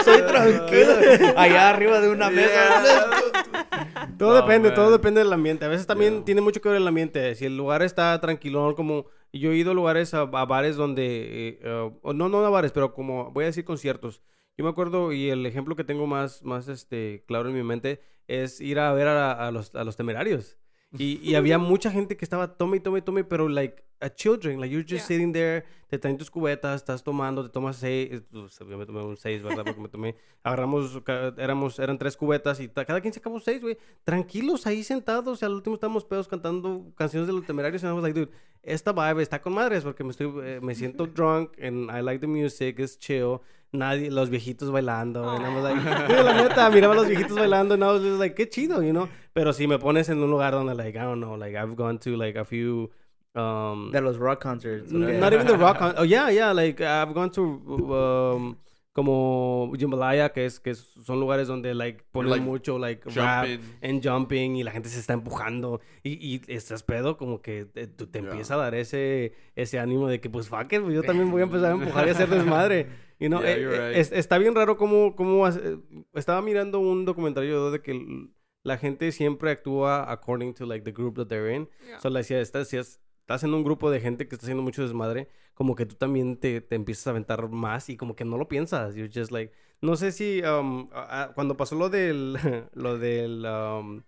[0.03, 1.33] Soy tranquilo.
[1.37, 2.81] Allá arriba de una mesa.
[4.17, 5.65] Todo No, depende, todo depende del ambiente.
[5.65, 6.25] A veces también Yeah.
[6.25, 7.35] tiene mucho que ver el ambiente.
[7.35, 11.05] Si el lugar está tranquilón, como yo he ido a lugares, a, a bares donde,
[11.49, 14.21] eh, eh, no, no a bares, pero como voy a decir conciertos.
[14.57, 18.01] Yo me acuerdo y el ejemplo que tengo más, más este, claro en mi mente
[18.27, 20.57] es ir a ver a, a los, a los temerarios.
[20.97, 24.09] Y, y había mucha gente que estaba tome y tome y tome, pero like a
[24.09, 25.17] children, like you're just Yeah.
[25.17, 29.01] sitting there, te traen tus cubetas, estás tomando, te tomas seis, pues, yo me tomé
[29.03, 29.63] un seis, ¿verdad?
[29.65, 31.01] Porque me tomé, agarramos,
[31.37, 33.77] éramos, eran tres cubetas y cada quien sacamos seis, güey.
[34.03, 38.03] Tranquilos ahí sentados, y al último estábamos pedos cantando canciones de los temerarios y was
[38.03, 38.31] like, dude,
[38.63, 42.19] esta vibe está con madres porque me estoy, eh, me siento drunk and I like
[42.19, 43.39] the music, it's chill.
[43.73, 45.83] Nadie, los viejitos bailando, and I was like,
[46.23, 48.91] la neta, miraba a los viejitos bailando and I was just like, qué chido, you
[48.93, 49.09] know.
[49.33, 51.99] Pero si me pones en un lugar donde, like, I don't know, like, I've gone
[51.99, 52.89] to, like, a few,
[53.37, 54.91] um, De los rock concerts.
[54.91, 55.19] Okay.
[55.19, 55.77] Not even the rock.
[55.77, 56.51] con- oh yeah, yeah.
[56.53, 58.57] Like I've gone to um,
[58.93, 63.47] como Jambalaya, que es que son lugares donde like ponen like, mucho like rap
[63.83, 67.85] and jumping y la gente se está empujando y, y estás pedo como que te,
[67.87, 68.29] tú te Yeah.
[68.31, 71.43] empieza a dar ese ese ánimo de que pues fuck it, yo también voy a
[71.43, 72.87] empezar a empujar y a hacer desmadre.
[73.19, 73.97] You know, Yeah, eh, eh, right.
[73.97, 75.77] es- está bien raro cómo, cómo hace-
[76.15, 78.27] estaba mirando un documentario de que
[78.63, 81.67] la gente siempre actúa according to like the group that they're in.
[81.87, 81.99] Yeah.
[81.99, 84.63] So, like, si estás, si es- estás en un grupo de gente que está haciendo
[84.63, 88.23] mucho desmadre, como que tú también te, te empiezas a aventar más y como que
[88.23, 88.95] no lo piensas.
[88.95, 89.51] You're just like,
[89.81, 92.37] no sé si um, a- a- cuando pasó lo del,
[92.73, 94.01] lo del, um,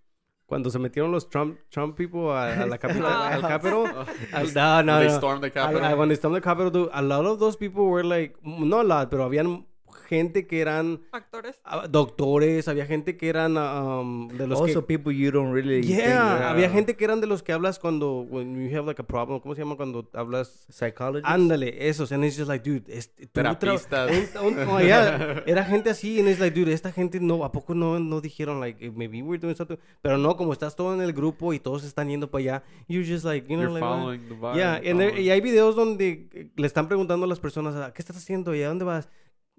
[0.46, 3.90] cuando se metieron los Trump, Trump people a, a la capital, al Capitol.
[4.32, 5.18] al- no, no, They no.
[5.18, 5.84] stormed the Capitol.
[5.84, 8.80] al- when they stormed the Capitol, dude, a lot of those people were like, no
[8.80, 9.66] a lot, pero habían
[10.10, 11.62] gente que eran Actores.
[11.64, 14.68] ah, doctores, había gente que eran ah, um, de los que...
[14.72, 15.82] Also, people you don't really.
[15.84, 18.86] think, Yeah, había uh, gente que eran de los que hablas cuando when you have
[18.88, 20.66] like a problem, ¿cómo se llama cuando hablas?
[20.70, 21.30] Psychologists.
[21.32, 24.12] Ándale, esos, and it's just like, dude, este, Terapistas.
[24.42, 27.52] un- un- oh, yeah, era gente así, and it's like, dude, esta gente no, ¿a
[27.52, 29.78] poco no, no dijeron, like, eh, maybe we're doing something?
[30.02, 33.08] Pero no, como estás todo en el grupo y todos están yendo para allá, you're
[33.08, 33.98] just like, you know, You're like, what?
[34.00, 34.56] following the vibe.
[34.56, 37.92] Yeah, and there- y hay videos donde eh, le están preguntando a las personas, "Ah,
[37.94, 38.56] ¿qué estás haciendo?
[38.56, 39.10] ¿Y a dónde vas?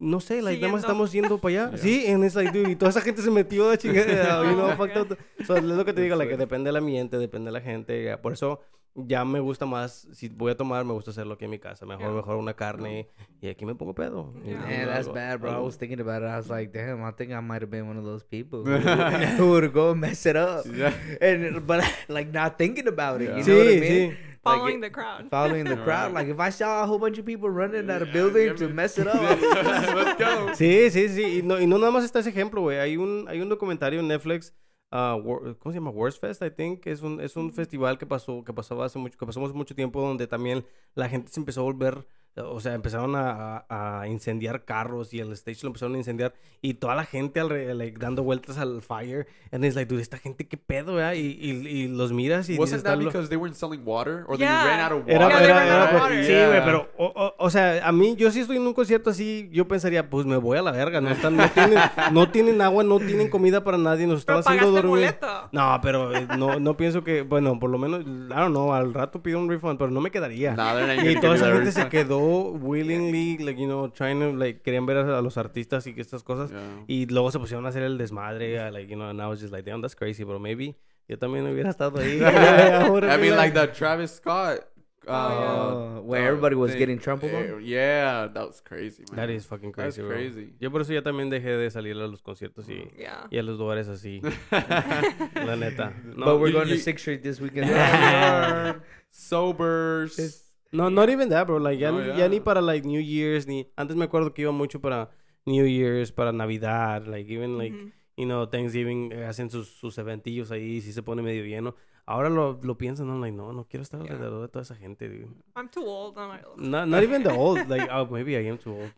[0.00, 1.70] No sé, like, nada más estamos yendo para allá.
[1.76, 1.82] Yeah.
[1.82, 4.74] Sí, and it's like, dude, y toda esa gente se metió de chingada, you know,
[4.76, 5.18] fucked up.
[5.46, 7.60] So, es lo que te digo, like, que That's depende del ambiente, depende de la
[7.60, 8.02] gente.
[8.02, 8.60] ya, Por eso
[8.94, 11.86] ya me gusta más, si voy a tomar, me gusta hacerlo aquí en mi casa.
[11.86, 12.12] Mejor, Yeah.
[12.16, 13.08] mejor una carne
[13.40, 14.32] y aquí me pongo pedo.
[14.44, 14.86] Yeah.
[14.86, 15.50] that's algo- bad, bro.
[15.52, 16.28] I was thinking about it.
[16.28, 18.70] I was like, damn, I think I might have been one of those people who
[19.50, 20.64] would go mess it up.
[20.66, 20.92] Yeah.
[21.20, 23.30] And but like not thinking about it.
[23.30, 23.36] Yeah.
[23.38, 24.10] You know what I mean?
[24.12, 24.16] sí.
[24.42, 25.28] Following Like, the crowd.
[25.30, 26.14] following the crowd.
[26.14, 26.26] Right.
[26.26, 28.68] Like if I saw a whole bunch of people running at a Yeah, building to
[28.70, 29.20] mess it up.
[29.20, 30.48] Let's go.
[30.54, 31.38] Sí, sí, sí.
[31.38, 32.78] Y no, y no nada más está ese ejemplo, güey.
[32.78, 34.54] Hay un, hay un documentario en Netflix,
[34.90, 35.90] War- ¿cómo se llama?
[35.90, 36.86] Worst Fest, I think.
[36.86, 39.74] Es un, es un festival que pasó, que pasaba hace mucho, que pasó hace mucho
[39.74, 40.64] tiempo donde también
[40.94, 42.06] la gente se empezó a volver,
[42.36, 46.32] o sea, empezaron a, a- a incendiar carros y el stage lo empezaron a incendiar
[46.62, 49.26] y toda la gente alre- like, dando vueltas al fire.
[49.50, 51.14] And it's like, dude, esta gente qué pedo, ¿verdad?
[51.14, 53.82] Y, y, y los miras y dices, Wasn't that "Tal- lo- because they weren't selling
[53.84, 54.62] water or Yeah.
[54.62, 55.14] they ran out of water?
[55.14, 56.64] Era, Yeah, they era- por- sí, güey, Yeah.
[56.64, 59.66] pero, o, o- o sea, a mí, yo sí estoy en un concierto así, yo
[59.66, 61.78] pensaría, pues me voy a la verga, no están, no tienen,
[62.12, 64.90] no tienen agua, no tienen comida para nadie, nos están haciendo dormir.
[64.90, 65.26] boleto.
[65.52, 68.92] No, pero eh, no, no pienso que, bueno, por lo menos, I don't know, al
[68.94, 70.52] rato pido un refund, pero no me quedaría.
[70.52, 71.90] Y toda esa that gente se refund.
[72.20, 75.94] Quedó willingly, like, you know, trying to, like, querían ver a, a los artistas y
[75.94, 76.50] que estas cosas.
[76.50, 76.84] Yeah.
[76.88, 79.40] Y luego se pusieron a hacer el desmadre, a, like, you know, and I was
[79.40, 80.76] just like, damn, that's crazy, but maybe
[81.08, 82.20] yo también hubiera estado ahí.
[83.10, 84.60] I mean, like the Travis Scott.
[85.08, 86.78] Uh, Oh, where uh, everybody was thing.
[86.78, 87.42] getting trampled on?
[87.42, 89.16] Eh, Yeah, that was crazy, man.
[89.16, 90.10] That is fucking That's crazy, bro.
[90.14, 90.52] crazy.
[90.60, 93.26] Yo por eso ya también dejé de salir a los conciertos y, Yeah.
[93.30, 94.20] y a los lugares así.
[94.52, 95.94] la neta.
[96.04, 97.68] No, but we're you- going to you- Sixth Street this weekend.
[97.70, 98.74] Yeah,
[99.10, 100.49] sobers.
[100.72, 101.56] No, not even that, bro.
[101.58, 102.16] Like, ya, No, yeah.
[102.18, 103.66] ya ni para, like, New Year's, ni...
[103.76, 105.10] Antes me acuerdo que iba mucho para
[105.46, 107.92] New Year's, para Navidad, like, even, like, Mhm.
[108.16, 111.74] you know, Thanksgiving, eh, hacen sus, sus eventillos ahí, si se pone medio lleno.
[112.06, 114.12] Ahora lo, lo piensan, no, like, no, no quiero estar Yeah.
[114.14, 115.28] alrededor de toda esa gente, dude.
[115.54, 116.16] I'm too old.
[116.18, 118.90] I'm like, Not, not even the old, like, oh, maybe I am too old.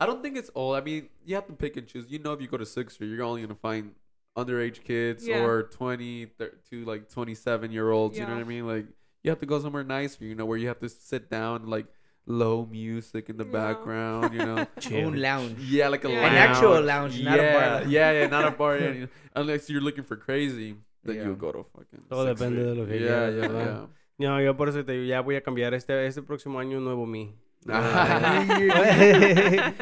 [0.00, 0.76] I don't think it's old.
[0.76, 2.10] I mean, you have to pick and choose.
[2.10, 3.92] You know, if you go to Sixth Street, you're only gonna find
[4.36, 5.44] underage kids Yeah.
[5.44, 6.26] or 20
[6.70, 8.16] to like 27 year olds.
[8.18, 8.66] You know what I mean?
[8.66, 8.86] Like,
[9.24, 10.24] you have to go somewhere nicer.
[10.24, 11.86] You know, where you have to sit down, like
[12.26, 13.52] low music in the Yeah.
[13.52, 14.32] background.
[14.34, 14.66] You know.
[14.78, 15.06] Chill.
[15.08, 15.58] Own lounge.
[15.68, 16.20] Yeah, like a Yeah.
[16.22, 16.32] lounge.
[16.32, 17.82] An actual lounge, not a yeah, bar.
[17.88, 18.78] Yeah, yeah, not a bar.
[18.78, 21.24] yeah, you know, unless you're looking for crazy, then Yeah.
[21.24, 22.04] you'll go to fucking.
[22.08, 23.86] Todo depende de lo que Yeah, quieras, yeah, yeah.
[24.16, 27.04] No, yo por eso te digo, ya voy a cambiar este, este próximo año nuevo
[27.04, 27.34] mí.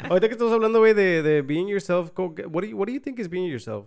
[0.08, 3.00] Ahorita que estamos hablando, güey, de, de being yourself, what do, you, what do you
[3.00, 3.86] think is being yourself?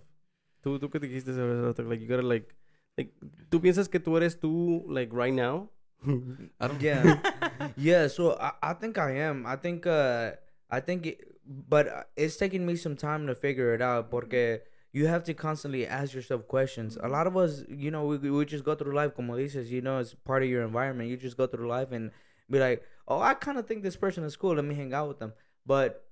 [0.61, 2.53] Tú, tú que dijiste, hace rato, like, you gotta, like,
[2.97, 3.13] like,
[3.49, 5.69] ¿tú piensas que tú eres tú, like, right now?
[6.59, 6.81] I don't.
[6.81, 7.19] Yeah,
[7.77, 8.07] yeah.
[8.07, 9.45] So I, I think I am.
[9.45, 10.31] I think uh
[10.69, 14.11] I think it, but uh, it's taking me some time to figure it out.
[14.11, 16.97] Porque you have to constantly ask yourself questions.
[17.01, 19.81] A lot of us, you know, we we just go through life, como dices, you
[19.81, 21.09] know, it's part of your environment.
[21.09, 22.11] You just go through life and
[22.49, 24.55] be like, oh, I kind of think this person is cool.
[24.55, 25.33] Let me hang out with them.
[25.65, 26.04] But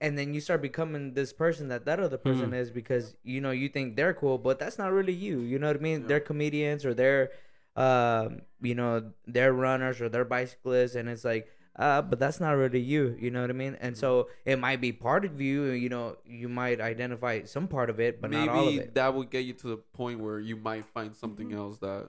[0.00, 3.50] and then you start becoming this person that that other person is because you know
[3.50, 5.40] you think they're cool, but that's not really you.
[5.40, 6.06] You know what I mean?
[6.06, 7.30] They're comedians or they're,
[7.76, 11.48] um, you know, they're runners or they're bicyclists, and it's like.
[11.76, 13.74] Uh, but that's not really you, you know what I mean?
[13.80, 17.88] And so it might be part of you, you know, you might identify some part
[17.88, 18.94] of it, but Maybe not all of it.
[18.96, 22.08] that would get you to the point where you might find something else that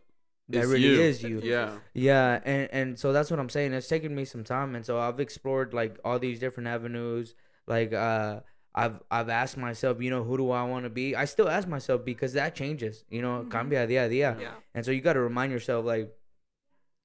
[0.49, 0.99] That really you.
[1.01, 1.39] is you.
[1.41, 1.73] Yeah.
[1.93, 3.71] Yeah, and and so that's what I'm saying.
[3.73, 7.35] It's taken me some time, and so I've explored like all these different avenues.
[7.67, 8.41] Like uh,
[8.73, 11.15] I've I've asked myself, you know, who do I want to be?
[11.15, 13.03] I still ask myself because that changes.
[13.09, 14.39] You know, cambia día a día.
[14.39, 14.53] Yeah.
[14.73, 16.09] And so you got to remind yourself, like,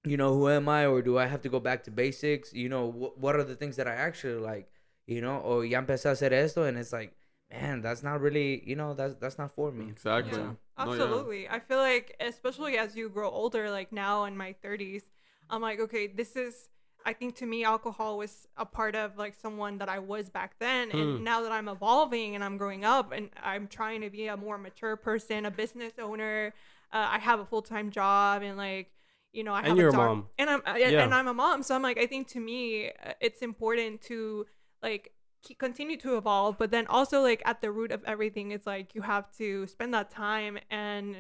[0.05, 2.53] you know, who am I, or do I have to go back to basics?
[2.53, 4.69] You know, wh- what are the things that I actually like?
[5.07, 7.13] You know, or ya empecé a hacer esto, and it's like,
[7.51, 9.89] man, that's not really, you know, that's that's not for me.
[9.91, 10.33] Exactly.
[10.33, 10.83] Yeah, No, yeah.
[10.83, 11.49] absolutely.
[11.49, 15.03] I feel like, especially as you grow older, like now in my 30s,
[15.51, 16.69] I'm like, okay, this is.
[17.07, 20.57] I think to me, alcohol was a part of like someone that I was back
[20.59, 24.27] then, and now that I'm evolving and I'm growing up, and I'm trying to be
[24.27, 26.53] a more mature person, a business owner.
[26.93, 28.91] Uh, I have a full time job, and like,
[29.33, 30.27] you know, I And have you're a dog, mom.
[30.39, 31.05] and I'm uh, Yeah.
[31.05, 34.47] and I'm a mom, so I'm like, I think to me, uh, it's important to
[34.83, 35.13] like
[35.59, 39.03] continue to evolve but then also like at the root of everything it's like you
[39.03, 41.17] have to spend that time and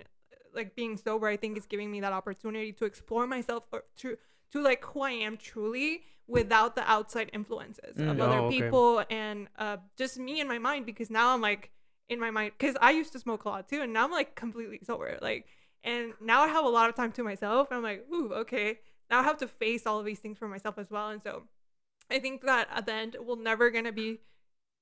[0.52, 4.16] like being sober i think is giving me that opportunity to explore myself or to
[4.56, 8.20] to like who i am truly without the outside influences of Mm.
[8.26, 8.58] other Oh, okay.
[8.58, 11.70] people and uh just me in my mind because now i'm like
[12.08, 14.34] in my mind because i used to smoke a lot too and now i'm like
[14.34, 15.46] completely sober like
[15.84, 18.78] and now i have a lot of time to myself and i'm like ooh okay
[19.10, 21.44] now i have to face all of these things for myself as well and so
[22.08, 24.20] I think that at the end we're never gonna be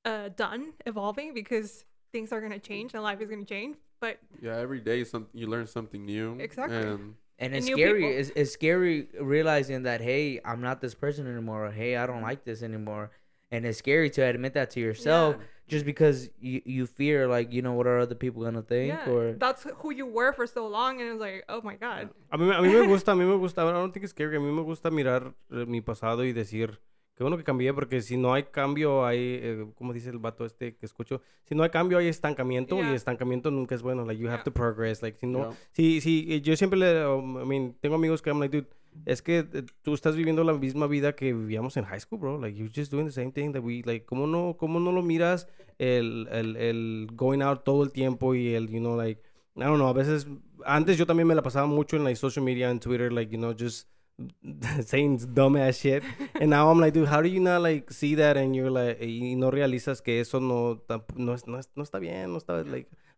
[0.05, 3.77] uh, done evolving because things are gonna change and life is gonna change.
[3.99, 6.37] But Yeah, every day some you learn something new.
[6.39, 6.77] Exactly.
[6.77, 11.26] And and it's new scary it's, it's scary realizing that hey i'm not this person
[11.26, 13.11] anymore or hey i don't like this anymore.
[13.51, 15.45] And it's scary to admit that to yourself Yeah.
[15.68, 19.09] just because you, you fear like you know what are other people gonna think yeah,
[19.09, 22.39] or that's who you were for so long, and it's like, oh my god, A
[22.39, 24.41] mí, a mí me gusta, a mí me gusta, I don't think it's scary, a
[24.41, 26.78] mí me gusta mirar eh, mi pasado y decir,
[27.17, 30.45] qué bueno que cambié, porque si no hay cambio, hay, eh, como dice el vato
[30.45, 32.95] este que escucho, si no hay cambio, hay estancamiento, y Yeah.
[32.97, 34.45] estancamiento nunca es bueno, like, you have Yeah.
[34.45, 37.95] to progress, like, si no, si, si, eh, yo siempre le, um, I mean, tengo
[37.97, 38.69] amigos que I'm like, dude,
[39.07, 42.39] es que eh, tú estás viviendo la misma vida que vivíamos en high school, bro,
[42.41, 45.03] like, you're just doing the same thing that we, like, ¿cómo no, cómo no lo
[45.03, 45.47] miras
[45.79, 49.21] el, el, el going out todo el tiempo y el, you know, like,
[49.57, 50.27] I don't know, a veces,
[50.65, 53.39] antes yo también me la pasaba mucho en like social media and Twitter, like, you
[53.39, 53.89] know, just
[54.85, 56.03] saying dumbass shit.
[56.41, 58.99] And now I'm like, dude, how do you not like see that and you're like,
[59.01, 61.37] y no realizas que eso no, no, no,
[61.75, 62.62] no está bien, no está,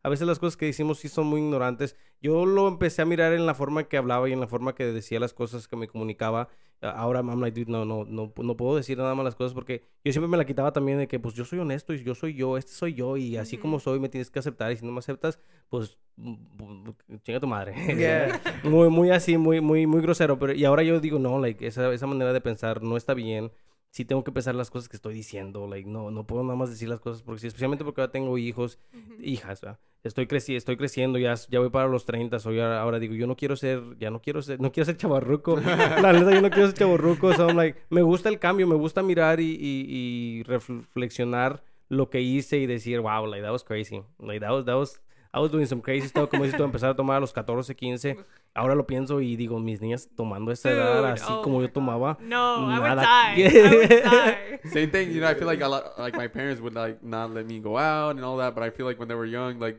[0.03, 1.97] a veces las cosas que decimos sí son muy ignorantes.
[2.23, 4.85] Yo lo empecé a mirar en la forma que hablaba y en la forma que
[4.85, 6.49] decía las cosas que me comunicaba.
[6.81, 9.83] Ahora I'm like, dude, no, no, no, no puedo decir nada más las cosas porque
[10.05, 12.35] yo siempre me la quitaba también de que, pues, yo soy honesto y yo soy
[12.35, 14.93] yo, este soy yo y así como soy me tienes que aceptar y si no
[14.93, 17.74] me aceptas, pues, mm, mm, chinga tu madre.
[17.97, 18.41] Yeah.
[18.64, 20.39] muy, muy así, muy, muy, muy grosero.
[20.39, 23.51] Pero, y ahora yo digo, no, like, esa, esa manera de pensar no está bien.
[23.97, 25.67] Sí tengo que pensar las cosas que estoy diciendo.
[25.67, 27.23] Like, no, no puedo nada más decir las cosas.
[27.23, 28.79] Porque especialmente porque ahora tengo hijos,
[29.23, 29.79] hijas, ¿verdad?
[30.05, 32.39] Estoy, creci estoy creciendo, ya, ya voy para los 30.
[32.39, 34.99] Soy ahora, ahora digo, yo no quiero ser, ya no quiero ser, no quiero ser
[34.99, 35.57] chavarruco.
[36.03, 37.33] La neta, yo no quiero ser chavarruco.
[37.33, 42.11] So I'm like, me gusta el cambio, me gusta mirar y, y, y reflexionar lo
[42.11, 44.03] que hice y decir, wow, like, that was crazy.
[44.19, 45.01] Like, that was, that was,
[45.37, 46.30] I was doing some crazy stuff.
[46.30, 48.16] Como dices tú, empezar a tomar a los 14, 15.
[48.55, 51.70] Ahora lo pienso y digo, mis niñas tomando esa edad Dude, así oh como yo
[51.70, 52.16] tomaba.
[52.22, 53.43] no, I would nada- die.
[53.43, 54.61] I would die.
[54.72, 57.34] same thing, you know, I feel like a lot like my parents would like not
[57.34, 59.59] let me go out and all that, but I feel like when they were young,
[59.61, 59.78] like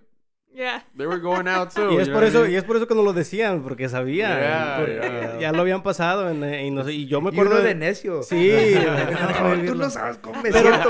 [0.54, 0.82] Yeah.
[0.96, 1.90] they were going out too.
[1.92, 2.52] Y es por what I eso, mean?
[2.52, 4.40] y es por eso que no lo decían, porque sabían.
[4.40, 5.40] Yeah, porque yeah.
[5.40, 7.70] Ya lo habían pasado en- y, no sé, y yo me y acuerdo uno de
[7.70, 7.76] de...
[7.76, 8.54] necio Sí.
[9.42, 10.90] no, tú no sabes cómo me siento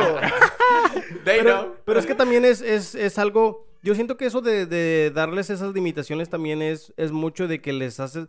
[1.24, 1.76] They pero, know.
[1.86, 3.67] pero es que también es, es, es algo.
[3.84, 7.74] Yo siento que eso de, de darles esas limitaciones también es, es mucho de que
[7.74, 8.28] les hace.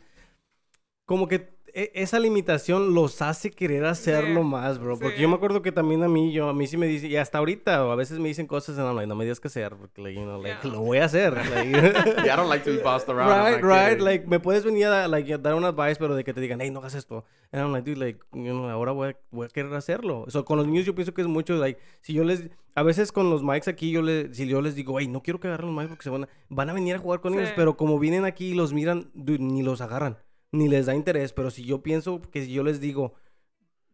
[1.05, 4.99] Como que esa limitación los hace querer hacerlo Sí, más, bro.
[4.99, 5.23] Porque sí.
[5.23, 7.39] yo me acuerdo que también a mí, yo, a mí sí me dice, y hasta
[7.39, 10.01] ahorita, o a veces me dicen cosas I'm like, no me digas qué hacer, porque,
[10.03, 10.73] like, you know, like, Yeah.
[10.73, 11.35] lo voy a hacer.
[11.35, 11.71] like.
[12.25, 13.31] Yeah, I don't like to be bossed around.
[13.31, 14.01] Right, right.
[14.01, 16.61] Like, me puedes venir a, like, a dar un advice, pero de que te digan,
[16.61, 17.25] hey, no hagas esto.
[17.53, 20.25] And I'm like, dude, like, you know, ahora voy a, voy a querer hacerlo.
[20.29, 23.11] So, con los niños yo pienso que es mucho, like, si yo les, a veces
[23.13, 25.69] con los mics aquí, yo les, si yo les digo, hey, no quiero que agarren
[25.69, 27.55] los mics porque se van a, van a venir a jugar con ellos, Sí.
[27.57, 30.19] pero como vienen aquí y los miran, dude, ni los agarran,
[30.53, 31.33] ni les da interés.
[31.33, 33.15] Pero si yo pienso que si yo les digo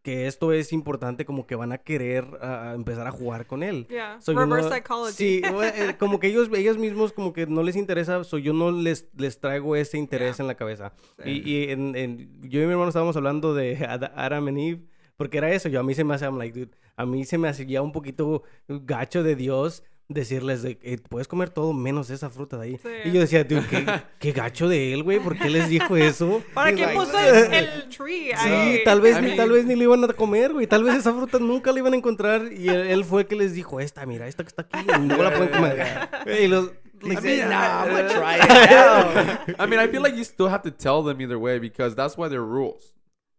[0.01, 3.87] que esto es importante, como que van a querer ah, empezar a jugar con él.
[3.89, 4.21] Yeah.
[4.21, 5.13] So, Reverse know, psychology.
[5.15, 8.53] Sí, o, eh, como que ellos, ellos mismos como que no les interesa, so yo
[8.53, 10.43] no les, les traigo ese interés Yeah.
[10.43, 10.93] en la cabeza.
[11.25, 14.81] Y, y en, en- yo y mi hermano estábamos hablando de Ad- Adam and Eve,
[15.17, 17.39] porque era eso, yo a mí se me hace, I'm like, dude, a mí se
[17.39, 22.29] me hacía un poquito gacho de Dios decirles de eh, puedes comer todo menos esa
[22.29, 22.79] fruta de ahí.
[22.81, 22.89] Sí.
[23.05, 23.85] Y yo decía, "Dude, qué,
[24.19, 26.43] qué gacho de él, güey, ¿por qué les dijo eso?
[26.53, 28.83] ¿Para qué like- puso el, el tree Sí, ahí?
[28.83, 30.67] tal vez, I ni- mean- tal vez ni le iban a comer, güey.
[30.67, 32.51] Tal vez esa fruta nunca la iban a encontrar.
[32.51, 35.17] Y él, él fue el que les dijo, esta, mira, esta que está aquí, no
[35.21, 36.09] la pueden comer.
[36.39, 36.71] Y los,
[37.01, 39.59] like, said, mean, nah, I'm gonna try it out.
[39.59, 42.15] I mean, I feel like you still have to tell them either way because that's
[42.17, 42.93] why they're rules.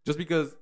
[0.05, 0.55] Just because,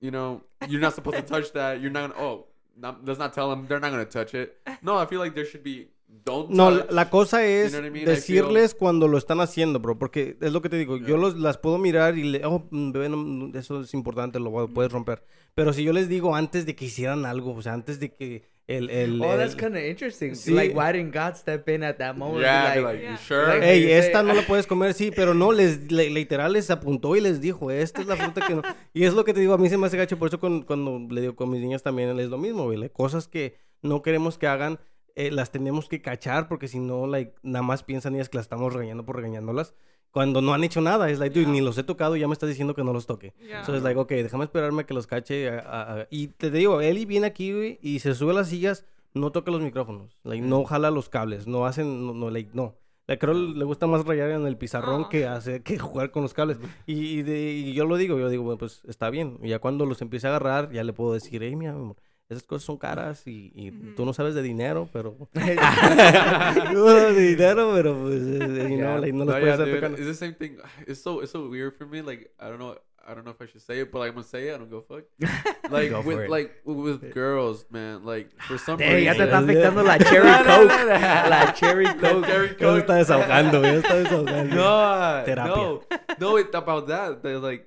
[0.00, 2.46] you know, you're not supposed to touch that, you're not gonna, oh,
[2.80, 4.60] not, let's not tell them they're not gonna touch it.
[4.82, 5.90] No, I feel like there should be,
[6.24, 6.92] don't No, la, touch.
[6.92, 8.02] la cosa es know what I mean?
[8.04, 9.98] I decirles cuando lo están haciendo, bro.
[9.98, 10.96] Porque es lo que te digo.
[10.96, 14.68] Yo los, las puedo mirar y le, oh, mm, bebé, no, eso es importante, lo
[14.68, 15.22] puedes romper.
[15.54, 18.48] Pero si yo les digo antes de que hicieran algo, o sea, antes de que
[18.76, 18.90] el.
[18.90, 20.34] el, Oh, that's kind of interesting.
[20.34, 20.52] Sí.
[20.52, 22.42] Like, why didn't God step in at that moment?
[22.42, 23.10] yeah, like, like, Yeah.
[23.12, 23.46] you sure?
[23.48, 26.52] Like- Ey, you esta say- no la puedes comer, sí, pero no, les le- literal
[26.52, 28.62] les apuntó y les dijo, esta es la fruta que no.
[28.94, 30.62] Y es lo que te digo, a mí se me hace gacho, por eso con-
[30.62, 34.38] cuando le digo con mis niñas también es lo mismo, like, Cosas que no queremos
[34.38, 34.78] que hagan,
[35.16, 38.44] eh, las tenemos que cachar, porque si no, like, nada más piensan ellas que las
[38.46, 39.74] estamos regañando por regañándolas.
[40.10, 42.32] Cuando no han hecho nada, es like, dude, ni los he tocado y ya me
[42.32, 43.32] estás diciendo que no los toque.
[43.46, 43.64] Yeah.
[43.64, 45.48] So es like, ok, déjame esperarme a que los cache.
[45.50, 48.48] a- a- a- Y te digo, Eli viene aquí, güey, y se sube a las
[48.48, 48.84] sillas,
[49.14, 50.16] no toca los micrófonos.
[50.24, 52.74] Like, no jala los cables, no hacen, no, no, like, no.
[53.06, 55.08] Like, creo le gusta más rayar en el pizarrón Ah.
[55.10, 56.58] que, hacer, que jugar con los cables.
[56.86, 59.38] Y, y de- y yo lo digo, yo digo, bueno, pues está bien.
[59.42, 61.96] Y ya cuando los empiece a agarrar, ya le puedo decir, hey, mi amor,
[62.30, 65.16] esas cosas son caras y, y tú no sabes de dinero, pero...
[65.34, 68.98] no sabes de dinero, pero pues, eh, you know, Yeah.
[69.00, 69.98] like, no No, los yeah, puedes estar dude, tocando.
[69.98, 70.56] it's the same thing.
[70.86, 72.02] It's so it's so weird for me.
[72.02, 72.76] Like I don't know.
[73.06, 74.54] I don't know if I should say it, but like, I'm gonna say it.
[74.54, 75.04] I don't go fuck.
[75.70, 76.30] Like Go for with it.
[76.30, 78.04] like with girls, man.
[78.04, 80.86] Like for some Dang, ya te reason, está afectando la cherry coke.
[81.30, 82.26] La cherry coke.
[82.26, 82.78] Cherry Ya se Coke.
[82.80, 84.54] está desahogando, ya está desahogando.
[84.54, 85.56] No, Terapia.
[85.56, 85.82] no,
[86.20, 86.36] no.
[86.38, 87.22] It about that.
[87.22, 87.66] They're like,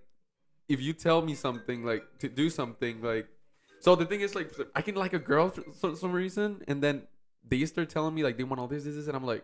[0.69, 3.27] if you tell me something, like to do something, like,
[3.84, 6.81] so the thing is, like, I can like a girl for some, some reason, and
[6.81, 7.03] then
[7.47, 9.43] they start telling me like they want all this, this, this, and I'm like,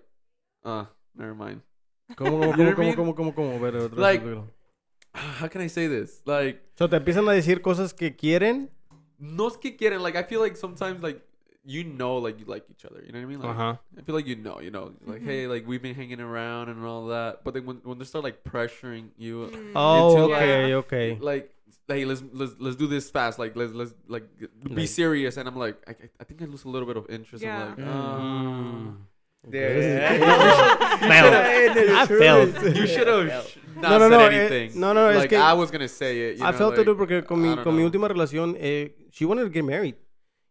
[0.63, 0.85] uh,
[1.15, 1.61] never mind.
[2.17, 2.31] Like-
[4.23, 4.43] otra vez.
[5.13, 6.21] How can I say this?
[6.25, 8.69] Like, So, te empiezan a decir cosas que quieren.
[9.19, 10.01] no es que quieren.
[10.01, 11.21] Like, I feel like sometimes, like,
[11.65, 13.03] you know, like you like each other.
[13.05, 13.39] You know what I mean?
[13.41, 13.79] Like, Ajá.
[13.97, 16.83] I feel like you know, you know, like, hey, like we've been hanging around and
[16.85, 17.43] all that.
[17.43, 19.71] But then when when they start like pressuring you, Mm.
[19.75, 21.17] Oh, Into, okay, like- okay.
[21.21, 21.53] like
[21.87, 24.47] hey let's let's let's do this fast like let's let's like be
[24.81, 27.43] Like- serious and i'm like i, I think i lose a little bit of interest
[27.43, 27.63] Yeah.
[27.63, 28.95] i'm like Mm.
[29.47, 29.49] uh,
[32.01, 32.63] I felt.
[32.75, 33.25] you should have
[33.75, 35.87] not No, no, said no, eh, anything no, no, es like que- i was gonna
[35.87, 38.55] say it you I know, felt like, it porque con mi, con mi última relación,
[38.59, 39.95] eh, she wanted to get married.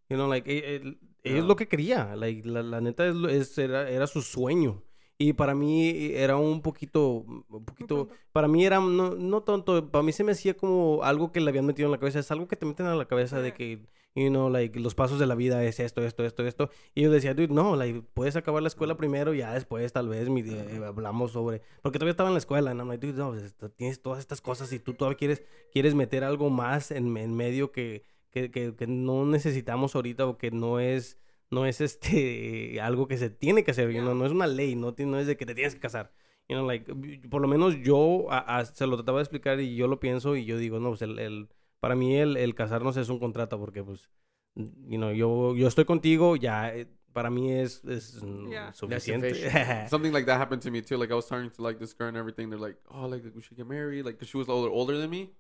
[0.09, 2.17] You know, like, eh, eh, es lo que quería.
[2.17, 4.83] Like, la, la neta es, es- era, era su sueño.
[5.21, 10.05] Y para mí era un poquito, un poquito, para mí era, no, no tonto, para
[10.05, 12.21] mí se me hacía como algo que le habían metido en la cabeza.
[12.21, 13.81] Es algo que te meten a la cabeza de que,
[14.15, 16.71] you know, like, los pasos de la vida es esto, esto, esto, esto.
[16.95, 20.09] Y yo decía, dude, no, like, puedes acabar la escuela primero y ya después tal
[20.09, 21.63] vez mi- eh, hablamos sobre...
[21.83, 24.41] Porque todavía estaba en la escuela, and I'm like, dude, no, pues, tienes todas estas
[24.41, 25.43] cosas y tú todavía quieres,
[25.73, 30.39] quieres meter algo más en, en medio que, que, que, que no necesitamos ahorita o
[30.39, 31.19] que no es
[31.51, 34.75] no es este algo que se tiene que hacer, you know, no es una ley,
[34.77, 36.13] no, no es de que te tienes que casar.
[36.49, 36.91] You know, like,
[37.29, 40.35] por lo menos yo a- a- se lo trataba de explicar y yo lo pienso
[40.37, 41.49] y yo digo, no, pues el, el-
[41.81, 44.09] para mí el, el casarnos es un contrato porque pues,
[44.57, 48.73] you know, yo, yo estoy contigo, ya, eh, para mí es, es mm, Yeah.
[48.73, 49.35] suficiente.
[49.91, 52.09] something like that happened to me too like i was talking to like this girl
[52.09, 54.97] and everything they're like oh like we should get married like she was older older
[54.99, 55.31] than me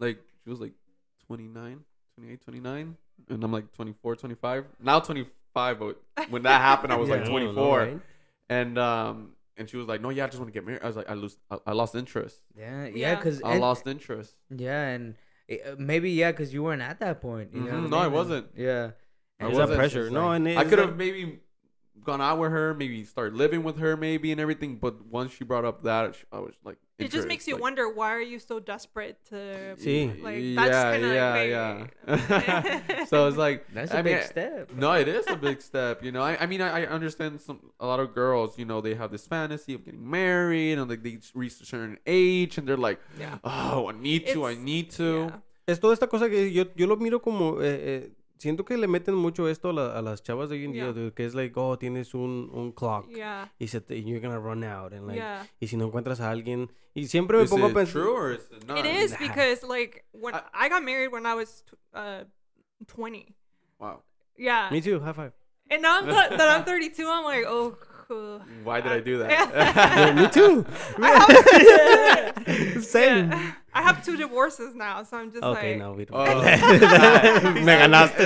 [0.00, 0.72] like she was like
[1.28, 1.84] 29
[2.16, 2.96] 28 29
[3.28, 4.98] and i'm like 24 25 now
[5.54, 8.00] 25 but when that happened i was like Yeah, I don't know, 24 right?
[8.48, 10.86] and um and she was like no yeah i just want to get married i
[10.86, 13.14] was like i lose i, I lost interest Yeah, yeah, Yeah.
[13.16, 15.14] because i lost interest yeah, and
[15.50, 17.50] uh, maybe yeah, because you weren't at that point.
[17.52, 17.80] You know Mhm.
[17.82, 18.12] what No, I I mean?
[18.14, 18.46] wasn't.
[18.56, 19.78] Yeah, I And It's it's that wasn't.
[19.78, 20.02] pressure.
[20.04, 21.40] just No, like- and i it's could like- have maybe
[22.04, 25.44] gone out with her maybe started living with her maybe and everything but once she
[25.44, 28.38] brought up that i was like It just makes you like, wonder why are you
[28.38, 32.80] so desperate to see like that's yeah, kind of yeah, like, yeah.
[32.98, 33.08] wait.
[33.08, 34.72] so it's like that's a I big mean, step.
[34.74, 36.02] No, it is a big step.
[36.02, 38.58] You know, I, I mean, I, I understand some a lot of girls.
[38.58, 41.98] You know, they have this fantasy of getting married, and like they reach a certain
[42.06, 43.38] age, and they're like, Yeah.
[43.44, 45.36] "Oh, I need to, I need to." yeah.
[45.64, 47.60] Es toda esta cosa que yo, yo lo miro como...
[47.60, 48.10] eh, eh,
[48.42, 50.84] siento que le meten mucho esto a, la- a las chavas de hoy en día,
[50.84, 50.92] Yeah.
[50.92, 53.08] de que es like, oh, tienes un, un clock.
[53.08, 53.52] Yeah.
[53.58, 55.46] y se te, you're gonna run out and like Yeah.
[55.60, 58.12] y si no encuentras a alguien y siempre me Is pongo a it pensar true
[58.14, 58.78] or is it not?
[58.78, 59.18] It is Nah.
[59.28, 61.64] because like when I- I, got married when I was
[61.94, 62.24] uh
[62.88, 63.34] 20.
[63.78, 64.02] Wow.
[64.36, 64.68] Yeah.
[64.70, 65.32] me too high five
[65.70, 67.76] And now I'm th- that I'm 32, I'm like, oh
[68.10, 70.14] uh, Why did I do Yeah, that?
[70.16, 70.64] me too.
[70.98, 71.10] I
[72.76, 73.30] have, Same.
[73.30, 76.16] yeah, I have two divorces now, so I'm just Okay, like, no, we don't.
[76.20, 76.42] Oh.
[76.42, 78.18] Me ganaste.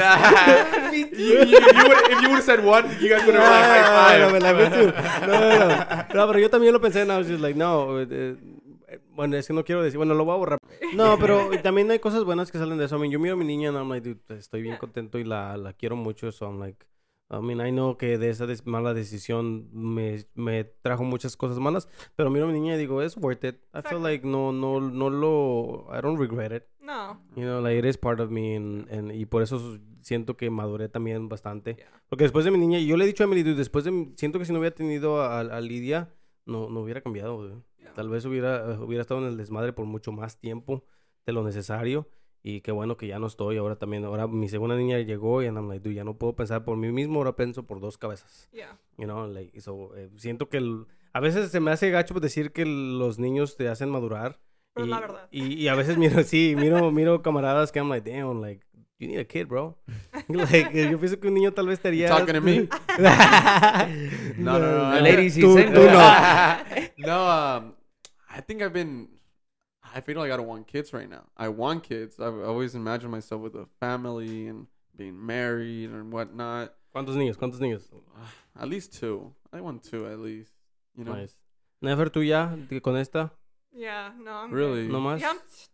[0.92, 3.64] you, you, you would, if you would have said one, you guys would have like
[3.64, 4.42] high No, five.
[4.42, 4.92] no, me too.
[5.26, 5.76] No, no, no.
[6.14, 7.98] No, pero yo también lo pensé, and I was just like, no.
[8.00, 8.36] eh,
[9.14, 10.58] bueno, es que no quiero decir, bueno, lo voy a borrar.
[10.94, 12.96] No, pero también hay cosas buenas que salen de eso.
[12.96, 15.24] I mean, yo miro a mi niña and I'm like, dude, estoy bien contento y
[15.24, 16.30] la, la quiero mucho.
[16.32, 16.84] So I'm like,
[17.28, 21.88] I mean, I know que de esa mala decisión me, me trajo muchas cosas malas,
[22.14, 23.56] pero miro a mi niña y digo, it's worth it.
[23.74, 23.98] I feel Exacto.
[24.00, 26.64] like no, no, no lo, I don't regret it.
[26.80, 27.20] no.
[27.34, 30.50] You know, like it is part of me and, and- y por eso siento que
[30.50, 31.74] maduré también bastante.
[31.74, 31.90] Yeah.
[32.08, 34.44] Porque después de mi niña, yo le he dicho a Emily, después de, siento que
[34.44, 37.64] si no hubiera tenido a, a Lidia, no, no hubiera cambiado.
[37.78, 37.92] Yeah.
[37.94, 40.84] Tal vez hubiera, hubiera estado en el desmadre por mucho más tiempo
[41.26, 42.08] de lo necesario.
[42.48, 43.56] Y qué bueno que ya no estoy.
[43.56, 46.64] Ahora también, ahora mi segunda niña llegó y I'm like, dude, ya no puedo pensar
[46.64, 48.48] por mí mismo, ahora pienso por dos cabezas.
[48.52, 48.78] Yeah.
[48.98, 52.52] You know, like, so, eh, siento que el- a veces se me hace gacho decir
[52.52, 54.38] que los niños te hacen madurar.
[54.74, 55.28] Pero y, la verdad.
[55.32, 58.64] Y, y a veces miro, sí, miro, miro camaradas que I'm like, damn, like,
[59.00, 59.76] you need a kid, bro.
[60.28, 62.06] like, yo pienso que un niño tal vez estaría...
[62.06, 62.68] Talking to me?
[64.38, 64.92] No, no, no.
[64.92, 66.00] The I- ladies Tú, tú no.
[66.98, 67.72] no, um,
[68.30, 69.08] I think I've been.
[69.96, 71.24] I feel like I don't want kids right now.
[71.38, 72.20] I want kids.
[72.20, 76.74] I've always imagined myself with a family and being married and whatnot.
[76.94, 77.38] ¿Cuántos niños?
[77.38, 77.82] ¿Cuántos niños?
[78.60, 79.32] At least two.
[79.54, 80.52] I want two at least.
[80.98, 81.14] You know.
[81.14, 81.34] Nice.
[81.80, 83.30] Never, ¿tú ya de- con esta?
[83.72, 84.82] Yeah, no, I'm Really?
[84.86, 84.92] Good.
[84.92, 85.18] ¿No más?
[85.20, 85.30] Yeah,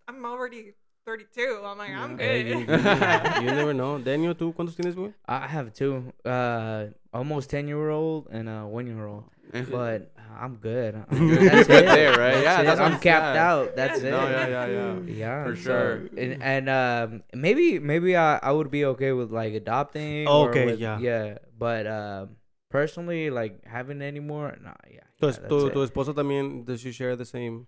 [0.08, 0.74] I'm, I'm already
[1.04, 1.60] 32.
[1.64, 2.22] I'm like, I'm good.
[2.22, 2.66] Eh, you, you-
[3.50, 3.98] you never know.
[3.98, 5.12] Daniel, ¿tú cuántos tienes, güey?
[5.26, 9.24] I have two, uh, almost ten year old and a one year old,
[9.70, 10.94] but I'm good.
[11.10, 11.50] I'm Good.
[11.50, 11.86] That's Good it.
[11.86, 12.40] there, right?
[12.40, 12.64] That's Yeah, it.
[12.64, 13.36] that's what I'm I'm capped saying.
[13.38, 13.76] out.
[13.76, 14.10] That's it.
[14.10, 14.94] No, yeah, yeah, yeah.
[15.22, 15.92] Yeah, For so- sure.
[16.16, 20.26] and and um, maybe maybe I, I would be okay with like adopting.
[20.26, 20.98] Oh, or okay, with- yeah.
[20.98, 21.38] yeah.
[21.58, 22.36] But um,
[22.70, 25.04] personally, like having any more, nah, yeah.
[25.20, 25.72] Tu, yeah, es- that's tu, it.
[25.74, 27.66] tu esposa también, does she share the same?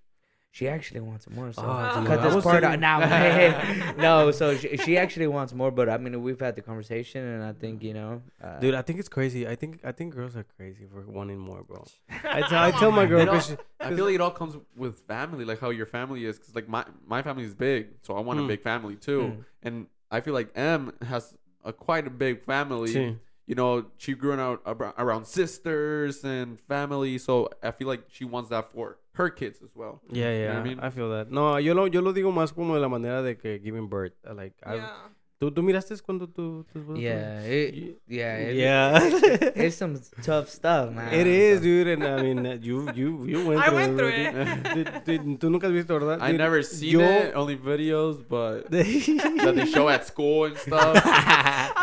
[0.55, 1.53] She actually wants more.
[1.53, 3.01] So dude, cut this part out now.
[3.99, 7.43] No, so she, she actually wants more, but I mean we've had the conversation, and
[7.43, 9.49] I think you know, uh, Dude, I think it's crazy.
[9.49, 11.85] I think I think girls are crazy for wanting more, bro.
[12.39, 14.31] I tell, I tell my girl, You know, 'cause she- I feel like it all
[14.31, 16.39] comes with family, like how your family is.
[16.39, 18.45] Cause like my my family is big, so I want Mm.
[18.45, 19.21] a big family too.
[19.23, 19.45] Mm.
[19.65, 22.95] And I feel like M has a quite a big family.
[22.95, 23.19] Sí.
[23.47, 28.51] You know, she grew up around sisters and family, so I feel like she wants
[28.51, 30.01] that for her kids as well.
[30.11, 30.81] Yeah, yeah, know what I mean?
[30.81, 31.31] I feel that.
[31.31, 34.13] No, yo lo, yo lo digo más como de la manera de que giving birth.
[34.29, 34.91] uh, Like, I- yeah.
[35.41, 36.65] ¿tú, ¿tú miraste cuando tú...
[36.73, 36.97] tu esposa tuvo?
[37.01, 38.99] yeah, it, yeah, it, Yeah.
[39.57, 41.13] it's some tough stuff, man.
[41.13, 43.97] It is, So- dude, and I mean, uh, you, you, you went I through went
[43.99, 46.19] through dude, Tú nunca has visto, ¿verdad?
[46.23, 50.57] I Dude, never seen yo- it, only videos, but that they show at school and
[50.57, 50.95] stuff.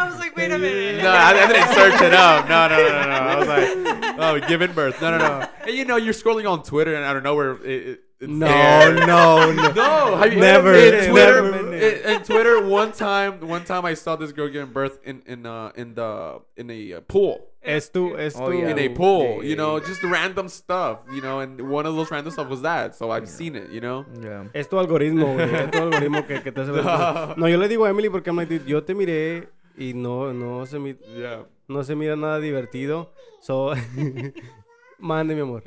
[0.02, 1.04] I was like, wait a minute.
[1.04, 2.48] No, I, I didn't search it up.
[2.50, 3.16] No, no, no, no, no.
[3.16, 5.02] I was like, oh, giving birth.
[5.02, 5.48] No, no, no.
[5.66, 8.30] And you know, you're scrolling on Twitter, and I don't know where it, it, it's
[8.30, 8.94] No, there.
[9.06, 9.72] no, no.
[9.76, 11.42] No, have you Never, in Twitter?
[11.52, 11.76] never.
[11.76, 15.46] In, in Twitter, one time, one time I saw this girl giving birth in in
[15.46, 17.48] uh in the in a uh, pool.
[17.64, 18.70] Es tu, es Oh, yeah.
[18.70, 19.86] In a pool, yeah, you know, yeah.
[19.86, 23.30] just random stuff, you know, and one of those random stuff was that, so I've
[23.30, 24.04] seen it, you know.
[24.20, 24.46] Yeah.
[24.56, 25.54] Es tu algoritmo, güey.
[25.54, 27.38] Es tu algoritmo que, que te hace ver.
[27.38, 29.48] No, yo le digo a Emily porque I'm like, dude, yo te miré
[29.90, 31.46] y no, no se mi- Yeah.
[31.68, 33.14] no se mira nada divertido.
[33.42, 33.72] So,
[35.00, 35.64] mande, mi amor.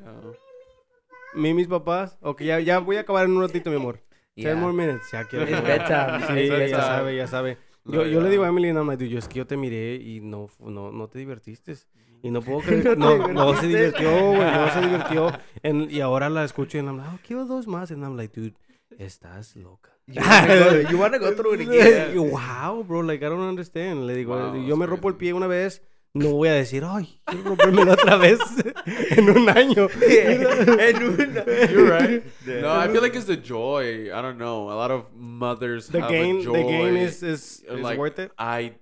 [1.34, 2.16] Mi, mis papás.
[2.20, 4.00] Ok, ya, ya voy a acabar en un ratito, mi amor.
[4.36, 4.54] Ten Yeah.
[4.56, 5.10] more minutes.
[5.12, 5.46] Ya quiero.
[5.46, 6.70] Sí, ya bedtime.
[6.70, 7.58] sabe, ya sabe.
[7.84, 8.30] Yo, No, yo le ya.
[8.30, 10.90] digo a Emily, nada más, dude, yo es que yo te miré y no, no,
[10.90, 11.74] no te divertiste.
[12.22, 12.96] Y no puedo creer.
[12.98, 14.50] No, no se divirtió, güey.
[14.50, 15.32] No se divirtió.
[15.62, 17.90] En- y ahora la escucho y I'm like, oh, quiero dos más.
[17.90, 18.54] And I'm like, dude,
[18.98, 19.90] estás loca.
[20.06, 22.14] You wanna go, you wanna go through it again?
[22.14, 24.06] Yo, wow, bro, like, I don't understand.
[24.06, 25.18] Le digo, Wow, yo me that's rompo el crazy.
[25.18, 25.80] pie una vez,
[26.14, 28.38] no voy a decir, ay, quiero rompérmelo otra vez
[29.16, 29.88] en un año.
[30.00, 32.22] En una- You're right.
[32.46, 34.10] No, I feel like it's the joy.
[34.14, 34.70] I don't know.
[34.70, 36.52] A lot of mothers The have gain, a joy.
[36.52, 38.30] the gain is, is, is like, worth it.
[38.38, 38.74] I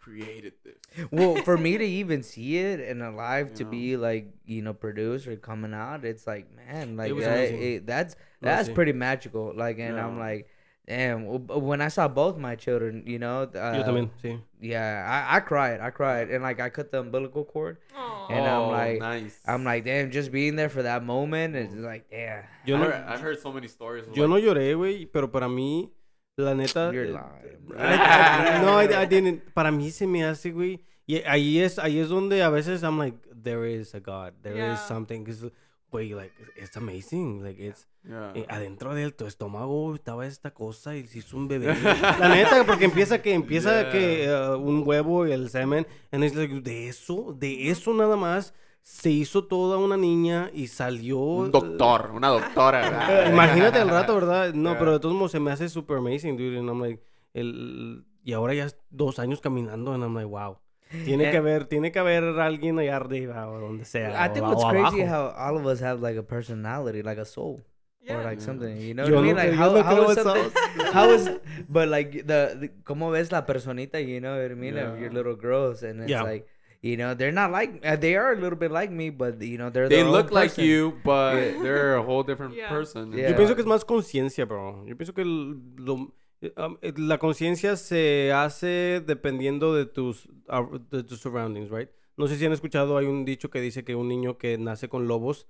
[0.00, 1.06] created this.
[1.10, 3.70] well, for me to even see it and alive to Yeah.
[3.70, 7.86] be like you know produced or coming out, it's like man, like was uh, it-
[7.86, 8.74] that's No, that's sí.
[8.74, 9.52] pretty magical.
[9.54, 10.48] Like, and I'm like,
[10.86, 11.26] damn.
[11.46, 15.80] When I saw both my children, you know, uh, Yo también, yeah, I, I cried,
[15.80, 18.26] I cried, and like I cut the umbilical cord, Aw.
[18.30, 19.38] And I'm oh, like- nice.
[19.46, 22.42] I'm like, damn, just being there for that moment is like, yeah.
[22.64, 24.06] Yo I no, heard, I've heard so many stories.
[24.06, 25.90] of yo no like, lloré, güey, pero para mí,
[26.36, 26.90] la neta...
[26.92, 27.78] You're eh, lying, bro.
[27.78, 29.54] I- I- no, I, I didn't.
[29.54, 30.80] Para mí se me hace, güey.
[31.06, 34.52] Y ahí es, ahí es donde a veces I'm like, there is a God, there
[34.56, 34.86] is Yeah.
[34.86, 35.24] something.
[35.24, 35.50] Cause,
[35.90, 37.42] güey, like, it's amazing.
[37.42, 38.32] Like, it's, Yeah.
[38.34, 41.74] eh, adentro de tu estómago estaba esta cosa y se hizo un bebé.
[42.20, 43.90] La neta, porque empieza que, empieza Yeah.
[43.90, 45.86] que uh, un huevo y el semen.
[46.10, 50.68] And it's like, de eso, de eso nada más se hizo toda una niña y
[50.68, 51.18] salió.
[51.18, 53.28] Un doctor, una doctora.
[53.30, 54.54] Imagínate el rato, ¿verdad?
[54.54, 54.78] No, Yeah.
[54.78, 56.58] pero de todos modos se me hace super amazing, dude.
[56.58, 57.02] And I'm like,
[57.34, 60.58] el, y ahora ya dos años caminando, and I'm like, wow.
[61.04, 61.30] Tiene Eh.
[61.30, 64.24] que haber, tiene que haber alguien allá arriba o donde sea.
[64.24, 65.32] I think o, what's o crazy abajo.
[65.34, 67.60] how all of us have like a personality, like a soul.
[68.00, 68.20] Yeah.
[68.20, 68.46] Or like Yeah.
[68.46, 69.36] something, you know Yo what I mean?
[69.36, 70.50] Like how, how is something,
[70.94, 71.28] how is,
[71.68, 75.10] but like the, the como ves la personita, you know what I mean, of your
[75.10, 75.14] Yeah.
[75.14, 76.22] little girls, and it's Yeah.
[76.22, 76.46] like,
[76.80, 79.58] you know, they're not like, uh, they are a little bit like me, but you
[79.58, 81.62] know, they're They their own look like you, but Yeah.
[81.62, 82.70] they're a whole different Yeah.
[82.70, 83.12] person.
[83.12, 83.28] Yeah.
[83.28, 84.86] Yo pienso que es más conciencia, bro.
[84.86, 91.20] Yo pienso que el- lo- la conciencia se hace dependiendo de tus, ah, de tus
[91.20, 91.88] surroundings, right?
[92.16, 94.88] No sé si han escuchado, hay un dicho que dice que un niño que nace
[94.88, 95.46] con lobos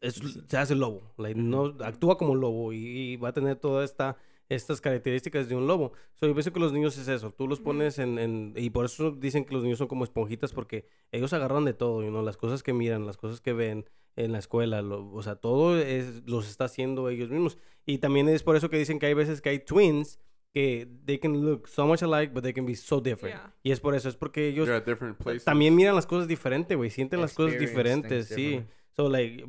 [0.00, 1.12] es- se hace lobo.
[1.18, 2.78] Like, no, actúa como lobo y,
[3.12, 4.16] y va a tener todas esta,
[4.48, 5.92] estas características de un lobo.
[6.14, 7.32] So, yo pienso que los niños es eso.
[7.32, 10.52] Tú los pones en, en- Y por eso dicen que los niños son como esponjitas
[10.52, 13.88] porque ellos agarran de todo, you know, las cosas que miran, las cosas que ven
[14.16, 17.58] en la escuela, lo- o sea, todo es, los está haciendo ellos mismos.
[17.86, 20.18] Y también es por eso que dicen que hay veces que hay twins
[20.54, 23.36] que they can look so much alike, but they can be so different.
[23.36, 23.54] Yeah.
[23.62, 25.44] Y es por eso, es porque ellos They're at different places.
[25.44, 28.64] también miran las cosas diferente, güey, sienten las cosas diferentes, things sí.
[28.96, 29.44] So, like,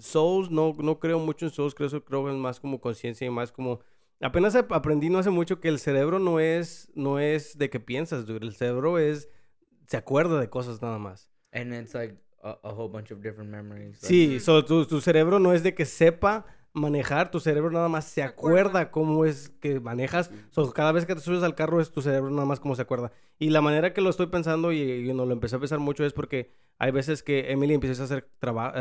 [0.00, 3.52] Souls, no, no creo mucho en Souls, creo, creo en más como conciencia y más
[3.52, 3.80] como...
[4.20, 7.80] Apenas ap- aprendí no hace mucho que el cerebro no es, no es de que
[7.80, 8.46] piensas, dude.
[8.46, 9.28] El cerebro es...
[9.88, 11.30] Se acuerda de cosas nada más.
[11.52, 14.00] and it's like a, a whole bunch of different memories.
[14.02, 17.88] like- Sí, so, tu, tu cerebro no es de que sepa manejar, tu cerebro nada
[17.88, 18.90] más se acuerda.
[18.90, 20.30] cómo es que manejas.
[20.50, 22.82] So, cada vez que te subes al carro es tu cerebro nada más cómo se
[22.82, 23.12] acuerda.
[23.38, 26.04] Y la manera que lo estoy pensando y, y no lo empecé a pensar mucho
[26.04, 28.28] es porque hay veces que Emily empieza a hacer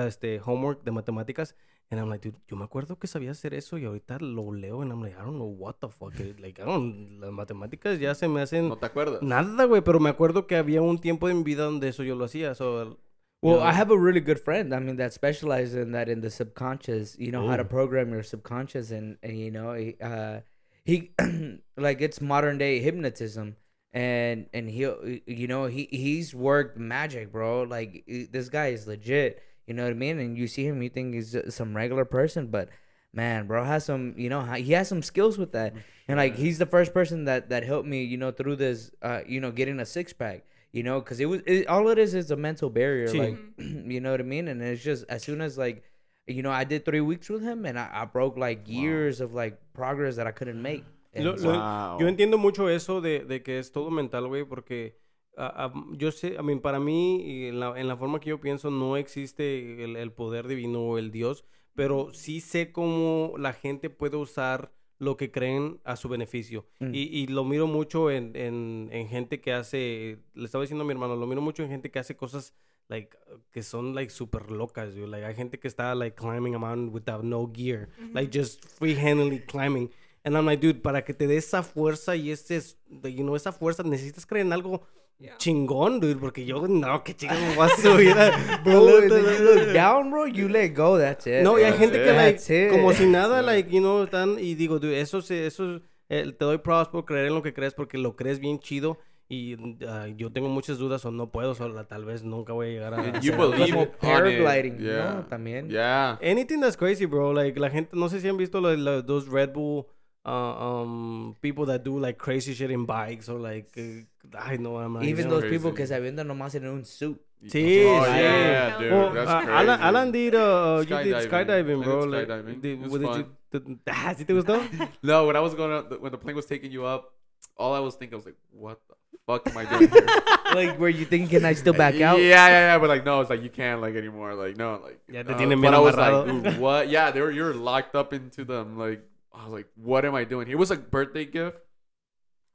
[0.07, 1.56] este homework de matemáticas
[1.90, 4.82] and I'm like, dude, yo me acuerdo que sabía hacer eso y ahorita lo leo
[4.82, 6.14] and I'm like, I don't know what the fuck.
[6.40, 9.22] Like, I don't, las matemáticas ya se me hacen No te acuerdas.
[9.22, 12.15] nada, güey, pero me acuerdo que había un tiempo en mi vida donde eso yo
[12.15, 12.56] lo hacía.
[12.56, 12.98] So,
[13.44, 13.65] Well, Yeah.
[13.65, 14.74] I have a really good friend.
[14.74, 17.18] I mean, that specializes in that in the subconscious.
[17.20, 20.40] You know how to program your subconscious, and, and you know, he, uh,
[20.86, 21.11] he
[21.78, 23.57] like it's modern day hypnotism,
[23.91, 24.88] and and he,
[25.28, 27.64] you know, he he's worked magic, bro.
[27.64, 29.41] Like this guy is legit.
[29.68, 30.20] You know what I mean?
[30.20, 32.70] And you see him, you think he's some regular person, but
[33.14, 35.74] man, bro has some, you know, he has some skills with that.
[36.07, 39.22] And like he's the first person that that helped me, you know, through this, uh,
[39.28, 40.44] you know, getting a six pack.
[40.74, 43.08] You know, because it was it, all it is is a mental barrier.
[43.08, 43.20] Sí.
[43.20, 43.38] Like,
[43.94, 44.48] you know what I mean?
[44.48, 45.84] And it's just as soon as like,
[46.26, 49.34] you know, I did three weeks with him, and I, I broke like years of
[49.36, 50.84] like progress that I couldn't make.
[51.16, 51.98] Lo- lo- Wow.
[52.00, 54.98] Yo entiendo mucho eso de, de que es todo mental, güey, porque
[55.38, 58.30] ah, ah, yo sé, I mean, para mí, y en la, en la forma que
[58.32, 61.45] yo pienso, no existe el, el poder divino o el Dios,
[61.76, 66.65] pero sí sé cómo la gente puede usar lo que creen a su beneficio.
[66.80, 66.94] Mm.
[66.94, 70.88] Y, y lo miro mucho en, en, en gente que hace, le estaba diciendo a
[70.88, 72.53] mi hermano, lo miro mucho en gente que hace cosas
[72.90, 73.18] like
[73.52, 75.07] que son like super locas, dude.
[75.07, 79.40] Like hay gente que está like climbing a mountain without no gear, like just free-handedly
[79.40, 79.90] climbing.
[80.26, 83.52] And I'm like, dude, para que te dé esa fuerza y ese, you know, esa
[83.52, 84.82] fuerza, necesitas creer en algo
[85.19, 85.38] Yeah.
[85.38, 88.11] chingón, dude, porque yo, no, qué chingón me voy a subir.
[88.18, 90.98] a- Bro, if you look down, bro, you let go.
[90.98, 91.44] That's it.
[91.44, 92.15] No, y hay That's gente que, it.
[92.15, 92.69] like, That's it.
[92.72, 96.44] como si nada, like, you know, están, y digo, dude, eso, se, eso, eh, te
[96.45, 98.98] doy pruebas por creer en lo que crees, porque lo crees bien chido,
[99.30, 99.56] y
[99.88, 102.94] ah, yo tengo muchas dudas, o no puedo, o tal vez nunca voy a llegar
[102.94, 103.19] a...
[103.22, 105.14] You believe paragliding, Yeah.
[105.15, 105.26] ¿no?
[105.27, 105.69] También.
[105.69, 106.19] Yeah.
[106.22, 107.31] Anything that's crazy, bro.
[107.34, 109.85] Like, la gente, no sé si han visto los, los dos Red Bull
[110.26, 114.78] uh, um, people that do like crazy shit in bikes or like, uh, I know
[114.78, 115.41] I'm not Even you know.
[115.41, 115.94] those people que Crazy.
[115.94, 117.20] se avientan nomás en un suit.
[117.45, 118.20] Sí, oh, sí.
[118.20, 118.91] yeah, dude.
[118.91, 119.52] Well, that's uh, crazy.
[119.52, 121.30] Alan, Alan did, uh, you did Skydiving.
[121.30, 122.02] skydiving, I bro.
[122.02, 122.62] did like, skydiving.
[122.62, 123.36] did- It was what did you, fun.
[123.52, 124.88] did- ¿sí te?
[125.04, 127.12] No, when I was going out, when the plane was taking you up,
[127.58, 128.95] all I was thinking I was like, what the
[129.28, 130.08] fuck am I doing here?
[130.56, 132.20] like, where you think, can I still back out?
[132.20, 132.78] Yeah, yeah, yeah.
[132.80, 134.34] But like, no, it's like you can't like anymore.
[134.36, 135.00] Like, no, like.
[135.10, 136.88] Ya te uh, tienen but I was like, what?
[136.90, 137.32] Yeah, they were.
[137.32, 138.78] You're locked up into them.
[138.78, 140.55] Like, I was like, what am I doing here?
[140.55, 141.57] It was a birthday gift.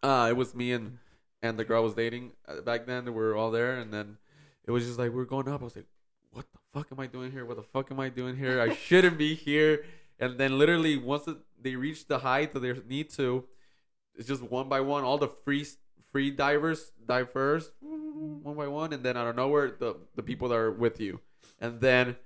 [0.02, 0.98] Uh, it was me and
[1.42, 3.04] and the girl I was dating uh, back then.
[3.04, 4.18] We were all there, and then
[4.64, 5.60] it was just like we are going up.
[5.60, 5.86] I was like,
[6.32, 7.44] what the fuck am I doing here?
[7.44, 8.60] What the fuck am I doing here?
[8.60, 9.84] I shouldn't be here.
[10.20, 11.28] And then literally once
[11.60, 13.44] they reach the height that they need to,
[14.14, 15.04] it's just one by one.
[15.04, 15.66] All the free
[16.12, 20.48] free divers dive first, one by one, and then out of nowhere the the people
[20.48, 21.20] that are with you,
[21.60, 22.16] and then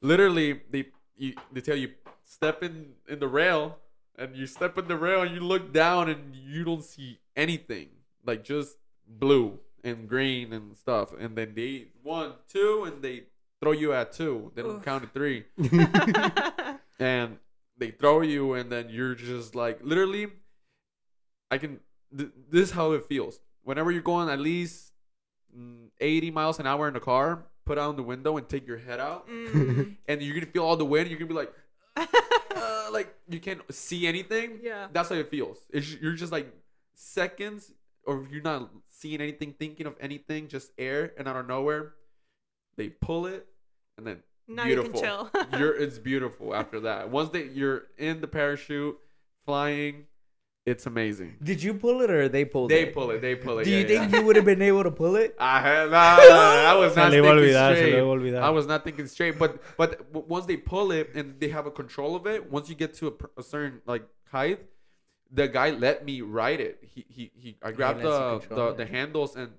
[0.00, 0.86] literally they
[1.16, 1.92] you they tell you
[2.24, 3.78] step in in the rail,
[4.16, 7.88] and you step in the rail and you look down and you don't see anything.
[8.24, 8.76] Like just
[9.06, 13.24] blue and green and stuff, and then they one two and they
[13.60, 14.84] throw you at two, they don't Oof.
[14.84, 15.44] count to three.
[17.00, 17.38] And
[17.76, 20.28] they throw you and then you're just like literally
[21.50, 21.80] i can
[22.16, 23.40] th- this is how it feels.
[23.62, 24.92] Whenever you're going at least
[25.56, 28.78] mm, 80 miles an hour in a car put out the window and take your
[28.78, 31.08] head out, Mm, and you're gonna feel all the wind.
[31.10, 31.52] You're gonna be like,
[31.96, 34.58] uh, like you can't see anything.
[34.62, 34.88] yeah.
[34.92, 35.58] That's how it feels.
[35.70, 36.52] It's, you're just like
[36.94, 37.72] seconds,
[38.04, 41.94] or you're not seeing anything, thinking of anything, just air, and out of nowhere,
[42.76, 43.46] they pull it,
[43.96, 44.18] and then
[44.48, 45.00] Now beautiful.
[45.00, 47.10] you you're it's beautiful after that.
[47.10, 48.96] Once they you're in the parachute,
[49.44, 50.04] flying,
[50.66, 51.36] it's amazing.
[51.42, 52.86] Did you pull it or they pulled They it?
[52.86, 53.20] They pull it.
[53.20, 53.64] They pull it.
[53.64, 54.18] Do yeah, you think yeah.
[54.18, 55.36] you would have been able to pull it?
[55.38, 56.16] I had nah,
[56.72, 57.94] I was not le iba a thinking olvidar, straight.
[57.94, 58.42] iba a olvidar.
[58.42, 61.70] I was not thinking straight, but but once they pull it and they have a
[61.70, 64.60] control of it, once you get to a, a certain like height,
[65.30, 66.78] the guy let me ride it.
[66.82, 67.56] He he he.
[67.62, 69.50] I grabbed lets you the the, the handles and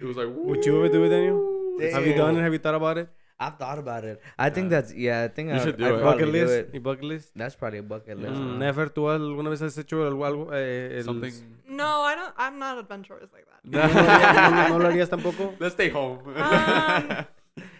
[0.00, 0.28] it was like.
[0.30, 1.36] Would you ever do it, Daniel?
[1.36, 1.90] Woo.
[1.92, 2.42] Have you done it?
[2.42, 3.08] Have you thought about it?
[3.40, 4.20] I've thought about it.
[4.38, 5.22] I think that's yeah.
[5.24, 6.00] I think You I, should do I'd it.
[6.02, 6.74] probably Bucket do list.
[6.74, 6.82] it.
[6.82, 7.32] Bucket list?
[7.34, 8.34] That's probably a bucket list.
[8.34, 10.26] Mm, Never, ¿tú alguna vez has hecho algo?
[10.26, 11.32] algo eh, el- Something.
[11.68, 12.34] No, I don't.
[12.36, 13.60] I'm not adventurous like that.
[13.64, 15.54] ¿No, no, no, no lo harías tampoco?
[15.60, 16.20] Let's stay home.
[16.36, 17.24] Um,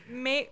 [0.08, 0.48] May.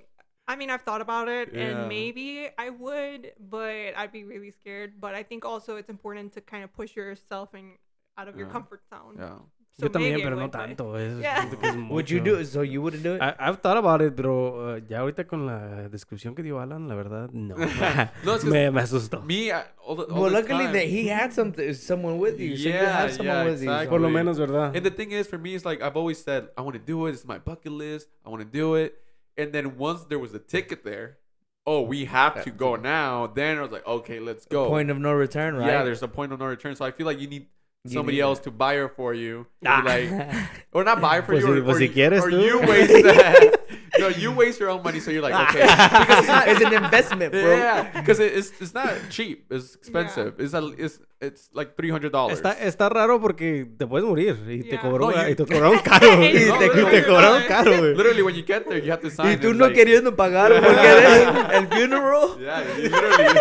[0.46, 1.60] I mean, I've thought about it, Yeah.
[1.60, 4.94] and maybe I would, but I'd be really scared.
[4.98, 7.72] But I think also it's important to kind of push yourself in,
[8.16, 9.16] out of your comfort zone.
[9.18, 9.38] yeah.
[9.78, 10.98] So Yo también, pero no would, tanto.
[10.98, 11.48] Es, Yeah.
[11.48, 12.46] que es Would you do it?
[12.46, 13.22] So you wouldn't do it?
[13.22, 16.88] I, I've thought about it, pero uh, ya ahorita con la descripción que dio Alan,
[16.88, 17.54] la verdad, no.
[18.24, 19.22] No, it's 'cause me, me asustó.
[19.24, 22.56] Me, all the, all well, luckily time- that he had something, someone with you.
[22.56, 23.88] So you Yeah, have someone yeah, with you.
[23.88, 24.74] Por lo menos, ¿verdad?
[24.74, 27.06] And the thing is, for me, it's like I've always said, I want to do
[27.06, 27.10] it.
[27.12, 28.08] It's my bucket list.
[28.26, 28.94] I want to do it.
[29.36, 31.18] And then once there was a ticket there,
[31.64, 33.28] oh, we have to go now.
[33.28, 34.68] Then I was like, okay, let's So, go.
[34.70, 35.68] point of no return, right?
[35.68, 36.74] Yeah, there's a point of no return.
[36.74, 37.46] So I feel like you need You
[37.94, 39.46] somebody need else to buy her for you.
[39.64, 39.80] Ah.
[39.80, 40.10] Or like,
[40.72, 41.54] or not buy her for Pues you.
[41.54, 43.60] si- or, pues or, si quieres or you waste that.
[43.98, 45.00] no, you waste your own money.
[45.00, 46.48] So you're like, okay, because it's not.
[46.48, 47.56] it's an investment, bro.
[47.56, 49.46] Yeah, because it's it's not cheap.
[49.50, 50.34] It's expensive.
[50.38, 52.38] It's a, it's it's like three hundred dollars.
[52.38, 54.80] Está, está raro porque te puedes morir y te Yeah.
[54.80, 56.16] cobró, No, you- y te cobraron caro.
[56.16, 56.30] güey.
[56.36, 57.94] Y y te- te, te cobraron caro, güey.
[57.96, 59.32] Literally, when you get there, you have to sign.
[59.32, 62.38] Y tú It's no like- queriendo pagar porque eres el funeral.
[62.38, 63.40] Yeah, literally.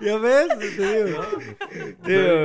[0.00, 0.48] ¿Ya ves?
[0.58, 1.04] Te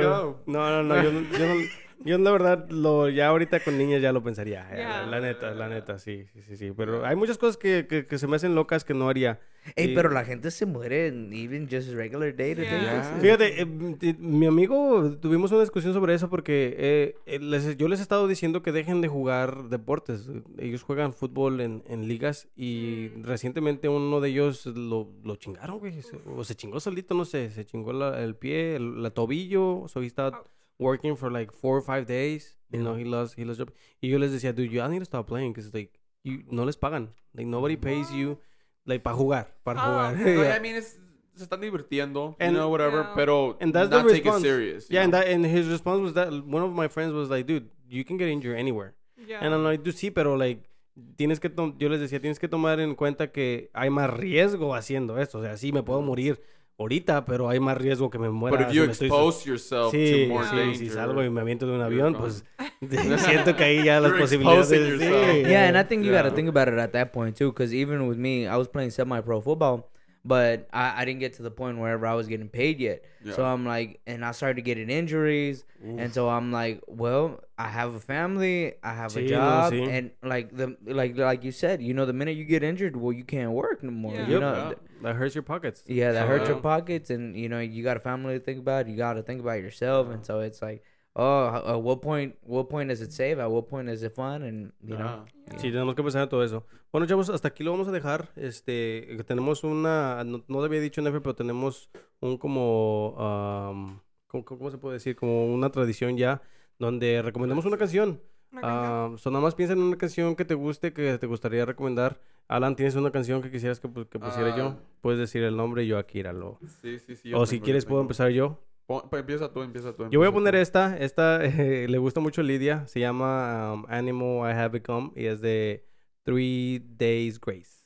[0.02, 0.42] go.
[0.46, 1.60] No, no, no, yo, no- yo, no-
[2.04, 4.68] yo la verdad, lo, ya ahorita con niñas ya lo pensaría.
[4.72, 5.02] eh, Yeah.
[5.02, 6.72] La, la neta, la neta, sí, sí, sí, sí.
[6.76, 9.40] Pero hay muchas cosas que, que, que se me hacen locas que no haría.
[9.76, 12.70] Ey, Y- pero la gente se muere en even just regular day to day.
[12.82, 12.96] Yeah.
[12.98, 13.22] basis.
[13.22, 13.66] Fíjate, eh,
[13.98, 18.02] ti- mi amigo, tuvimos una discusión sobre eso porque eh, eh, les- yo les he
[18.02, 20.28] estado diciendo que dejen de jugar deportes.
[20.58, 23.22] Ellos juegan fútbol en, en ligas y Mm.
[23.24, 26.02] recientemente uno de ellos lo, lo chingaron, güey.
[26.02, 27.50] se- o se chingó solito, no sé.
[27.50, 29.86] Se chingó la- el pie, el la tobillo.
[29.88, 30.46] So he started Ouch.
[30.78, 32.58] working for like four or five days.
[32.70, 33.72] You know, he lost, he lost job.
[34.00, 35.92] Y yo les decía, dude, you need to stop playing because like,
[36.22, 37.14] you, no les pagan.
[37.32, 38.38] Like, nobody pays you,
[38.84, 40.16] like, para jugar, para Oh, jugar.
[40.18, 40.56] No, Yeah.
[40.56, 40.98] I mean, it's,
[41.34, 43.12] se están divirtiendo, And- you know, whatever, Yeah.
[43.14, 44.42] pero And that's not the take it response.
[44.42, 44.88] serious.
[44.90, 47.68] Yeah, and that and his response was that one of my friends was like, dude,
[47.88, 48.94] you can get injured anywhere.
[49.26, 49.40] Yeah.
[49.44, 50.68] And I'm like, dude, sí, pero like
[51.16, 55.18] tienes que yo les decía, tienes que tomar en cuenta que hay más riesgo haciendo
[55.18, 55.38] esto.
[55.38, 56.40] O sea, sí me puedo morir
[56.78, 58.56] ahorita, pero hay más riesgo que me muera.
[58.56, 61.22] But if si you me estoy- expose yourself Sí, to more sí, danger, si salgo
[61.24, 62.44] y me aviento de un avión, pues
[63.18, 65.00] siento que ahí ya las You're posibilidades.
[65.00, 65.42] sí.
[65.48, 66.34] Yeah, and I think you got to Yeah.
[66.34, 69.40] think about it at that point too, because even with me, I was playing semi-pro
[69.40, 69.86] football,
[70.24, 73.04] but I, I didn't get to the point wherever I was getting paid yet.
[73.34, 77.94] So I'm like, and I started getting injuries, and so I'm like, well, I have
[77.94, 79.88] a family, I have Sí, a job, sí.
[79.88, 83.12] and like the like like you said, you know, the minute you get injured, well,
[83.12, 84.14] you can't work no more.
[84.14, 84.26] Yeah.
[84.26, 84.40] You Yep.
[84.40, 84.74] know, Yeah.
[85.02, 85.82] That hurts your pockets.
[85.86, 88.58] yeah, that So, hurts your pockets, and you know, you got a family to think
[88.58, 88.88] about.
[88.88, 90.82] You got to think about yourself, and so it's like,
[91.14, 92.36] oh, at what point?
[92.42, 93.40] What point does it save?
[93.40, 94.42] At what point is it fun?
[94.42, 95.24] And you know.
[95.48, 95.58] Yeah.
[95.58, 96.64] Sí, tenemos que pensar en todo eso.
[96.92, 98.30] Bueno, chavos, hasta aquí lo vamos a dejar.
[98.36, 104.70] Este, tenemos una, no, no había dicho Nefer, pero tenemos un como, am, ¿cómo, cómo
[104.70, 105.16] se puede decir?
[105.16, 106.40] Como una tradición ya,
[106.78, 108.20] donde recomendamos una canción.
[108.52, 108.84] Una canción.
[108.84, 112.20] Am, so, nada más piensa en una canción que te guste, que te gustaría recomendar.
[112.46, 114.66] Alan, ¿tienes una canción que quisieras que, que pusiera yo?
[114.66, 114.78] Ah.
[115.00, 116.58] Puedes decir el nombre y yo aquí lo.
[116.80, 117.34] Sí, sí, sí.
[117.34, 118.60] O yo si quieres yo puedo empezar yo.
[118.86, 120.08] Pon- pues empieza tú, empieza tú.
[120.10, 120.60] Yo voy a poner tú.
[120.60, 125.12] esta, esta eh, le gusta mucho a Lidia, se llama um, Animal I Have Become
[125.16, 125.86] y es de
[126.22, 127.84] Three Days Grace.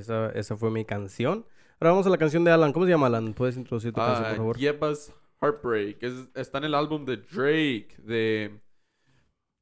[0.00, 1.44] Esa, esa fue mi canción.
[1.80, 2.72] Ahora vamos a la canción de Alan.
[2.72, 3.32] ¿Cómo se llama Alan?
[3.34, 4.56] ¿Puedes introducir tu canción, por Ah, favor?
[4.58, 6.02] Yeba's Heartbreak.
[6.02, 8.60] Es- está en el álbum de Drake, de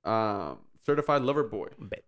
[0.04, 1.70] ah, Certified Lover Boy.
[1.78, 2.04] Bet.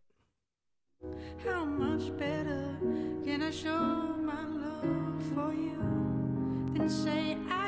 [1.47, 2.77] How much better
[3.25, 5.79] can I show my love for you
[6.75, 7.60] than say I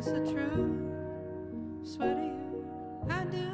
[0.00, 0.80] It's the truth.
[1.84, 2.64] Swear to you,
[3.10, 3.52] I do,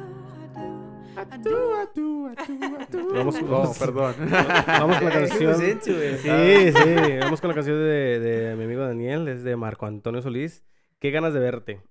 [1.17, 3.13] I do, I do.
[3.13, 4.15] Vamos, vamos, perdón.
[4.65, 5.57] vamos con la canción.
[5.57, 7.17] Sí, sí.
[7.19, 9.27] Vamos con la canción de, de mi amigo Daniel.
[9.27, 10.63] Es de Marco Antonio Solís.
[10.99, 11.81] Qué ganas de verte.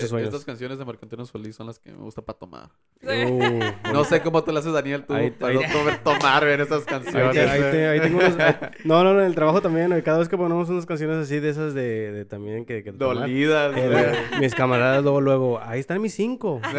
[0.00, 0.28] Muchos sueños.
[0.28, 2.70] Estas canciones de Marco Antonio Solís son las que me gusta para tomar.
[3.02, 3.60] Uh,
[3.92, 6.60] No sé cómo te las haces, Daniel, tú Ahí- para ahí- no tomar- tomar en
[6.60, 7.32] esas canciones.
[7.32, 9.88] te- ahí te- ahí tengo unos- ahí- no, no, no, en el trabajo también.
[10.02, 13.16] Cada vez que ponemos unas canciones así de esas de, de también que, que tomar,
[13.18, 13.74] Dolidas.
[13.76, 16.60] eh, mis camaradas luego, luego, ahí están mis cinco.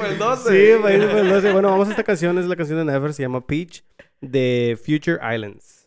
[0.00, 0.48] Por el 12.
[0.74, 1.52] Sí, por el 12.
[1.52, 3.82] Bueno, vamos a esta canción, es la canción de Never, se llama Peach,
[4.20, 5.79] de Future Islands.